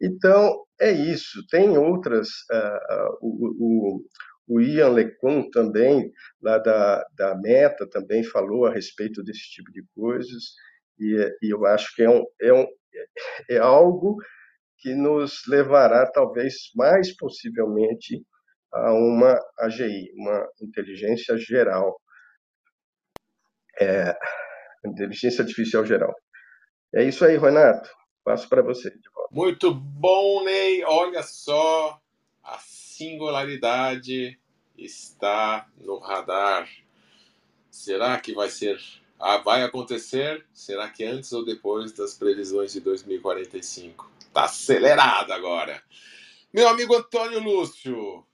Então, 0.00 0.64
é 0.80 0.90
isso. 0.90 1.44
Tem 1.48 1.76
outras. 1.76 2.28
Uh, 2.50 2.94
uh, 2.94 3.18
o, 3.20 3.96
o, 3.96 4.04
o 4.48 4.60
Ian 4.60 4.88
LeCun 4.88 5.50
também, 5.50 6.10
lá 6.40 6.58
da, 6.58 7.04
da 7.14 7.36
Meta, 7.36 7.88
também 7.88 8.24
falou 8.24 8.64
a 8.66 8.72
respeito 8.72 9.22
desse 9.22 9.50
tipo 9.50 9.70
de 9.70 9.84
coisas, 9.94 10.54
e, 10.98 11.14
e 11.42 11.52
eu 11.52 11.66
acho 11.66 11.94
que 11.94 12.02
é, 12.02 12.10
um, 12.10 12.24
é, 12.40 12.52
um, 12.52 12.66
é 13.50 13.58
algo 13.58 14.16
que 14.78 14.94
nos 14.94 15.46
levará, 15.46 16.10
talvez, 16.10 16.70
mais 16.74 17.14
possivelmente, 17.14 18.24
a 18.72 18.92
uma 18.92 19.38
AGI, 19.58 20.10
uma 20.14 20.48
inteligência 20.60 21.36
geral, 21.36 22.00
é, 23.80 24.16
inteligência 24.84 25.42
artificial 25.42 25.84
geral. 25.84 26.14
É 26.94 27.04
isso 27.04 27.24
aí, 27.24 27.36
Renato. 27.36 27.90
Passo 28.24 28.48
para 28.48 28.62
você. 28.62 28.92
Muito 29.30 29.72
bom, 29.74 30.44
Ney. 30.44 30.84
Olha 30.84 31.22
só, 31.22 32.00
a 32.42 32.58
singularidade 32.98 34.36
está 34.76 35.68
no 35.80 35.98
radar. 35.98 36.68
Será 37.70 38.18
que 38.18 38.34
vai 38.34 38.50
ser 38.50 38.80
ah, 39.20 39.38
vai 39.38 39.62
acontecer? 39.62 40.44
Será 40.52 40.88
que 40.88 41.04
antes 41.04 41.32
ou 41.32 41.44
depois 41.44 41.92
das 41.92 42.14
previsões 42.14 42.72
de 42.72 42.80
2045? 42.80 44.10
Tá 44.32 44.44
acelerado 44.44 45.32
agora. 45.32 45.80
Meu 46.52 46.68
amigo 46.68 46.96
Antônio 46.96 47.40
Lúcio, 47.40 48.24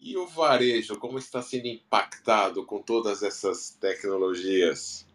e 0.00 0.16
o 0.16 0.26
varejo, 0.26 0.98
como 0.98 1.18
está 1.18 1.42
sendo 1.42 1.66
impactado 1.66 2.64
com 2.64 2.80
todas 2.80 3.22
essas 3.22 3.70
tecnologias? 3.70 5.06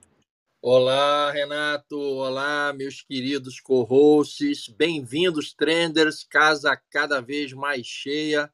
Olá, 0.61 1.31
Renato. 1.31 1.97
Olá, 1.97 2.73
meus 2.73 3.01
queridos 3.01 3.61
co-hosts. 3.61 4.67
Bem-vindos, 4.67 5.53
trenders. 5.53 6.23
Casa 6.23 6.75
cada 6.89 7.21
vez 7.21 7.53
mais 7.53 7.85
cheia. 7.85 8.51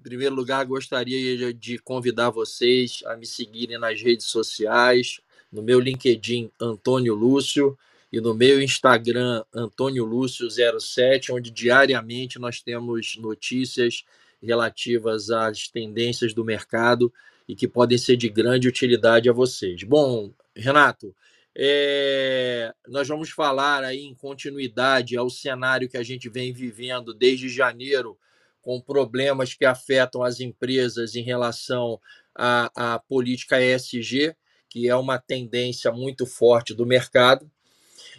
Em 0.00 0.02
primeiro 0.02 0.34
lugar, 0.34 0.64
gostaria 0.64 1.52
de 1.52 1.78
convidar 1.78 2.30
vocês 2.30 3.02
a 3.04 3.18
me 3.18 3.26
seguirem 3.26 3.78
nas 3.78 4.00
redes 4.00 4.28
sociais, 4.28 5.20
no 5.52 5.62
meu 5.62 5.78
LinkedIn 5.78 6.50
Antônio 6.58 7.14
Lúcio 7.14 7.76
e 8.10 8.18
no 8.18 8.32
meu 8.32 8.62
Instagram 8.62 9.44
Antônio 9.52 10.06
Lúcio07, 10.06 11.34
onde 11.34 11.50
diariamente 11.50 12.38
nós 12.38 12.62
temos 12.62 13.18
notícias 13.18 14.02
relativas 14.42 15.30
às 15.30 15.68
tendências 15.68 16.32
do 16.32 16.46
mercado 16.46 17.12
e 17.46 17.54
que 17.54 17.68
podem 17.68 17.98
ser 17.98 18.16
de 18.16 18.30
grande 18.30 18.66
utilidade 18.68 19.28
a 19.28 19.34
vocês. 19.34 19.82
Bom, 19.82 20.32
Renato, 20.56 21.14
é, 21.54 22.72
nós 22.88 23.06
vamos 23.06 23.28
falar 23.28 23.84
aí 23.84 24.06
em 24.06 24.14
continuidade 24.14 25.14
ao 25.14 25.28
cenário 25.28 25.90
que 25.90 25.98
a 25.98 26.02
gente 26.02 26.26
vem 26.30 26.54
vivendo 26.54 27.12
desde 27.12 27.50
janeiro, 27.50 28.16
com 28.60 28.80
problemas 28.80 29.54
que 29.54 29.64
afetam 29.64 30.22
as 30.22 30.40
empresas 30.40 31.14
em 31.14 31.22
relação 31.22 32.00
à, 32.34 32.94
à 32.94 32.98
política 32.98 33.60
ESG, 33.60 34.34
que 34.68 34.88
é 34.88 34.94
uma 34.94 35.18
tendência 35.18 35.90
muito 35.90 36.26
forte 36.26 36.74
do 36.74 36.86
mercado. 36.86 37.50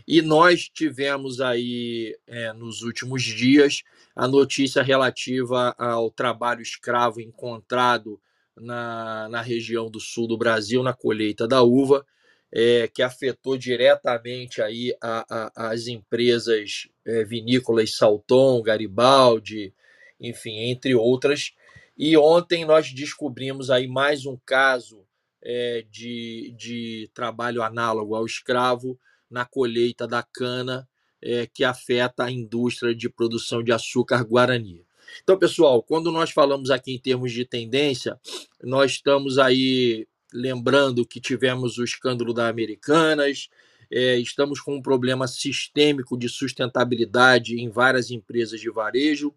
E 0.07 0.21
nós 0.21 0.69
tivemos 0.69 1.39
aí, 1.39 2.17
é, 2.27 2.51
nos 2.53 2.81
últimos 2.81 3.23
dias, 3.23 3.83
a 4.15 4.27
notícia 4.27 4.81
relativa 4.81 5.73
ao 5.77 6.09
trabalho 6.09 6.61
escravo 6.61 7.21
encontrado 7.21 8.19
na, 8.57 9.29
na 9.29 9.41
região 9.41 9.89
do 9.89 9.99
sul 9.99 10.27
do 10.27 10.37
Brasil, 10.37 10.83
na 10.83 10.93
colheita 10.93 11.47
da 11.47 11.61
uva, 11.61 12.05
é, 12.51 12.87
que 12.87 13.01
afetou 13.01 13.57
diretamente 13.57 14.61
aí 14.61 14.93
a, 15.01 15.25
a, 15.29 15.71
as 15.71 15.87
empresas 15.87 16.89
é, 17.05 17.23
vinícolas 17.23 17.95
Salton, 17.95 18.61
Garibaldi, 18.61 19.73
enfim, 20.21 20.69
entre 20.69 20.95
outras. 20.95 21.53
E 21.97 22.15
ontem 22.15 22.63
nós 22.63 22.93
descobrimos 22.93 23.69
aí 23.69 23.87
mais 23.87 24.25
um 24.25 24.37
caso 24.45 25.03
é, 25.41 25.83
de, 25.89 26.53
de 26.57 27.09
trabalho 27.13 27.63
análogo 27.63 28.15
ao 28.15 28.25
escravo 28.25 28.99
na 29.29 29.45
colheita 29.45 30.07
da 30.07 30.21
cana, 30.21 30.87
é, 31.21 31.47
que 31.47 31.63
afeta 31.63 32.25
a 32.25 32.31
indústria 32.31 32.93
de 32.93 33.09
produção 33.09 33.63
de 33.63 33.71
açúcar 33.71 34.23
Guarani. 34.23 34.85
Então, 35.23 35.37
pessoal, 35.37 35.83
quando 35.83 36.11
nós 36.11 36.31
falamos 36.31 36.69
aqui 36.71 36.93
em 36.93 36.99
termos 36.99 37.31
de 37.31 37.45
tendência, 37.45 38.19
nós 38.63 38.91
estamos 38.91 39.37
aí 39.37 40.07
lembrando 40.33 41.05
que 41.05 41.19
tivemos 41.19 41.77
o 41.77 41.83
escândalo 41.83 42.33
da 42.33 42.47
Americanas, 42.47 43.49
é, 43.91 44.17
estamos 44.17 44.61
com 44.61 44.75
um 44.75 44.81
problema 44.81 45.27
sistêmico 45.27 46.17
de 46.17 46.29
sustentabilidade 46.29 47.59
em 47.59 47.69
várias 47.69 48.09
empresas 48.09 48.61
de 48.61 48.69
varejo. 48.69 49.33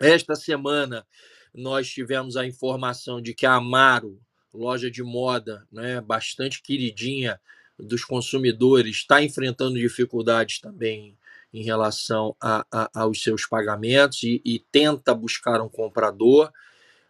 Esta 0.00 0.34
semana 0.34 1.06
nós 1.54 1.90
tivemos 1.90 2.34
a 2.36 2.46
informação 2.46 3.20
de 3.20 3.34
que 3.34 3.44
a 3.44 3.54
Amaro, 3.54 4.18
loja 4.52 4.90
de 4.90 5.02
moda, 5.02 5.66
né, 5.70 6.00
bastante 6.00 6.62
queridinha 6.62 7.38
dos 7.78 8.02
consumidores, 8.04 8.96
está 8.96 9.22
enfrentando 9.22 9.78
dificuldades 9.78 10.58
também 10.58 11.18
em 11.52 11.62
relação 11.62 12.34
a, 12.40 12.64
a, 12.72 12.90
aos 12.94 13.22
seus 13.22 13.46
pagamentos 13.46 14.22
e, 14.22 14.40
e 14.42 14.58
tenta 14.72 15.14
buscar 15.14 15.60
um 15.60 15.68
comprador. 15.68 16.50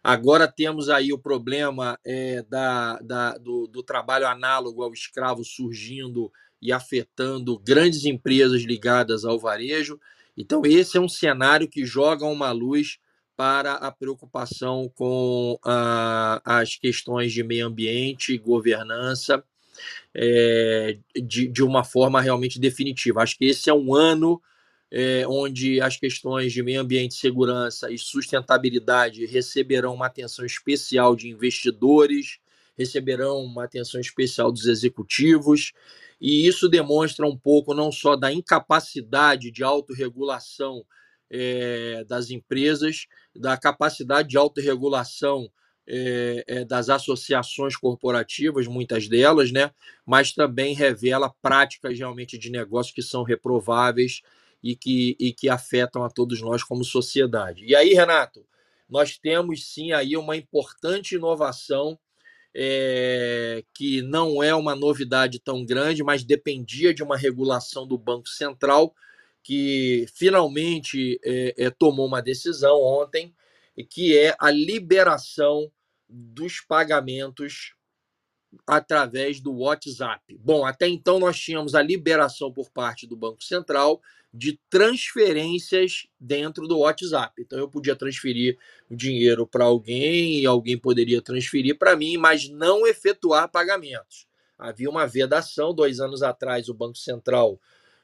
Agora 0.03 0.47
temos 0.47 0.89
aí 0.89 1.13
o 1.13 1.19
problema 1.19 1.97
é, 2.03 2.43
da, 2.43 2.97
da, 2.99 3.37
do, 3.37 3.67
do, 3.67 3.83
trabalho 3.83 4.27
análogo 4.27 4.83
ao 4.83 4.91
escravo 4.91 5.45
surgindo 5.45 6.31
e 6.61 6.73
afetando 6.73 7.57
grandes 7.59 8.03
empresas 8.03 8.63
ligadas 8.63 9.23
ao 9.23 9.39
varejo. 9.39 9.99
Então, 10.41 10.63
esse 10.65 10.97
é 10.97 10.99
um 10.99 11.09
cenário 11.09 11.67
que 11.67 11.85
joga 11.85 12.25
uma 12.25 12.51
luz 12.51 12.97
para 13.35 13.73
a 13.73 13.91
preocupação 13.91 14.91
com 14.95 15.57
a, 15.63 16.41
as 16.43 16.75
questões 16.75 17.31
de 17.31 17.43
meio 17.43 17.67
ambiente, 17.67 18.37
governança, 18.37 19.43
é, 20.13 20.97
de, 21.15 21.47
de 21.47 21.63
uma 21.63 21.83
forma 21.83 22.21
realmente 22.21 22.59
definitiva. 22.59 23.21
Acho 23.21 23.37
que 23.37 23.45
esse 23.45 23.69
é 23.69 23.73
um 23.73 23.95
ano 23.95 24.41
é, 24.91 25.25
onde 25.27 25.79
as 25.79 25.95
questões 25.95 26.51
de 26.51 26.61
meio 26.61 26.81
ambiente, 26.81 27.13
segurança 27.13 27.89
e 27.89 27.97
sustentabilidade 27.97 29.25
receberão 29.25 29.93
uma 29.93 30.07
atenção 30.07 30.45
especial 30.45 31.15
de 31.15 31.29
investidores, 31.29 32.39
receberão 32.81 33.43
uma 33.43 33.63
atenção 33.63 33.99
especial 33.99 34.51
dos 34.51 34.65
executivos, 34.65 35.71
e 36.19 36.47
isso 36.47 36.69
demonstra 36.69 37.25
um 37.25 37.37
pouco 37.37 37.73
não 37.73 37.91
só 37.91 38.15
da 38.15 38.31
incapacidade 38.31 39.49
de 39.49 39.63
autorregulação 39.63 40.85
é, 41.29 42.03
das 42.03 42.29
empresas, 42.29 43.07
da 43.35 43.57
capacidade 43.57 44.29
de 44.29 44.37
autorregulação 44.37 45.49
é, 45.87 46.43
é, 46.47 46.65
das 46.65 46.89
associações 46.89 47.75
corporativas, 47.75 48.67
muitas 48.67 49.07
delas, 49.07 49.51
né? 49.51 49.71
mas 50.05 50.31
também 50.31 50.75
revela 50.75 51.33
práticas 51.41 51.97
realmente 51.97 52.37
de 52.37 52.51
negócio 52.51 52.93
que 52.93 53.01
são 53.01 53.23
reprováveis 53.23 54.21
e 54.61 54.75
que, 54.75 55.15
e 55.19 55.33
que 55.33 55.49
afetam 55.49 56.03
a 56.03 56.09
todos 56.09 56.39
nós 56.41 56.63
como 56.63 56.83
sociedade. 56.83 57.65
E 57.65 57.75
aí, 57.75 57.93
Renato, 57.93 58.45
nós 58.87 59.17
temos 59.17 59.73
sim 59.73 59.93
aí 59.93 60.15
uma 60.17 60.35
importante 60.35 61.15
inovação 61.15 61.97
é, 62.53 63.63
que 63.73 64.01
não 64.01 64.43
é 64.43 64.53
uma 64.53 64.75
novidade 64.75 65.39
tão 65.39 65.65
grande, 65.65 66.03
mas 66.03 66.23
dependia 66.23 66.93
de 66.93 67.03
uma 67.03 67.17
regulação 67.17 67.87
do 67.87 67.97
Banco 67.97 68.27
Central, 68.27 68.93
que 69.43 70.05
finalmente 70.13 71.19
é, 71.23 71.53
é, 71.57 71.69
tomou 71.69 72.05
uma 72.05 72.21
decisão 72.21 72.81
ontem, 72.81 73.33
que 73.89 74.17
é 74.17 74.35
a 74.39 74.51
liberação 74.51 75.71
dos 76.07 76.59
pagamentos 76.59 77.73
através 78.67 79.39
do 79.39 79.53
WhatsApp. 79.59 80.37
Bom, 80.39 80.65
até 80.65 80.87
então 80.87 81.19
nós 81.19 81.39
tínhamos 81.39 81.73
a 81.73 81.81
liberação 81.81 82.51
por 82.51 82.69
parte 82.69 83.07
do 83.07 83.15
Banco 83.15 83.43
Central 83.43 84.01
de 84.33 84.59
transferências 84.69 86.07
dentro 86.19 86.67
do 86.67 86.79
WhatsApp. 86.79 87.33
Então 87.41 87.59
eu 87.59 87.67
podia 87.67 87.95
transferir 87.95 88.57
o 88.89 88.95
dinheiro 88.95 89.45
para 89.45 89.65
alguém 89.65 90.39
e 90.39 90.45
alguém 90.45 90.77
poderia 90.77 91.21
transferir 91.21 91.77
para 91.77 91.95
mim, 91.95 92.17
mas 92.17 92.47
não 92.47 92.87
efetuar 92.87 93.49
pagamentos. 93.49 94.25
Havia 94.57 94.89
uma 94.89 95.07
vedação 95.07 95.73
dois 95.73 95.99
anos 95.99 96.21
atrás, 96.23 96.69
o 96.69 96.73
Banco 96.73 96.97
Central, 96.97 97.59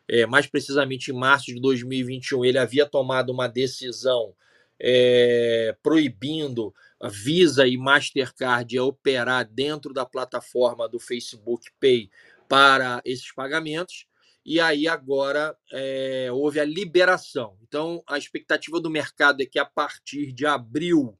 é, 0.07 0.25
mais 0.25 0.47
precisamente 0.47 1.11
em 1.11 1.13
março 1.13 1.45
de 1.47 1.61
2021, 1.61 2.43
ele 2.43 2.57
havia 2.57 2.86
tomado 2.86 3.30
uma 3.30 3.47
decisão 3.47 4.34
é, 4.80 5.75
proibindo 5.82 6.73
a 6.99 7.09
Visa 7.09 7.67
e 7.67 7.78
Mastercard 7.78 8.78
a 8.78 8.84
operar 8.84 9.47
dentro 9.49 9.93
da 9.93 10.05
plataforma 10.05 10.89
do 10.89 10.99
Facebook 10.99 11.69
Pay 11.80 12.09
para 12.49 13.01
esses 13.05 13.32
pagamentos 13.32 14.06
e 14.47 14.61
aí 14.61 14.87
agora 14.87 15.53
é, 15.73 16.29
houve 16.31 16.57
a 16.57 16.63
liberação. 16.63 17.57
Então, 17.67 18.01
a 18.07 18.17
expectativa 18.17 18.79
do 18.79 18.89
mercado 18.89 19.41
é 19.41 19.45
que 19.45 19.59
a 19.59 19.65
partir 19.65 20.31
de 20.31 20.45
abril 20.45 21.19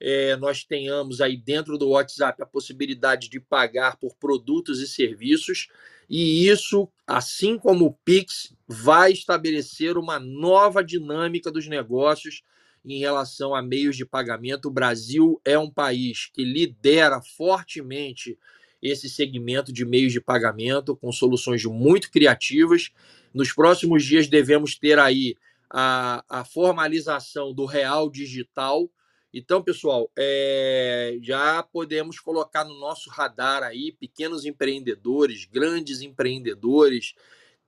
é, 0.00 0.36
nós 0.36 0.64
tenhamos 0.64 1.20
aí 1.20 1.36
dentro 1.36 1.76
do 1.76 1.90
WhatsApp 1.90 2.42
a 2.42 2.46
possibilidade 2.46 3.28
de 3.28 3.38
pagar 3.38 3.98
por 3.98 4.16
produtos 4.16 4.80
e 4.80 4.88
serviços, 4.88 5.68
e 6.08 6.48
isso, 6.48 6.88
assim 7.06 7.58
como 7.58 7.84
o 7.84 7.92
Pix, 7.92 8.54
vai 8.66 9.12
estabelecer 9.12 9.98
uma 9.98 10.18
nova 10.18 10.82
dinâmica 10.82 11.52
dos 11.52 11.66
negócios 11.68 12.42
em 12.82 12.98
relação 12.98 13.54
a 13.54 13.60
meios 13.60 13.98
de 13.98 14.06
pagamento. 14.06 14.68
O 14.68 14.72
Brasil 14.72 15.38
é 15.44 15.58
um 15.58 15.70
país 15.70 16.30
que 16.32 16.42
lidera 16.42 17.20
fortemente 17.20 18.38
esse 18.82 19.08
segmento 19.08 19.72
de 19.72 19.84
meios 19.84 20.12
de 20.12 20.20
pagamento 20.20 20.96
com 20.96 21.12
soluções 21.12 21.64
muito 21.64 22.10
criativas. 22.10 22.90
Nos 23.32 23.52
próximos 23.52 24.04
dias 24.04 24.26
devemos 24.26 24.74
ter 24.76 24.98
aí 24.98 25.36
a, 25.70 26.24
a 26.28 26.44
formalização 26.44 27.54
do 27.54 27.64
real 27.64 28.10
digital. 28.10 28.90
Então, 29.32 29.62
pessoal, 29.62 30.10
é, 30.18 31.16
já 31.22 31.62
podemos 31.62 32.18
colocar 32.18 32.64
no 32.64 32.78
nosso 32.78 33.08
radar 33.08 33.62
aí 33.62 33.92
pequenos 33.92 34.44
empreendedores, 34.44 35.46
grandes 35.46 36.02
empreendedores, 36.02 37.14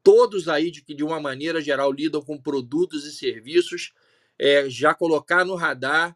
todos 0.03 0.49
aí 0.49 0.71
de 0.71 0.83
que 0.83 0.93
de 0.93 1.03
uma 1.03 1.19
maneira 1.19 1.63
geral 1.63 1.91
lidam 1.91 2.21
com 2.21 2.37
produtos 2.37 3.07
e 3.07 3.13
serviços, 3.13 3.93
é, 4.39 4.69
já 4.69 4.93
colocar 4.93 5.45
no 5.45 5.55
radar 5.55 6.15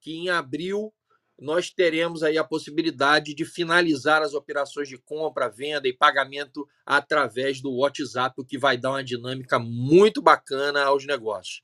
que 0.00 0.12
em 0.12 0.28
abril 0.28 0.92
nós 1.40 1.70
teremos 1.70 2.22
aí 2.22 2.36
a 2.36 2.44
possibilidade 2.44 3.34
de 3.34 3.44
finalizar 3.44 4.22
as 4.22 4.34
operações 4.34 4.88
de 4.88 4.98
compra, 4.98 5.48
venda 5.48 5.88
e 5.88 5.92
pagamento 5.92 6.68
através 6.84 7.60
do 7.60 7.72
WhatsApp, 7.72 8.34
o 8.38 8.44
que 8.44 8.58
vai 8.58 8.76
dar 8.76 8.90
uma 8.90 9.02
dinâmica 9.02 9.58
muito 9.58 10.20
bacana 10.20 10.84
aos 10.84 11.06
negócios. 11.06 11.62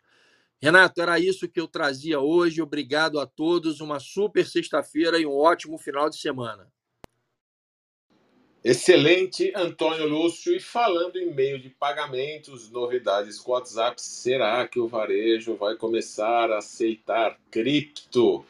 Renato, 0.60 1.02
era 1.02 1.20
isso 1.20 1.48
que 1.48 1.60
eu 1.60 1.68
trazia 1.68 2.18
hoje. 2.18 2.62
Obrigado 2.62 3.20
a 3.20 3.26
todos. 3.26 3.80
Uma 3.80 4.00
super 4.00 4.46
sexta-feira 4.46 5.18
e 5.18 5.26
um 5.26 5.36
ótimo 5.36 5.76
final 5.76 6.08
de 6.08 6.16
semana. 6.16 6.66
Excelente, 8.64 9.52
Antônio 9.54 10.08
Lúcio. 10.08 10.52
E 10.56 10.58
falando 10.58 11.16
em 11.16 11.32
meio 11.32 11.56
de 11.60 11.68
pagamentos, 11.68 12.68
novidades 12.68 13.38
com 13.38 13.52
o 13.52 13.54
WhatsApp, 13.54 14.00
será 14.02 14.66
que 14.66 14.80
o 14.80 14.88
varejo 14.88 15.54
vai 15.54 15.76
começar 15.76 16.50
a 16.50 16.58
aceitar 16.58 17.38
cripto? 17.48 18.44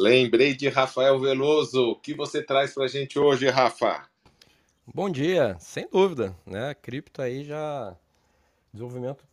Lembrei 0.00 0.54
de 0.54 0.68
Rafael 0.68 1.18
Veloso. 1.18 1.90
O 1.90 1.96
que 1.96 2.14
você 2.14 2.40
traz 2.40 2.72
para 2.72 2.84
a 2.84 2.88
gente 2.88 3.18
hoje, 3.18 3.48
Rafa? 3.48 4.08
Bom 4.86 5.10
dia, 5.10 5.56
sem 5.58 5.88
dúvida, 5.90 6.36
né? 6.46 6.72
Cripto 6.72 7.20
aí 7.20 7.42
já 7.42 7.96
desenvolvimento 8.72 9.24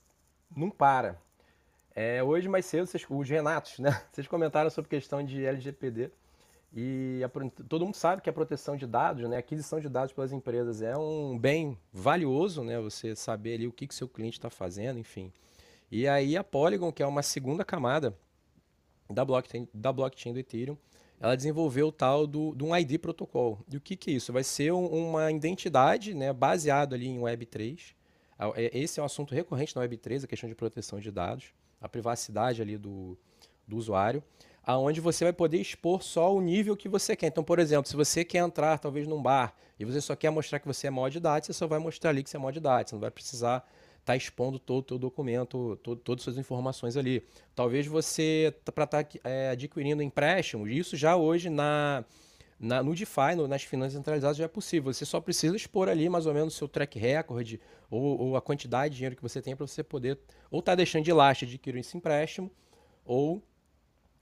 não 0.57 0.71
para. 0.71 1.21
É, 1.93 2.23
hoje 2.23 2.49
mais 2.49 2.65
cedo 2.65 2.87
vocês, 2.87 3.05
os 3.07 3.29
Renatos, 3.29 3.77
né? 3.77 3.91
Vocês 4.11 4.27
comentaram 4.27 4.71
sobre 4.71 4.89
questão 4.89 5.23
de 5.23 5.45
LGPD 5.45 6.09
E 6.73 7.21
a, 7.23 7.29
todo 7.69 7.85
mundo 7.85 7.95
sabe 7.95 8.23
que 8.23 8.29
a 8.31 8.33
proteção 8.33 8.75
de 8.75 8.87
dados, 8.87 9.29
né, 9.29 9.35
a 9.35 9.39
aquisição 9.41 9.79
de 9.79 9.87
dados 9.87 10.13
pelas 10.13 10.31
empresas 10.31 10.81
é 10.81 10.97
um 10.97 11.37
bem 11.37 11.77
valioso, 11.93 12.63
né, 12.63 12.81
você 12.81 13.15
saber 13.15 13.53
ali 13.53 13.67
o 13.67 13.71
que, 13.71 13.85
que 13.85 13.93
seu 13.93 14.07
cliente 14.07 14.39
está 14.39 14.49
fazendo, 14.49 14.97
enfim. 14.97 15.31
E 15.91 16.07
aí 16.07 16.35
a 16.35 16.43
Polygon, 16.43 16.91
que 16.91 17.03
é 17.03 17.05
uma 17.05 17.21
segunda 17.21 17.63
camada 17.63 18.17
da 19.09 19.23
blockchain, 19.23 19.67
da 19.73 19.91
blockchain 19.91 20.33
do 20.33 20.39
Ethereum, 20.39 20.77
ela 21.19 21.35
desenvolveu 21.35 21.87
o 21.87 21.91
tal 21.91 22.27
do, 22.27 22.53
do 22.53 22.65
um 22.65 22.75
ID 22.75 22.99
protocol. 22.99 23.59
E 23.71 23.77
o 23.77 23.81
que, 23.81 23.95
que 23.95 24.11
é 24.11 24.13
isso? 24.13 24.33
Vai 24.33 24.43
ser 24.43 24.71
um, 24.71 24.85
uma 24.85 25.31
identidade 25.31 26.13
né, 26.13 26.33
baseado 26.33 26.93
ali 26.93 27.07
em 27.07 27.19
Web3. 27.19 27.93
É, 28.55 28.77
esse 28.77 28.99
é 28.99 29.03
um 29.03 29.05
assunto 29.05 29.33
recorrente 29.33 29.75
na 29.75 29.81
Web3, 29.81 30.25
a 30.25 30.27
questão 30.27 30.49
de 30.49 30.55
proteção 30.55 30.99
de 30.99 31.09
dados, 31.09 31.53
a 31.79 31.87
privacidade 31.87 32.61
ali 32.61 32.77
do, 32.77 33.17
do 33.67 33.77
usuário 33.77 34.21
aonde 34.65 34.99
você 34.99 35.23
vai 35.23 35.33
poder 35.33 35.59
expor 35.59 36.01
só 36.01 36.33
o 36.33 36.41
nível 36.41 36.75
que 36.75 36.89
você 36.89 37.15
quer. 37.15 37.27
Então, 37.27 37.43
por 37.43 37.59
exemplo, 37.59 37.87
se 37.87 37.95
você 37.95 38.25
quer 38.25 38.39
entrar 38.39 38.79
talvez 38.79 39.07
num 39.07 39.21
bar 39.21 39.53
e 39.79 39.85
você 39.85 40.01
só 40.01 40.15
quer 40.15 40.31
mostrar 40.31 40.59
que 40.59 40.65
você 40.65 40.87
é 40.87 40.89
maior 40.89 41.09
de 41.09 41.17
idade, 41.19 41.45
você 41.45 41.53
só 41.53 41.67
vai 41.67 41.77
mostrar 41.77 42.09
ali 42.09 42.23
que 42.23 42.29
você 42.29 42.37
é 42.37 42.39
maior 42.39 42.51
de 42.51 42.57
idade. 42.57 42.89
Você 42.89 42.95
não 42.95 42.99
vai 43.01 43.11
precisar 43.11 43.63
estar 44.05 44.13
tá 44.13 44.17
expondo 44.17 44.59
todo 44.59 44.79
o 44.79 44.83
teu 44.83 44.99
documento, 44.99 45.77
todo, 45.81 45.99
todas 45.99 46.21
as 46.21 46.23
suas 46.25 46.37
informações 46.37 46.95
ali. 46.95 47.25
Talvez 47.55 47.87
você, 47.87 48.53
para 48.63 48.83
estar 48.83 49.03
tá, 49.03 49.19
é, 49.23 49.49
adquirindo 49.49 50.03
empréstimos, 50.03 50.69
isso 50.69 50.95
já 50.95 51.15
hoje 51.15 51.49
na, 51.49 52.05
na, 52.59 52.83
no 52.83 52.93
DeFi, 52.93 53.35
no, 53.35 53.47
nas 53.47 53.63
finanças 53.63 53.93
centralizadas, 53.93 54.37
já 54.37 54.45
é 54.45 54.47
possível. 54.47 54.93
Você 54.93 55.05
só 55.05 55.19
precisa 55.19 55.55
expor 55.55 55.89
ali 55.89 56.07
mais 56.07 56.27
ou 56.27 56.33
menos 56.35 56.53
o 56.53 56.57
seu 56.57 56.67
track 56.67 56.99
record 56.99 57.55
ou, 57.89 58.21
ou 58.21 58.37
a 58.37 58.41
quantidade 58.41 58.91
de 58.91 58.97
dinheiro 58.97 59.15
que 59.15 59.23
você 59.23 59.41
tem 59.41 59.55
para 59.55 59.65
você 59.65 59.83
poder 59.83 60.19
ou 60.51 60.59
estar 60.59 60.73
tá 60.73 60.75
deixando 60.75 61.03
de 61.03 61.11
lastro 61.11 61.47
adquirir 61.47 61.79
esse 61.79 61.97
empréstimo 61.97 62.51
ou 63.03 63.41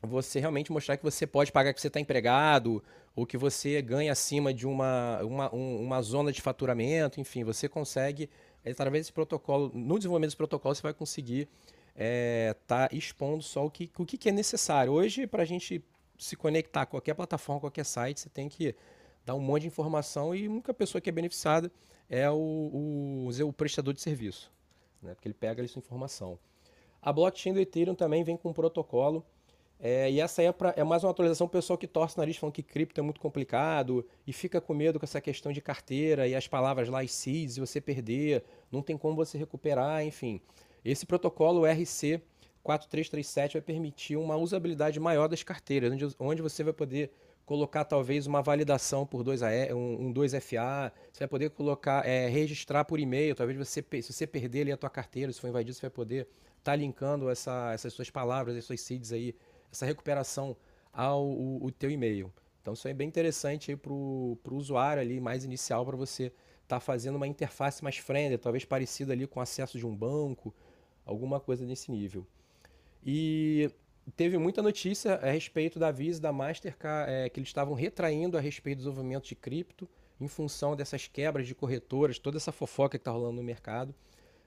você 0.01 0.39
realmente 0.39 0.71
mostrar 0.71 0.97
que 0.97 1.03
você 1.03 1.27
pode 1.27 1.51
pagar 1.51 1.73
que 1.73 1.81
você 1.81 1.87
está 1.87 1.99
empregado 1.99 2.83
ou 3.15 3.25
que 3.25 3.37
você 3.37 3.81
ganha 3.81 4.11
acima 4.11 4.53
de 4.53 4.65
uma, 4.65 5.21
uma, 5.21 5.55
um, 5.55 5.81
uma 5.81 6.01
zona 6.01 6.31
de 6.31 6.41
faturamento, 6.41 7.21
enfim, 7.21 7.43
você 7.43 7.69
consegue, 7.69 8.29
através 8.65 9.03
desse 9.03 9.13
protocolo, 9.13 9.71
no 9.73 9.97
desenvolvimento 9.97 10.29
desse 10.29 10.37
protocolo, 10.37 10.73
você 10.73 10.81
vai 10.81 10.93
conseguir 10.93 11.47
estar 11.91 11.95
é, 11.95 12.55
tá 12.65 12.89
expondo 12.91 13.43
só 13.43 13.65
o 13.65 13.69
que, 13.69 13.91
o 13.97 14.05
que 14.05 14.29
é 14.29 14.31
necessário. 14.31 14.91
Hoje, 14.91 15.27
para 15.27 15.43
a 15.43 15.45
gente 15.45 15.83
se 16.17 16.35
conectar 16.35 16.81
a 16.81 16.85
qualquer 16.85 17.13
plataforma, 17.13 17.61
qualquer 17.61 17.85
site, 17.85 18.19
você 18.19 18.29
tem 18.29 18.49
que 18.49 18.75
dar 19.25 19.35
um 19.35 19.39
monte 19.39 19.61
de 19.61 19.67
informação 19.67 20.35
e 20.35 20.45
a 20.45 20.49
única 20.49 20.73
pessoa 20.73 21.01
que 21.01 21.09
é 21.09 21.13
beneficiada 21.13 21.71
é 22.09 22.29
o, 22.29 22.35
o, 22.35 23.29
o 23.47 23.53
prestador 23.53 23.93
de 23.93 24.01
serviço, 24.01 24.51
né? 25.01 25.13
porque 25.13 25.27
ele 25.27 25.35
pega 25.35 25.63
essa 25.63 25.77
informação. 25.79 26.37
A 27.01 27.11
blockchain 27.11 27.53
do 27.53 27.59
Ethereum 27.59 27.95
também 27.95 28.23
vem 28.23 28.37
com 28.37 28.49
um 28.49 28.53
protocolo 28.53 29.25
é, 29.85 30.09
e 30.09 30.21
essa 30.21 30.41
é, 30.41 30.49
pra, 30.49 30.73
é 30.77 30.83
mais 30.83 31.03
uma 31.03 31.11
atualização 31.11 31.45
pessoal 31.45 31.77
que 31.77 31.85
torce 31.85 32.15
o 32.15 32.19
nariz 32.21 32.37
falando 32.37 32.55
que 32.55 32.63
cripto 32.63 33.01
é 33.01 33.03
muito 33.03 33.19
complicado 33.19 34.07
e 34.25 34.31
fica 34.31 34.61
com 34.61 34.73
medo 34.73 34.97
com 34.97 35.03
essa 35.03 35.19
questão 35.19 35.51
de 35.51 35.59
carteira 35.59 36.25
e 36.25 36.33
as 36.33 36.47
palavras 36.47 36.87
lá, 36.87 37.05
seeds, 37.05 37.57
e 37.57 37.59
você 37.59 37.81
perder, 37.81 38.45
não 38.71 38.81
tem 38.81 38.97
como 38.97 39.13
você 39.13 39.37
recuperar, 39.37 40.01
enfim. 40.05 40.39
Esse 40.85 41.05
protocolo 41.05 41.65
RC 41.65 42.21
4337 42.63 43.53
vai 43.55 43.61
permitir 43.61 44.15
uma 44.15 44.37
usabilidade 44.37 45.01
maior 45.01 45.27
das 45.27 45.43
carteiras, 45.43 45.91
onde, 45.91 46.15
onde 46.17 46.41
você 46.41 46.63
vai 46.63 46.71
poder 46.71 47.11
colocar 47.45 47.83
talvez 47.83 48.25
uma 48.25 48.41
validação 48.41 49.05
por 49.05 49.21
2 49.21 49.41
um, 49.73 50.07
um 50.07 50.13
2FA, 50.13 50.93
você 51.11 51.19
vai 51.19 51.27
poder 51.27 51.49
colocar, 51.49 52.07
é, 52.07 52.29
registrar 52.29 52.85
por 52.85 53.01
e-mail, 53.01 53.35
talvez 53.35 53.57
você, 53.57 53.83
se 54.01 54.13
você 54.13 54.25
perder 54.25 54.61
ali 54.61 54.71
a 54.71 54.77
tua 54.77 54.89
carteira, 54.89 55.33
se 55.33 55.41
for 55.41 55.49
invadido, 55.49 55.73
você 55.73 55.81
vai 55.81 55.89
poder 55.89 56.21
estar 56.57 56.71
tá 56.71 56.75
linkando 56.77 57.29
essa, 57.29 57.73
essas 57.73 57.91
suas 57.91 58.09
palavras, 58.09 58.55
essas 58.55 58.67
suas 58.67 58.79
seeds 58.79 59.11
aí 59.11 59.35
essa 59.73 59.85
recuperação 59.85 60.55
ao 60.93 61.25
o, 61.25 61.65
o 61.65 61.71
teu 61.71 61.89
e-mail. 61.89 62.31
Então 62.61 62.73
isso 62.73 62.87
é 62.87 62.93
bem 62.93 63.07
interessante 63.07 63.75
para 63.75 63.91
o 63.91 64.37
usuário 64.51 65.01
ali 65.01 65.19
mais 65.19 65.43
inicial 65.43 65.85
para 65.85 65.97
você 65.97 66.25
estar 66.25 66.35
tá 66.67 66.79
fazendo 66.79 67.15
uma 67.15 67.27
interface 67.27 67.83
mais 67.83 67.97
friendly, 67.97 68.37
talvez 68.37 68.63
parecida 68.63 69.11
ali 69.11 69.27
com 69.27 69.41
acesso 69.41 69.77
de 69.77 69.85
um 69.85 69.93
banco, 69.93 70.53
alguma 71.05 71.39
coisa 71.39 71.65
nesse 71.65 71.91
nível. 71.91 72.25
E 73.05 73.69
teve 74.15 74.37
muita 74.37 74.61
notícia 74.61 75.15
a 75.15 75.31
respeito 75.31 75.77
da 75.77 75.91
Visa 75.91 76.19
e 76.19 76.21
da 76.21 76.31
Mastercard, 76.31 77.11
é, 77.11 77.27
que 77.29 77.39
eles 77.39 77.49
estavam 77.49 77.73
retraindo 77.73 78.37
a 78.37 78.41
respeito 78.41 78.77
do 78.77 78.83
desenvolvimento 78.83 79.25
de 79.25 79.35
cripto 79.35 79.89
em 80.21 80.27
função 80.27 80.75
dessas 80.75 81.07
quebras 81.07 81.47
de 81.47 81.53
corretoras, 81.53 82.17
toda 82.17 82.37
essa 82.37 82.51
fofoca 82.51 82.97
que 82.97 83.01
está 83.01 83.11
rolando 83.11 83.37
no 83.37 83.43
mercado. 83.43 83.93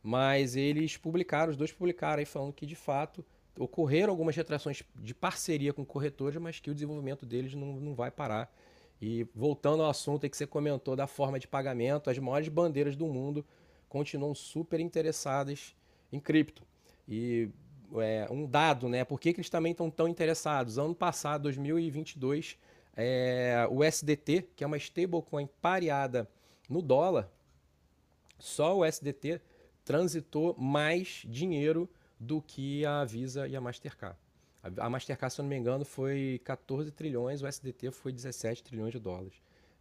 Mas 0.03 0.57
eles 0.57 0.97
publicaram, 0.97 1.51
os 1.51 1.57
dois 1.57 1.73
publicaram 1.73 2.21
aí 2.21 2.25
falando 2.25 2.53
que 2.53 2.65
de 2.65 2.77
fato 2.77 3.25
ocorreram 3.59 4.13
algumas 4.13 4.37
retrações 4.37 4.83
de 4.97 5.15
parceria 5.15 5.73
com 5.73 5.85
corretores, 5.85 6.41
mas 6.41 6.61
que 6.61 6.71
o 6.71 6.75
desenvolvimento 6.75 7.25
deles 7.25 7.55
não, 7.55 7.75
não 7.75 7.95
vai 7.95 8.11
parar. 8.11 8.53
E 9.01 9.27
voltando 9.35 9.83
ao 9.83 9.91
assunto 9.91 10.29
que 10.29 10.37
você 10.37 10.47
comentou 10.47 10.97
da 10.97 11.07
forma 11.07 11.39
de 11.39 11.47
pagamento, 11.47 12.09
as 12.09 12.19
maiores 12.19 12.49
bandeiras 12.49 12.97
do 12.97 13.07
mundo 13.07 13.45
continuam 13.89 14.35
super 14.35 14.81
interessadas 14.81 15.75
em 16.13 16.19
cripto. 16.19 16.63
E 17.09 17.51
é, 17.95 18.27
um 18.31 18.47
dado, 18.47 18.89
né? 18.89 19.05
Por 19.05 19.21
que, 19.21 19.33
que 19.33 19.41
eles 19.41 19.51
também 19.51 19.73
estão 19.73 19.91
tão 19.91 20.09
interessados? 20.09 20.79
Ano 20.79 20.95
passado, 20.95 21.43
2022, 21.43 22.59
é, 22.97 23.67
o 23.71 23.85
SDT, 23.85 24.49
que 24.57 24.65
é 24.65 24.67
uma 24.67 24.77
stablecoin 24.77 25.49
pareada 25.61 26.29
no 26.69 26.83
dólar, 26.83 27.31
só 28.39 28.77
o 28.77 28.85
SDT 28.85 29.41
transitou 29.85 30.55
mais 30.59 31.23
dinheiro 31.27 31.89
do 32.19 32.41
que 32.41 32.85
a 32.85 33.05
Visa 33.05 33.47
e 33.47 33.57
a 33.57 33.61
Mastercard. 33.61 34.19
A 34.79 34.91
Mastercard, 34.91 35.33
se 35.33 35.41
eu 35.41 35.45
não 35.45 35.51
me 35.51 35.57
engano, 35.57 35.85
foi 35.85 36.41
14 36.45 36.91
trilhões, 36.91 37.43
o 37.43 37.47
SDT 37.47 37.91
foi 37.93 38.13
17 38.13 38.65
trilhões 38.65 38.93
de 38.93 38.99
dólares. 38.99 39.35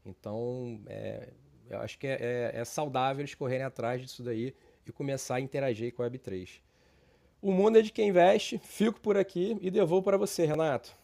Então, 0.06 0.80
é, 0.86 1.30
eu 1.70 1.80
acho 1.80 1.98
que 1.98 2.06
é, 2.06 2.18
é, 2.22 2.60
é, 2.60 2.66
saudável 2.66 3.22
eles 3.22 3.34
correrem 3.34 3.66
atrás 3.66 4.02
disso 4.02 4.22
daí 4.22 4.54
e 4.86 4.92
começar 4.92 5.36
a 5.36 5.42
interagir 5.42 5.94
com 5.94 6.04
a 6.04 6.10
Web3. 6.10 6.62
O 7.42 7.52
mundo 7.52 7.80
é 7.80 7.82
de 7.82 7.92
quem 7.92 8.10
investe, 8.10 8.60
fico 8.60 9.00
por 9.00 9.18
aqui 9.18 9.58
e 9.62 9.72
devolvo 9.72 10.04
para 10.04 10.18
você, 10.18 10.46
Renato. 10.46 10.96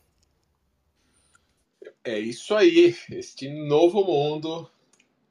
É 2.04 2.20
isso 2.20 2.56
aí, 2.56 2.96
este 3.10 3.50
novo 3.50 4.04
mundo 4.04 4.70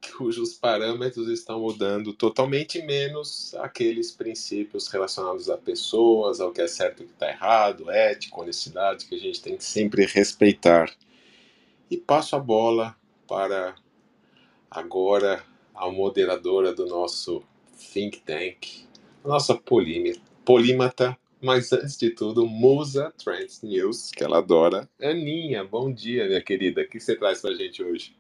cujos 0.01 0.55
parâmetros 0.55 1.29
estão 1.29 1.61
mudando 1.61 2.13
totalmente 2.13 2.81
menos 2.83 3.55
aqueles 3.57 4.11
princípios 4.11 4.89
relacionados 4.89 5.51
a 5.51 5.57
pessoas, 5.57 6.41
ao 6.41 6.53
que 6.53 6.61
é 6.61 6.69
certo 6.69 7.01
e 7.01 7.05
o 7.05 7.07
que 7.09 7.13
está 7.13 7.29
errado, 7.29 7.91
ética, 7.91 8.41
honestidade, 8.41 9.07
que 9.07 9.15
a 9.15 9.19
gente 9.19 9.41
tem 9.43 9.57
que 9.57 9.65
sempre 9.65 10.07
respeitar. 10.07 10.91
E 11.91 11.97
passo 11.97 12.37
a 12.37 12.39
bola 12.39 12.97
para 13.27 13.75
agora 14.71 15.45
a 15.75 15.91
moderadora 15.91 16.75
do 16.75 16.87
nosso 16.87 17.43
think 17.93 18.21
tank, 18.21 18.87
nossa 19.25 19.55
polímata, 20.45 21.19
mas 21.41 21.73
antes 21.73 21.97
de 21.97 22.11
tudo, 22.11 22.47
musa 22.47 23.13
Trends 23.17 23.63
News, 23.63 24.11
que 24.11 24.23
ela 24.23 24.39
adora. 24.39 24.89
Aninha, 25.01 25.65
bom 25.65 25.93
dia, 25.93 26.27
minha 26.27 26.43
querida. 26.43 26.83
O 26.83 26.89
que 26.89 27.01
você 27.01 27.17
traz 27.17 27.41
para 27.41 27.51
a 27.51 27.55
gente 27.55 27.83
hoje? 27.83 28.15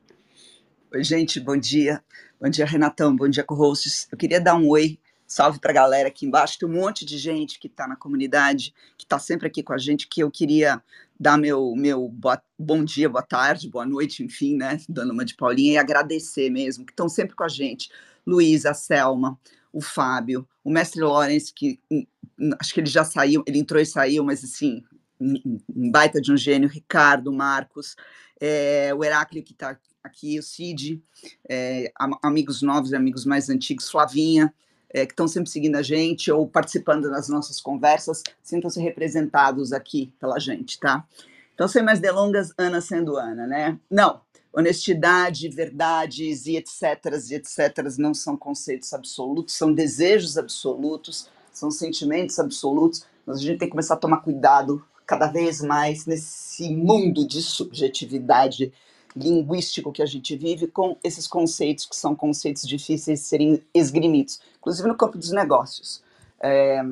Oi, 0.92 1.04
gente, 1.04 1.38
bom 1.38 1.56
dia. 1.56 2.02
Bom 2.40 2.48
dia, 2.48 2.66
Renatão. 2.66 3.14
Bom 3.14 3.28
dia, 3.28 3.44
co-hosts. 3.44 4.08
Eu 4.10 4.18
queria 4.18 4.40
dar 4.40 4.56
um 4.56 4.68
oi, 4.68 4.98
salve 5.24 5.60
para 5.60 5.70
a 5.70 5.74
galera 5.74 6.08
aqui 6.08 6.26
embaixo. 6.26 6.58
Tem 6.58 6.68
um 6.68 6.72
monte 6.72 7.06
de 7.06 7.16
gente 7.16 7.60
que 7.60 7.68
está 7.68 7.86
na 7.86 7.94
comunidade, 7.94 8.74
que 8.98 9.04
está 9.04 9.16
sempre 9.16 9.46
aqui 9.46 9.62
com 9.62 9.72
a 9.72 9.78
gente, 9.78 10.08
que 10.08 10.20
eu 10.20 10.28
queria 10.32 10.82
dar 11.18 11.38
meu, 11.38 11.76
meu 11.76 12.08
boa, 12.08 12.42
bom 12.58 12.82
dia, 12.82 13.08
boa 13.08 13.22
tarde, 13.22 13.70
boa 13.70 13.86
noite, 13.86 14.24
enfim, 14.24 14.56
né? 14.56 14.80
Dando 14.88 15.12
uma 15.12 15.24
de 15.24 15.36
Paulinha 15.36 15.74
e 15.74 15.78
agradecer 15.78 16.50
mesmo, 16.50 16.84
que 16.84 16.92
estão 16.92 17.08
sempre 17.08 17.36
com 17.36 17.44
a 17.44 17.48
gente. 17.48 17.88
Luiz, 18.26 18.66
a 18.66 18.74
Selma, 18.74 19.38
o 19.72 19.80
Fábio, 19.80 20.44
o 20.64 20.72
mestre 20.72 21.00
Lawrence, 21.02 21.54
que 21.54 21.78
hum, 21.88 22.04
hum, 22.36 22.50
acho 22.58 22.74
que 22.74 22.80
ele 22.80 22.90
já 22.90 23.04
saiu, 23.04 23.44
ele 23.46 23.60
entrou 23.60 23.80
e 23.80 23.86
saiu, 23.86 24.24
mas 24.24 24.42
assim, 24.42 24.82
um 25.20 25.88
baita 25.92 26.20
de 26.20 26.32
um 26.32 26.36
gênio, 26.36 26.68
Ricardo, 26.68 27.32
Marcos, 27.32 27.94
é, 28.40 28.92
o 28.92 29.04
Heráclio 29.04 29.44
que 29.44 29.52
está 29.52 29.78
aqui, 30.02 30.38
o 30.38 30.42
Cid, 30.42 31.02
é, 31.48 31.92
amigos 32.22 32.62
novos 32.62 32.92
e 32.92 32.96
amigos 32.96 33.24
mais 33.24 33.48
antigos, 33.48 33.90
Flavinha, 33.90 34.52
é, 34.92 35.06
que 35.06 35.12
estão 35.12 35.28
sempre 35.28 35.50
seguindo 35.50 35.76
a 35.76 35.82
gente 35.82 36.30
ou 36.30 36.48
participando 36.48 37.10
das 37.10 37.28
nossas 37.28 37.60
conversas, 37.60 38.22
sintam-se 38.42 38.80
representados 38.80 39.72
aqui 39.72 40.12
pela 40.18 40.38
gente, 40.38 40.78
tá? 40.80 41.06
Então, 41.54 41.68
sem 41.68 41.82
mais 41.82 42.00
delongas, 42.00 42.52
Ana 42.58 42.80
sendo 42.80 43.16
Ana, 43.16 43.46
né? 43.46 43.78
Não, 43.90 44.20
honestidade, 44.52 45.48
verdades 45.48 46.46
e 46.46 46.56
etc, 46.56 47.06
e 47.30 47.34
etc 47.34 47.98
não 47.98 48.14
são 48.14 48.36
conceitos 48.36 48.92
absolutos, 48.92 49.54
são 49.54 49.72
desejos 49.72 50.36
absolutos, 50.36 51.28
são 51.52 51.70
sentimentos 51.70 52.38
absolutos, 52.38 53.06
mas 53.26 53.38
a 53.38 53.40
gente 53.42 53.58
tem 53.58 53.68
que 53.68 53.72
começar 53.72 53.94
a 53.94 53.98
tomar 53.98 54.18
cuidado 54.18 54.84
cada 55.06 55.26
vez 55.26 55.60
mais 55.60 56.06
nesse 56.06 56.74
mundo 56.74 57.26
de 57.26 57.42
subjetividade 57.42 58.72
linguístico 59.16 59.92
que 59.92 60.02
a 60.02 60.06
gente 60.06 60.36
vive 60.36 60.66
com 60.66 60.96
esses 61.02 61.26
conceitos 61.26 61.86
que 61.86 61.96
são 61.96 62.14
conceitos 62.14 62.66
difíceis 62.66 63.20
de 63.20 63.26
serem 63.26 63.62
esgrimidos, 63.74 64.40
inclusive 64.58 64.88
no 64.88 64.96
campo 64.96 65.18
dos 65.18 65.30
negócios. 65.30 66.02
É, 66.40 66.82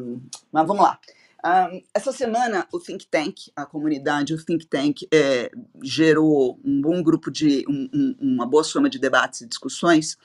mas 0.53 0.67
vamos 0.67 0.83
lá. 0.83 0.99
Um, 1.45 1.83
essa 1.95 2.13
semana, 2.13 2.67
o 2.73 2.81
Think 2.81 3.07
Tank, 3.07 3.53
a 3.55 3.65
comunidade, 3.65 4.35
o 4.35 4.45
Think 4.45 4.67
Tank, 4.67 5.03
é, 5.13 5.51
gerou 5.83 6.59
um 6.65 6.81
bom 6.81 7.01
grupo 7.03 7.31
de, 7.31 7.65
um, 7.69 7.89
um, 7.95 8.17
uma 8.21 8.47
boa 8.47 8.65
soma 8.65 8.91
de 8.91 8.99
debates 8.99 9.43
e 9.43 9.47
discussões, 9.47 10.19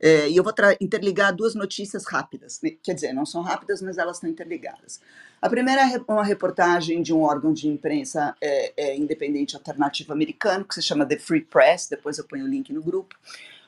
é, 0.00 0.28
e 0.28 0.36
eu 0.36 0.44
vou 0.44 0.52
interligar 0.80 1.34
duas 1.34 1.54
notícias 1.54 2.04
rápidas, 2.06 2.60
né? 2.62 2.72
quer 2.82 2.94
dizer, 2.94 3.12
não 3.12 3.24
são 3.24 3.42
rápidas, 3.42 3.80
mas 3.80 3.98
elas 3.98 4.16
estão 4.16 4.28
interligadas. 4.28 5.00
A 5.40 5.48
primeira 5.48 5.82
é 5.82 6.00
uma 6.08 6.24
reportagem 6.24 7.02
de 7.02 7.12
um 7.12 7.22
órgão 7.22 7.52
de 7.52 7.68
imprensa 7.68 8.34
é, 8.40 8.72
é, 8.76 8.96
independente 8.96 9.56
alternativo 9.56 10.12
americano, 10.12 10.64
que 10.64 10.74
se 10.74 10.82
chama 10.82 11.06
The 11.06 11.18
Free 11.18 11.42
Press, 11.42 11.88
depois 11.88 12.18
eu 12.18 12.24
ponho 12.24 12.44
o 12.44 12.48
link 12.48 12.72
no 12.72 12.82
grupo, 12.82 13.14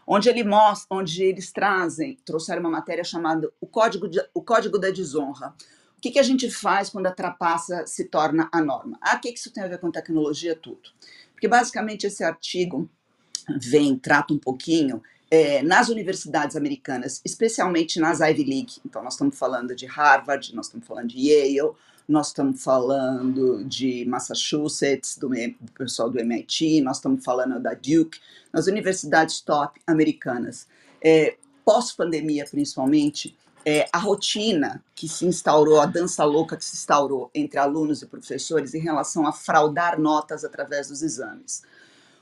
onde, 0.07 0.29
ele 0.29 0.45
mostra, 0.45 0.97
onde 0.97 1.22
eles 1.22 1.53
trazem, 1.53 2.18
trouxeram 2.24 2.61
uma 2.61 2.70
matéria 2.70 3.05
chamada 3.05 3.51
O 3.61 3.66
Código, 3.66 4.09
de, 4.09 4.20
o 4.35 4.43
Código 4.43 4.79
da 4.79 4.91
Desonra, 4.91 5.55
o 5.97 6.01
que, 6.01 6.12
que 6.12 6.18
a 6.18 6.22
gente 6.22 6.49
faz 6.51 6.89
quando 6.89 7.07
a 7.07 7.12
trapaça 7.12 7.85
se 7.87 8.05
torna 8.05 8.49
a 8.53 8.62
norma? 8.62 8.97
Ah, 9.03 9.16
o 9.16 9.20
que, 9.20 9.33
que 9.33 9.39
isso 9.39 9.53
tem 9.53 9.64
a 9.64 9.68
ver 9.68 9.79
com 9.79 9.91
tecnologia? 9.91 10.55
Tudo. 10.55 10.91
Porque 11.33 11.49
basicamente 11.49 12.07
esse 12.07 12.22
artigo 12.22 12.89
vem, 13.61 13.99
trata 13.99 14.33
um 14.33 14.39
pouquinho 14.39 15.03
é, 15.31 15.62
nas 15.62 15.89
universidades 15.89 16.57
americanas, 16.57 17.20
especialmente 17.24 18.01
nas 18.01 18.20
Ivy 18.20 18.45
League. 18.45 18.74
Então, 18.85 19.03
nós 19.03 19.14
estamos 19.14 19.39
falando 19.39 19.74
de 19.74 19.87
Harvard, 19.87 20.55
nós 20.55 20.66
estamos 20.66 20.87
falando 20.87 21.09
de 21.09 21.18
Yale, 21.18 21.72
nós 22.09 22.29
estamos 22.29 22.62
falando 22.62 23.62
de 23.64 24.07
Massachusetts, 24.07 25.18
do, 25.18 25.29
do 25.29 25.72
pessoal 25.76 26.09
do 26.09 26.18
MIT, 26.18 26.81
nós 26.81 26.97
estamos 26.97 27.22
falando 27.22 27.61
da 27.61 27.74
Duke, 27.74 28.18
nas 28.53 28.66
universidades 28.66 29.41
top 29.41 29.79
americanas. 29.87 30.66
É, 31.03 31.37
Pós-pandemia, 31.64 32.47
principalmente, 32.51 33.37
é, 33.62 33.87
a 33.93 33.99
rotina 33.99 34.83
que 34.95 35.07
se 35.07 35.26
instaurou, 35.26 35.79
a 35.79 35.85
dança 35.85 36.24
louca 36.24 36.57
que 36.57 36.64
se 36.64 36.74
instaurou 36.74 37.31
entre 37.35 37.59
alunos 37.59 38.01
e 38.01 38.07
professores 38.07 38.72
em 38.72 38.81
relação 38.81 39.26
a 39.26 39.33
fraudar 39.33 40.01
notas 40.01 40.47
através 40.47 40.89
dos 40.89 41.03
exames. 41.03 41.62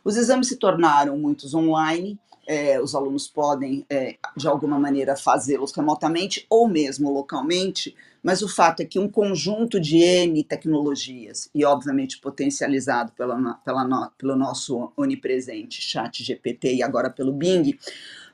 Os 0.02 0.16
exames 0.16 0.48
se 0.48 0.56
tornaram 0.56 1.16
muitos 1.16 1.54
online, 1.54 2.18
é, 2.46 2.80
os 2.80 2.94
alunos 2.94 3.26
podem, 3.26 3.84
é, 3.90 4.16
de 4.36 4.46
alguma 4.46 4.78
maneira, 4.78 5.16
fazê-los 5.16 5.72
remotamente 5.72 6.46
ou 6.48 6.68
mesmo 6.68 7.12
localmente, 7.12 7.94
mas 8.22 8.42
o 8.42 8.48
fato 8.48 8.80
é 8.80 8.84
que 8.84 8.98
um 8.98 9.08
conjunto 9.08 9.78
de 9.80 9.98
N 9.98 10.42
tecnologias, 10.42 11.48
e 11.54 11.64
obviamente 11.64 12.18
potencializado 12.18 13.12
pela, 13.12 13.54
pela 13.64 14.10
pelo 14.18 14.36
nosso 14.36 14.92
onipresente 14.96 15.80
chat 15.80 16.24
GPT 16.24 16.76
e 16.76 16.82
agora 16.82 17.10
pelo 17.10 17.32
Bing, 17.32 17.78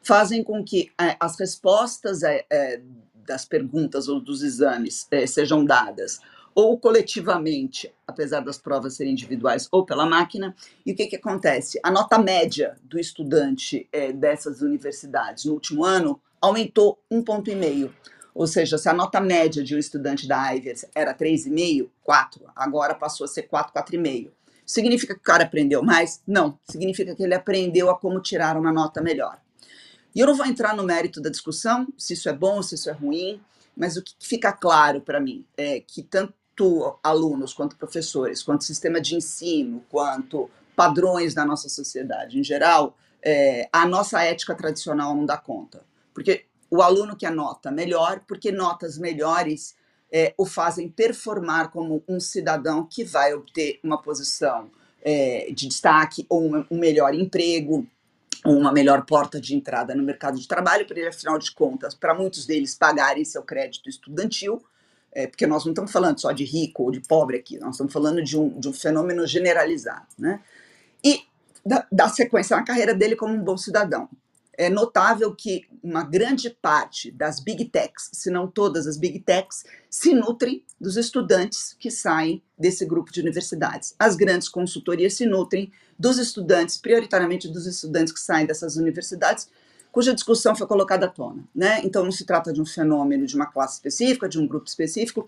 fazem 0.03 0.43
com 0.43 0.65
que 0.65 0.91
é, 1.01 1.17
as 1.19 1.39
respostas 1.39 2.23
é, 2.23 2.45
é, 2.51 2.81
das 3.27 3.45
perguntas 3.45 4.09
ou 4.09 4.21
dos 4.21 4.43
exames 4.43 5.07
é, 5.11 5.27
sejam 5.27 5.65
dadas 5.65 6.21
ou 6.55 6.79
coletivamente, 6.79 7.93
apesar 8.07 8.41
das 8.41 8.59
provas 8.59 8.95
serem 8.95 9.13
individuais, 9.13 9.69
ou 9.71 9.85
pela 9.85 10.07
máquina. 10.07 10.55
E 10.85 10.93
o 10.93 10.97
que, 10.97 11.07
que 11.07 11.17
acontece? 11.17 11.81
A 11.83 11.91
nota 11.91 12.19
média 12.19 12.77
do 12.83 12.99
estudante 12.99 13.89
é, 13.93 14.13
dessas 14.13 14.63
universidades 14.63 15.45
no 15.45 15.55
último 15.55 15.85
ano 15.85 16.21
aumentou 16.41 16.99
um 17.11 17.23
ponto 17.23 17.51
e 17.51 17.55
meio. 17.55 17.95
Ou 18.35 18.47
seja, 18.47 18.79
se 18.79 18.89
a 18.89 18.95
nota 18.95 19.21
média 19.21 19.63
de 19.63 19.75
um 19.75 19.79
estudante 19.79 20.27
da 20.27 20.55
Ivers 20.55 20.85
era 20.95 21.15
3,5, 21.15 21.89
4, 22.03 22.45
agora 22.57 22.95
passou 22.95 23.25
a 23.25 23.29
ser 23.29 23.43
4, 23.43 23.73
4,5. 23.73 24.31
Significa 24.65 25.15
que 25.15 25.21
o 25.21 25.25
cara 25.25 25.45
aprendeu 25.45 25.83
mais? 25.83 26.23
Não. 26.27 26.59
Significa 26.65 27.15
que 27.15 27.23
ele 27.23 27.35
aprendeu 27.35 27.91
a 27.91 27.99
como 27.99 28.21
tirar 28.21 28.57
uma 28.57 28.73
nota 28.73 29.03
melhor. 29.03 29.39
E 30.15 30.21
eu 30.21 30.27
não 30.27 30.35
vou 30.35 30.47
entrar 30.47 30.75
no 30.77 30.83
mérito 30.83 31.21
da 31.21 31.31
discussão, 31.31 31.87
se 31.97 32.13
isso 32.15 32.29
é 32.29 32.33
bom, 32.33 32.63
se 32.63 32.75
isso 32.75 32.89
é 32.89 32.93
ruim, 32.93 33.41
mas 33.77 33.97
o 33.97 34.03
que 34.03 34.15
fica 34.21 34.53
claro 34.53 35.01
para 35.01 35.21
mim 35.21 35.45
é 35.57 35.81
que 35.81 36.03
tanto 36.03 36.35
alunos, 37.03 37.53
quanto 37.53 37.77
professores, 37.77 38.43
quanto 38.43 38.65
sistema 38.65 39.01
de 39.01 39.15
ensino, 39.15 39.85
quanto 39.89 40.51
padrões 40.75 41.35
da 41.35 41.45
nossa 41.45 41.69
sociedade 41.69 42.39
em 42.39 42.45
geral, 42.45 42.97
é, 43.23 43.69
a 43.73 43.87
nossa 43.87 44.23
ética 44.23 44.55
tradicional 44.55 45.15
não 45.15 45.25
dá 45.25 45.37
conta. 45.37 45.83
Porque 46.13 46.45
o 46.71 46.83
aluno 46.83 47.17
que 47.17 47.27
anota 47.27 47.71
melhor, 47.71 48.21
porque 48.27 48.51
notas 48.51 48.99
melhores 48.99 49.77
é, 50.13 50.35
o 50.37 50.45
fazem 50.45 50.89
performar 50.89 51.71
como 51.71 52.03
um 52.09 52.21
cidadão 52.21 52.87
que 52.91 53.05
vai 53.05 53.33
obter 53.35 53.81
uma 53.83 54.01
posição 54.01 54.71
é, 55.03 55.51
de 55.53 55.69
destaque 55.69 56.27
ou 56.29 56.65
um 56.71 56.79
melhor 56.79 57.15
emprego, 57.15 57.87
uma 58.45 58.73
melhor 58.73 59.05
porta 59.07 59.41
de 59.41 59.55
entrada 59.55 59.95
no 59.95 60.03
mercado 60.03 60.39
de 60.39 60.49
trabalho, 60.49 60.87
para 60.87 60.99
ele, 60.99 61.09
afinal 61.09 61.39
de 61.39 61.51
contas, 61.53 61.95
para 61.95 62.15
muitos 62.15 62.45
deles 62.45 62.75
pagarem 62.75 63.25
seu 63.25 63.43
crédito 63.43 63.89
estudantil, 63.89 64.63
é, 65.13 65.27
porque 65.27 65.47
nós 65.47 65.65
não 65.65 65.73
estamos 65.73 65.93
falando 65.93 66.21
só 66.21 66.33
de 66.33 66.45
rico 66.45 66.85
ou 66.85 66.91
de 66.91 67.01
pobre 67.01 67.37
aqui, 67.37 67.59
nós 67.59 67.75
estamos 67.75 67.93
falando 67.93 68.23
de 68.23 68.39
um, 68.39 68.59
de 68.59 68.69
um 68.69 68.73
fenômeno 68.73 69.27
generalizado. 69.27 70.07
Né? 70.19 70.41
E 71.05 71.21
da, 71.65 71.87
da 71.93 72.09
sequência 72.09 72.57
na 72.57 72.65
carreira 72.65 72.95
dele 72.95 73.15
como 73.15 73.35
um 73.35 73.43
bom 73.43 73.57
cidadão 73.57 74.09
é 74.57 74.69
notável 74.69 75.35
que 75.35 75.67
uma 75.83 76.05
grande 76.05 76.51
parte 76.51 77.11
das 77.11 77.41
big 77.41 77.65
techs, 77.67 78.11
se 78.13 78.31
não 78.31 78.47
todas 78.47 78.87
as 78.87 78.97
big 78.97 79.21
techs, 79.21 79.65
se 79.89 80.13
nutrem 80.15 80.63
dos 80.81 80.97
estudantes 80.97 81.75
que 81.79 81.91
saem 81.91 82.43
desse 82.59 82.85
grupo 82.85 83.11
de 83.11 83.21
universidades. 83.21 83.95
As 83.99 84.15
grandes 84.15 84.49
consultorias 84.49 85.15
se 85.15 85.27
nutrem 85.27 85.73
dos 85.99 86.19
estudantes, 86.19 86.77
prioritariamente 86.77 87.49
dos 87.49 87.67
estudantes 87.67 88.13
que 88.13 88.21
saem 88.21 88.47
dessas 88.47 88.77
universidades, 88.77 89.49
cuja 89.93 90.15
discussão 90.15 90.57
foi 90.57 90.67
colocada 90.67 91.07
à 91.07 91.09
tona. 91.09 91.45
Né? 91.55 91.83
Então, 91.85 92.03
não 92.03 92.11
se 92.11 92.25
trata 92.25 92.53
de 92.53 92.61
um 92.61 92.67
fenômeno 92.67 93.27
de 93.27 93.37
uma 93.37 93.47
classe 93.47 93.75
específica, 93.75 94.29
de 94.29 94.41
um 94.41 94.47
grupo 94.47 94.67
específico, 94.67 95.27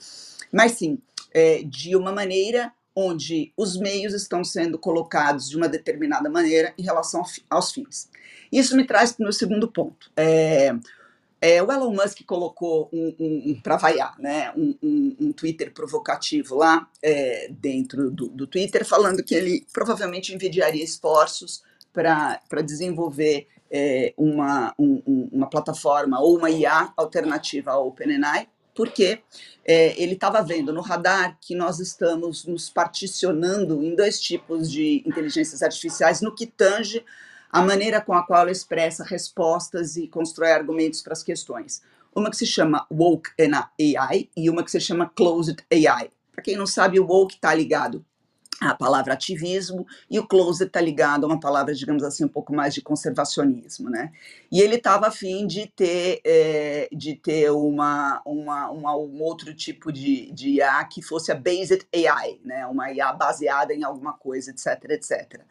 mas 0.51 0.73
sim 0.73 0.99
é, 1.33 1.63
de 1.63 1.95
uma 1.95 2.11
maneira 2.11 2.73
onde 2.97 3.53
os 3.57 3.77
meios 3.77 4.15
estão 4.15 4.45
sendo 4.45 4.79
colocados 4.79 5.51
de 5.51 5.57
uma 5.57 5.69
determinada 5.69 6.31
maneira 6.31 6.73
em 6.79 6.83
relação 6.83 7.23
aos 7.51 7.73
fins. 7.73 8.09
Isso 8.51 8.77
me 8.77 8.87
traz 8.87 9.13
para 9.13 9.23
o 9.23 9.25
meu 9.25 9.33
segundo 9.33 9.69
ponto. 9.69 10.11
É, 10.17 10.75
é, 11.41 11.63
o 11.63 11.71
Elon 11.71 11.93
Musk 11.93 12.23
colocou 12.25 12.89
um, 12.93 13.15
um, 13.19 13.43
um 13.51 13.61
para 13.61 13.77
vaiar, 13.77 14.19
né, 14.19 14.51
um, 14.57 15.15
um, 15.21 15.33
Twitter 15.33 15.75
provocativo 15.75 16.55
lá 16.55 16.89
é, 17.03 17.49
dentro 17.51 18.11
do, 18.11 18.29
do, 18.29 18.47
Twitter, 18.47 18.83
falando 18.83 19.23
que 19.23 19.35
ele 19.35 19.67
provavelmente 19.73 20.33
envidiaria 20.33 20.83
esforços 20.83 21.63
para 21.93 22.63
desenvolver 22.65 23.47
é, 23.77 24.15
uma, 24.17 24.73
uma 24.79 25.51
plataforma 25.51 26.21
ou 26.21 26.39
uma 26.39 26.49
IA 26.49 26.93
alternativa 26.97 27.73
ao 27.73 27.89
OpenAI, 27.89 28.49
porque 28.73 29.19
é, 29.65 30.01
ele 30.01 30.15
estava 30.15 30.41
vendo 30.43 30.73
no 30.73 30.81
radar 30.81 31.37
que 31.41 31.57
nós 31.57 31.81
estamos 31.81 32.45
nos 32.45 32.71
particionando 32.71 33.83
em 33.83 33.97
dois 33.97 34.21
tipos 34.21 34.71
de 34.71 35.03
inteligências 35.05 35.61
artificiais 35.61 36.21
no 36.21 36.33
que 36.33 36.47
tange 36.47 37.05
a 37.51 37.63
maneira 37.63 38.01
com 38.01 38.13
a 38.13 38.25
qual 38.25 38.43
ela 38.43 38.53
expressa 38.53 39.03
respostas 39.03 39.97
e 39.97 40.07
constrói 40.07 40.53
argumentos 40.53 41.03
para 41.03 41.13
as 41.13 41.25
questões. 41.25 41.83
Uma 42.15 42.31
que 42.31 42.37
se 42.37 42.47
chama 42.47 42.87
Woke 42.89 43.31
AI 43.41 44.31
e 44.37 44.49
uma 44.49 44.63
que 44.63 44.71
se 44.71 44.81
chama 44.81 45.11
Closed 45.17 45.65
AI. 45.73 46.11
Para 46.33 46.45
quem 46.45 46.57
não 46.57 46.67
sabe, 46.67 47.01
o 47.01 47.07
Woke 47.07 47.35
está 47.35 47.53
ligado 47.53 48.05
à 48.61 48.75
palavra 48.75 49.15
ativismo 49.15 49.87
e 50.11 50.19
o 50.19 50.27
closed 50.27 50.67
está 50.67 50.81
ligado 50.81 51.25
a 51.25 51.27
uma 51.29 51.41
palavra, 51.41 51.75
digamos 51.75 52.03
assim, 52.03 52.25
um 52.25 52.29
pouco 52.29 52.55
mais 52.55 52.75
de 52.75 52.81
conservacionismo, 52.81 53.91
né? 53.91 54.13
E 54.51 54.61
ele 54.61 54.77
estava 54.77 55.09
afim 55.09 55.47
de 55.47 55.67
ter, 55.67 56.21
é, 56.25 56.89
de 56.93 57.15
ter 57.15 57.51
uma, 57.51 58.23
uma, 58.25 58.71
uma, 58.71 58.97
um 58.97 59.23
outro 59.23 59.55
tipo 59.55 59.93
de, 59.93 60.31
de 60.33 60.57
IA 60.57 60.85
que 60.85 61.03
fosse 61.03 61.33
a 61.33 61.35
Based 61.35 61.87
AI, 61.93 62.41
né? 62.45 62.67
Uma 62.67 62.93
IA 62.93 63.13
baseada 63.13 63.75
em 63.75 63.85
alguma 63.85 64.13
coisa, 64.13 64.51
etc, 64.51 64.91
etc. 64.91 65.43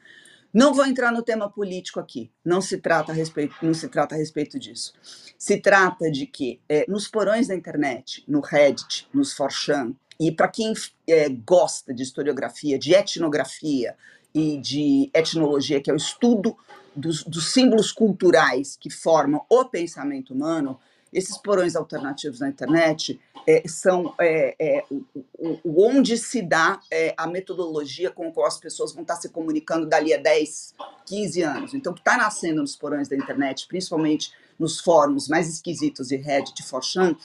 Não 0.53 0.71
vou 0.71 0.85
entrar 0.85 1.11
no 1.11 1.23
tema 1.23 1.49
político 1.49 1.99
aqui. 1.99 2.31
Não 2.45 2.61
se 2.61 2.77
trata 2.77 3.11
a 3.11 3.15
respeito, 3.15 3.55
não 3.63 3.73
se 3.73 3.89
trata 3.89 4.13
a 4.13 4.17
respeito 4.17 4.59
disso. 4.59 4.93
Se 5.35 5.59
trata 5.59 6.11
de 6.11 6.27
que 6.27 6.61
é, 6.69 6.85
nos 6.87 7.07
porões 7.07 7.47
da 7.47 7.55
internet, 7.55 8.23
no 8.27 8.39
Reddit, 8.39 9.09
nos 9.11 9.33
Forchan, 9.33 9.95
e 10.27 10.31
para 10.31 10.47
quem 10.47 10.73
é, 11.07 11.27
gosta 11.29 11.93
de 11.93 12.03
historiografia, 12.03 12.79
de 12.79 12.93
etnografia 12.93 13.95
e 14.33 14.57
de 14.57 15.09
etnologia, 15.13 15.81
que 15.81 15.91
é 15.91 15.93
o 15.93 15.97
estudo 15.97 16.55
dos, 16.95 17.23
dos 17.23 17.51
símbolos 17.51 17.91
culturais 17.91 18.77
que 18.79 18.89
formam 18.89 19.45
o 19.49 19.65
pensamento 19.65 20.33
humano, 20.33 20.79
esses 21.11 21.37
porões 21.37 21.75
alternativos 21.75 22.39
na 22.39 22.49
internet 22.49 23.19
é, 23.45 23.67
são 23.67 24.15
é, 24.19 24.55
é, 24.57 24.85
o, 24.89 25.59
o, 25.63 25.85
onde 25.85 26.17
se 26.17 26.41
dá 26.41 26.79
é, 26.89 27.13
a 27.17 27.27
metodologia 27.27 28.09
com 28.09 28.29
a 28.29 28.31
qual 28.31 28.47
as 28.47 28.57
pessoas 28.57 28.93
vão 28.93 29.01
estar 29.03 29.17
se 29.17 29.29
comunicando 29.29 29.85
dali 29.85 30.13
a 30.13 30.17
10, 30.17 30.73
15 31.05 31.41
anos. 31.41 31.73
Então, 31.73 31.91
o 31.91 31.95
que 31.95 32.01
está 32.01 32.17
nascendo 32.17 32.61
nos 32.61 32.75
porões 32.75 33.09
da 33.09 33.15
internet, 33.15 33.67
principalmente 33.67 34.31
nos 34.57 34.79
fóruns 34.79 35.27
mais 35.27 35.49
esquisitos 35.49 36.07
de 36.07 36.15
Reddit 36.15 36.61
e 36.61 36.65
Forchan, 36.65 37.15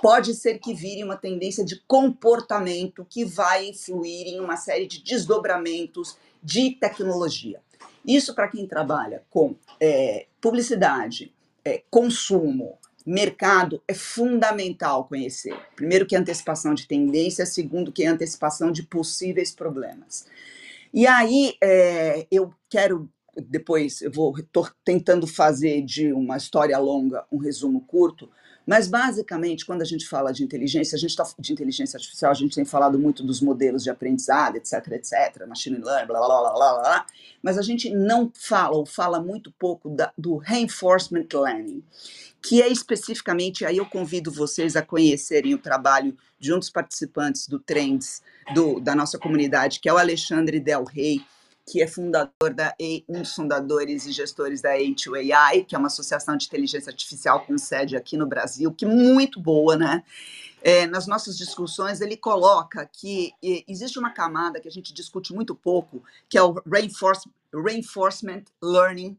pode 0.00 0.34
ser 0.34 0.58
que 0.58 0.74
vire 0.74 1.02
uma 1.02 1.16
tendência 1.16 1.64
de 1.64 1.80
comportamento 1.86 3.06
que 3.08 3.24
vai 3.24 3.68
influir 3.68 4.26
em 4.26 4.40
uma 4.40 4.56
série 4.56 4.86
de 4.86 5.02
desdobramentos 5.02 6.16
de 6.42 6.72
tecnologia. 6.72 7.60
Isso 8.06 8.34
para 8.34 8.48
quem 8.48 8.66
trabalha 8.66 9.24
com 9.30 9.56
é, 9.80 10.26
publicidade, 10.40 11.32
é, 11.64 11.82
consumo, 11.90 12.78
mercado 13.06 13.82
é 13.86 13.94
fundamental 13.94 15.04
conhecer. 15.04 15.56
Primeiro, 15.76 16.06
que 16.06 16.14
é 16.14 16.18
antecipação 16.18 16.74
de 16.74 16.86
tendência, 16.86 17.44
segundo, 17.46 17.92
que 17.92 18.04
é 18.04 18.06
antecipação 18.06 18.70
de 18.70 18.82
possíveis 18.82 19.52
problemas. 19.52 20.26
E 20.92 21.06
aí, 21.06 21.54
é, 21.62 22.26
eu 22.30 22.52
quero 22.68 23.08
depois, 23.36 24.00
eu 24.00 24.12
vou 24.12 24.34
tentando 24.84 25.26
fazer 25.26 25.82
de 25.82 26.12
uma 26.12 26.36
história 26.36 26.78
longa 26.78 27.24
um 27.30 27.38
resumo 27.38 27.80
curto, 27.80 28.30
mas 28.66 28.88
basicamente, 28.88 29.66
quando 29.66 29.82
a 29.82 29.84
gente 29.84 30.08
fala 30.08 30.32
de 30.32 30.42
inteligência, 30.42 30.96
a 30.96 30.98
gente 30.98 31.10
está 31.10 31.24
de 31.38 31.52
inteligência 31.52 31.96
artificial, 31.96 32.30
a 32.30 32.34
gente 32.34 32.54
tem 32.54 32.64
falado 32.64 32.98
muito 32.98 33.22
dos 33.22 33.40
modelos 33.40 33.82
de 33.82 33.90
aprendizado, 33.90 34.56
etc, 34.56 34.72
etc, 34.92 35.46
machine 35.46 35.76
learning, 35.76 36.06
blá 36.06 36.18
blá 36.18 36.40
blá 36.40 36.52
blá 36.52 36.80
blá, 36.80 37.06
mas 37.42 37.58
a 37.58 37.62
gente 37.62 37.90
não 37.90 38.30
fala 38.34 38.76
ou 38.76 38.86
fala 38.86 39.20
muito 39.20 39.52
pouco 39.58 39.90
da, 39.90 40.12
do 40.16 40.36
reinforcement 40.36 41.26
learning, 41.32 41.82
que 42.40 42.62
é 42.62 42.68
especificamente, 42.68 43.64
aí 43.64 43.76
eu 43.76 43.86
convido 43.86 44.30
vocês 44.30 44.76
a 44.76 44.82
conhecerem 44.82 45.54
o 45.54 45.58
trabalho 45.58 46.16
de 46.38 46.52
um 46.52 46.58
dos 46.58 46.70
participantes 46.70 47.46
do 47.46 47.58
Trends, 47.58 48.22
do, 48.54 48.80
da 48.80 48.94
nossa 48.94 49.18
comunidade, 49.18 49.80
que 49.80 49.88
é 49.88 49.92
o 49.92 49.98
Alexandre 49.98 50.60
Del 50.60 50.84
Rey, 50.84 51.22
que 51.66 51.82
é 51.82 51.86
fundador 51.86 52.52
da 52.54 52.74
um 53.08 53.20
dos 53.20 53.34
fundadores 53.34 54.06
e 54.06 54.12
gestores 54.12 54.60
da 54.60 54.76
A2AI, 54.76 55.64
que 55.64 55.74
é 55.74 55.78
uma 55.78 55.86
associação 55.86 56.36
de 56.36 56.46
inteligência 56.46 56.90
artificial 56.90 57.44
com 57.44 57.56
sede 57.56 57.96
aqui 57.96 58.16
no 58.16 58.26
Brasil, 58.26 58.72
que 58.72 58.84
é 58.84 58.88
muito 58.88 59.40
boa, 59.40 59.76
né? 59.76 60.02
É, 60.62 60.86
nas 60.86 61.06
nossas 61.06 61.36
discussões, 61.36 62.00
ele 62.00 62.16
coloca 62.16 62.88
que 62.90 63.32
existe 63.68 63.98
uma 63.98 64.10
camada 64.10 64.60
que 64.60 64.68
a 64.68 64.70
gente 64.70 64.94
discute 64.94 65.34
muito 65.34 65.54
pouco, 65.54 66.02
que 66.28 66.38
é 66.38 66.42
o 66.42 66.54
reinforce, 66.66 67.28
Reinforcement 67.52 68.44
Learning 68.62 69.16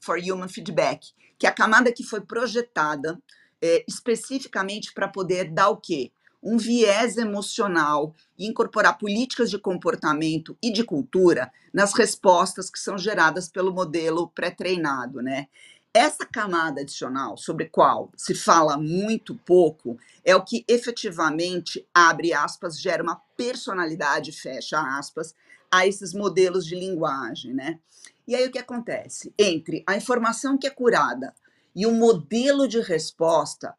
for 0.00 0.18
Human 0.18 0.48
Feedback, 0.48 1.12
que 1.38 1.46
é 1.46 1.48
a 1.48 1.52
camada 1.54 1.92
que 1.92 2.04
foi 2.04 2.20
projetada 2.20 3.18
é, 3.60 3.84
especificamente 3.88 4.92
para 4.92 5.08
poder 5.08 5.50
dar 5.50 5.70
o 5.70 5.76
quê? 5.76 6.10
Um 6.42 6.56
viés 6.56 7.16
emocional 7.16 8.14
e 8.36 8.46
incorporar 8.46 8.98
políticas 8.98 9.50
de 9.50 9.58
comportamento 9.58 10.56
e 10.62 10.72
de 10.72 10.82
cultura 10.82 11.52
nas 11.72 11.94
respostas 11.94 12.68
que 12.68 12.78
são 12.78 12.98
geradas 12.98 13.48
pelo 13.48 13.72
modelo 13.72 14.28
pré-treinado, 14.28 15.22
né? 15.22 15.46
Essa 15.94 16.24
camada 16.24 16.80
adicional, 16.80 17.36
sobre 17.36 17.66
qual 17.66 18.10
se 18.16 18.34
fala 18.34 18.78
muito 18.78 19.34
pouco, 19.34 19.98
é 20.24 20.34
o 20.34 20.42
que 20.42 20.64
efetivamente, 20.66 21.86
abre 21.92 22.32
aspas, 22.32 22.80
gera 22.80 23.02
uma 23.02 23.20
personalidade, 23.36 24.32
fecha 24.32 24.80
aspas, 24.98 25.34
a 25.70 25.86
esses 25.86 26.14
modelos 26.14 26.66
de 26.66 26.74
linguagem, 26.74 27.52
né? 27.52 27.78
E 28.26 28.34
aí 28.34 28.46
o 28.46 28.50
que 28.50 28.58
acontece? 28.58 29.34
Entre 29.38 29.82
a 29.86 29.96
informação 29.96 30.56
que 30.56 30.66
é 30.66 30.70
curada 30.70 31.34
e 31.74 31.86
o 31.86 31.92
modelo 31.92 32.66
de 32.66 32.80
resposta, 32.80 33.74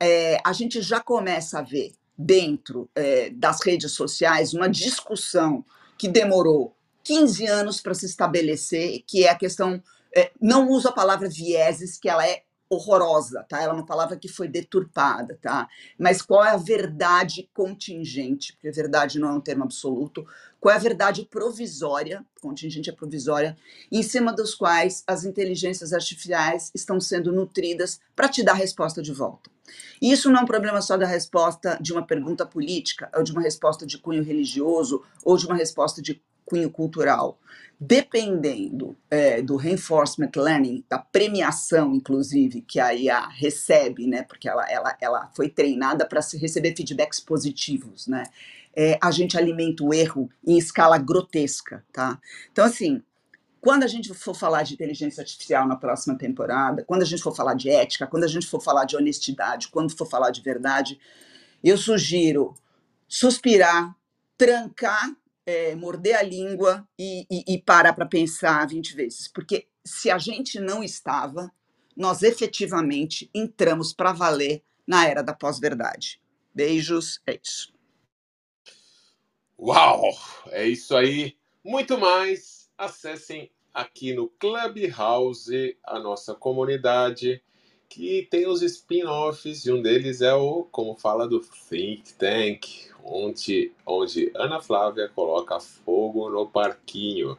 é, 0.00 0.38
a 0.44 0.52
gente 0.52 0.80
já 0.80 1.00
começa 1.00 1.58
a 1.58 1.62
ver 1.62 1.92
dentro 2.18 2.90
é, 2.96 3.30
das 3.30 3.62
redes 3.62 3.92
sociais 3.92 4.52
uma 4.52 4.68
discussão 4.68 5.64
que 5.96 6.08
demorou 6.08 6.74
15 7.04 7.46
anos 7.46 7.80
para 7.80 7.94
se 7.94 8.06
estabelecer, 8.06 9.02
que 9.06 9.24
é 9.24 9.30
a 9.30 9.34
questão. 9.34 9.82
É, 10.14 10.32
não 10.40 10.68
uso 10.68 10.88
a 10.88 10.92
palavra 10.92 11.28
vieses, 11.28 11.98
que 11.98 12.08
ela 12.08 12.26
é 12.26 12.42
horrorosa, 12.70 13.44
tá? 13.48 13.60
Ela 13.62 13.72
é 13.72 13.76
uma 13.76 13.86
palavra 13.86 14.16
que 14.16 14.28
foi 14.28 14.48
deturpada, 14.48 15.38
tá? 15.40 15.68
Mas 15.98 16.20
qual 16.20 16.44
é 16.44 16.50
a 16.50 16.56
verdade 16.56 17.48
contingente? 17.54 18.52
Porque 18.52 18.70
verdade 18.70 19.18
não 19.18 19.28
é 19.28 19.32
um 19.32 19.40
termo 19.40 19.64
absoluto. 19.64 20.26
Qual 20.60 20.72
é 20.72 20.76
a 20.76 20.80
verdade 20.80 21.24
provisória? 21.24 22.24
Contingente 22.40 22.90
é 22.90 22.92
provisória, 22.92 23.56
em 23.90 24.02
cima 24.02 24.32
dos 24.32 24.54
quais 24.54 25.02
as 25.06 25.24
inteligências 25.24 25.92
artificiais 25.92 26.70
estão 26.74 27.00
sendo 27.00 27.32
nutridas 27.32 28.00
para 28.14 28.28
te 28.28 28.42
dar 28.42 28.54
resposta 28.54 29.00
de 29.00 29.12
volta. 29.12 29.50
E 30.00 30.12
isso 30.12 30.30
não 30.30 30.40
é 30.40 30.42
um 30.42 30.46
problema 30.46 30.80
só 30.80 30.96
da 30.96 31.06
resposta 31.06 31.78
de 31.80 31.92
uma 31.92 32.06
pergunta 32.06 32.46
política, 32.46 33.10
ou 33.14 33.22
de 33.22 33.32
uma 33.32 33.42
resposta 33.42 33.86
de 33.86 33.98
cunho 33.98 34.22
religioso, 34.22 35.02
ou 35.24 35.36
de 35.36 35.46
uma 35.46 35.56
resposta 35.56 36.00
de 36.00 36.22
cunho 36.48 36.70
cultural. 36.70 37.38
Dependendo 37.80 38.96
é, 39.08 39.40
do 39.40 39.54
reinforcement 39.54 40.32
learning, 40.34 40.84
da 40.88 40.98
premiação, 40.98 41.94
inclusive, 41.94 42.60
que 42.62 42.80
a 42.80 42.92
IA 42.92 43.28
recebe, 43.28 44.06
né, 44.06 44.22
porque 44.24 44.48
ela, 44.48 44.68
ela, 44.68 44.96
ela 45.00 45.30
foi 45.36 45.48
treinada 45.48 46.04
para 46.04 46.20
receber 46.40 46.74
feedbacks 46.74 47.20
positivos, 47.20 48.08
né, 48.08 48.24
é, 48.74 48.98
a 49.00 49.10
gente 49.10 49.36
alimenta 49.36 49.84
o 49.84 49.94
erro 49.94 50.28
em 50.46 50.58
escala 50.58 50.98
grotesca, 50.98 51.84
tá? 51.92 52.20
Então, 52.52 52.64
assim, 52.64 53.02
quando 53.60 53.82
a 53.82 53.88
gente 53.88 54.12
for 54.14 54.34
falar 54.34 54.62
de 54.62 54.74
inteligência 54.74 55.20
artificial 55.20 55.66
na 55.66 55.76
próxima 55.76 56.16
temporada, 56.16 56.84
quando 56.84 57.02
a 57.02 57.04
gente 57.04 57.22
for 57.22 57.34
falar 57.34 57.54
de 57.54 57.68
ética, 57.70 58.06
quando 58.06 58.24
a 58.24 58.28
gente 58.28 58.46
for 58.46 58.60
falar 58.60 58.84
de 58.84 58.96
honestidade, 58.96 59.68
quando 59.68 59.96
for 59.96 60.06
falar 60.06 60.30
de 60.30 60.40
verdade, 60.40 60.98
eu 61.62 61.76
sugiro 61.76 62.54
suspirar, 63.08 63.94
trancar, 64.36 65.10
é, 65.48 65.74
morder 65.74 66.14
a 66.14 66.22
língua 66.22 66.86
e, 66.98 67.26
e, 67.30 67.54
e 67.54 67.62
parar 67.62 67.94
para 67.94 68.04
pensar 68.04 68.68
20 68.68 68.94
vezes. 68.94 69.28
Porque 69.28 69.66
se 69.82 70.10
a 70.10 70.18
gente 70.18 70.60
não 70.60 70.84
estava, 70.84 71.50
nós 71.96 72.22
efetivamente 72.22 73.30
entramos 73.34 73.94
para 73.94 74.12
valer 74.12 74.62
na 74.86 75.08
era 75.08 75.22
da 75.22 75.32
pós-verdade. 75.32 76.20
Beijos, 76.54 77.22
é 77.26 77.40
isso. 77.42 77.72
Uau! 79.58 80.12
É 80.50 80.68
isso 80.68 80.94
aí. 80.94 81.34
Muito 81.64 81.96
mais 81.96 82.68
acessem 82.76 83.50
aqui 83.72 84.12
no 84.12 84.28
Clubhouse 84.28 85.78
a 85.82 85.98
nossa 85.98 86.34
comunidade 86.34 87.42
que 87.88 88.28
tem 88.30 88.46
os 88.46 88.60
spin-offs 88.60 89.64
e 89.64 89.72
um 89.72 89.80
deles 89.80 90.20
é 90.20 90.34
o 90.34 90.64
como 90.64 90.94
fala 90.94 91.26
do 91.26 91.40
Think 91.40 92.12
Tank, 92.14 92.90
onde, 93.10 93.72
onde 93.86 94.30
Ana 94.34 94.60
Flávia 94.60 95.08
coloca 95.08 95.58
fogo 95.60 96.28
no 96.30 96.46
parquinho. 96.46 97.38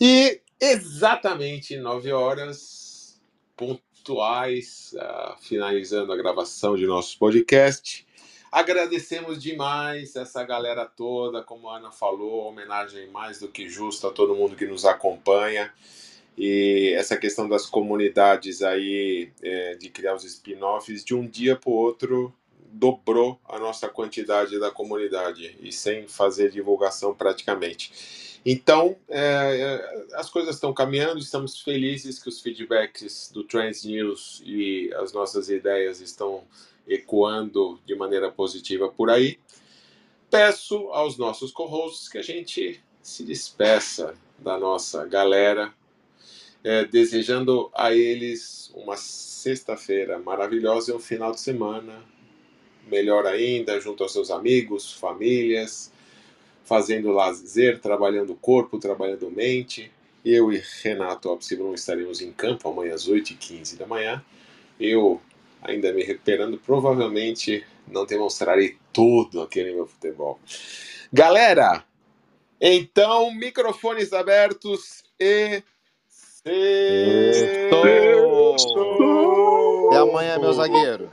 E 0.00 0.40
exatamente 0.60 1.76
nove 1.76 2.12
horas 2.12 3.20
pontuais, 3.56 4.94
uh, 4.94 5.36
finalizando 5.42 6.12
a 6.12 6.16
gravação 6.16 6.76
de 6.76 6.86
nosso 6.86 7.18
podcast. 7.18 8.06
Agradecemos 8.50 9.40
demais 9.40 10.16
essa 10.16 10.42
galera 10.42 10.84
toda, 10.84 11.42
como 11.42 11.68
a 11.68 11.76
Ana 11.76 11.92
falou, 11.92 12.48
homenagem 12.48 13.08
mais 13.10 13.38
do 13.38 13.48
que 13.48 13.68
justa 13.68 14.08
a 14.08 14.10
todo 14.10 14.34
mundo 14.34 14.56
que 14.56 14.66
nos 14.66 14.84
acompanha. 14.84 15.72
E 16.36 16.92
essa 16.96 17.16
questão 17.16 17.48
das 17.48 17.66
comunidades 17.66 18.62
aí, 18.62 19.30
é, 19.42 19.74
de 19.74 19.88
criar 19.88 20.14
os 20.14 20.24
spin-offs, 20.24 21.04
de 21.04 21.14
um 21.14 21.26
dia 21.26 21.54
para 21.54 21.70
o 21.70 21.74
outro, 21.74 22.34
dobrou 22.72 23.40
a 23.48 23.58
nossa 23.58 23.88
quantidade 23.88 24.58
da 24.58 24.70
comunidade 24.70 25.56
e 25.60 25.72
sem 25.72 26.06
fazer 26.06 26.50
divulgação 26.50 27.14
praticamente. 27.14 28.40
Então, 28.44 28.96
é, 29.08 29.20
é 29.20 30.16
as 30.16 30.30
coisas 30.30 30.54
estão 30.54 30.72
caminhando, 30.72 31.18
estamos 31.18 31.60
felizes 31.60 32.22
que 32.22 32.28
os 32.28 32.40
feedbacks 32.40 33.30
do 33.32 33.44
Trans 33.44 33.84
News 33.84 34.42
e 34.44 34.92
as 34.94 35.12
nossas 35.12 35.50
ideias 35.50 36.00
estão 36.00 36.44
ecoando 36.88 37.78
de 37.84 37.94
maneira 37.94 38.30
positiva 38.30 38.88
por 38.88 39.10
aí. 39.10 39.38
Peço 40.30 40.88
aos 40.90 41.18
nossos 41.18 41.52
co-hosts 41.52 42.08
que 42.08 42.18
a 42.18 42.22
gente 42.22 42.82
se 43.02 43.24
despeça 43.24 44.14
da 44.38 44.58
nossa 44.58 45.04
galera, 45.04 45.72
é, 46.62 46.84
desejando 46.84 47.70
a 47.74 47.92
eles 47.92 48.70
uma 48.74 48.96
sexta-feira 48.96 50.18
maravilhosa 50.18 50.92
e 50.92 50.94
um 50.94 51.00
final 51.00 51.32
de 51.32 51.40
semana 51.40 52.02
melhor 52.90 53.26
ainda, 53.26 53.80
junto 53.80 54.02
aos 54.02 54.12
seus 54.12 54.30
amigos, 54.30 54.92
famílias, 54.92 55.92
fazendo 56.64 57.12
lazer, 57.12 57.80
trabalhando 57.80 58.32
o 58.32 58.36
corpo, 58.36 58.78
trabalhando 58.78 59.30
mente. 59.30 59.90
Eu 60.24 60.52
e 60.52 60.62
Renato 60.82 61.30
Opsibron 61.30 61.74
estaremos 61.74 62.20
em 62.20 62.32
campo 62.32 62.68
amanhã 62.68 62.94
às 62.94 63.08
8h15 63.08 63.76
da 63.76 63.86
manhã. 63.86 64.22
Eu 64.78 65.20
ainda 65.62 65.92
me 65.92 66.02
recuperando, 66.02 66.58
provavelmente 66.58 67.64
não 67.88 68.04
demonstrarei 68.06 68.76
todo 68.92 69.40
aquele 69.40 69.72
meu 69.72 69.86
futebol. 69.86 70.38
Galera, 71.12 71.84
então, 72.60 73.32
microfones 73.32 74.12
abertos 74.12 75.02
e. 75.18 75.62
Estou! 76.44 77.80
Até 79.88 79.96
amanhã, 79.98 80.38
meu 80.38 80.52
zagueiro. 80.52 81.10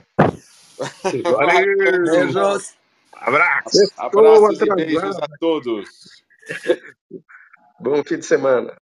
Valeu! 1.23 1.77
Beijos! 2.03 2.75
Abraço! 3.13 3.77
Abraços 3.97 4.61
e 4.61 4.75
beijos 4.75 5.17
a 5.17 5.27
todos. 5.39 5.89
Bom 7.79 8.03
fim 8.03 8.19
de 8.19 8.25
semana. 8.25 8.77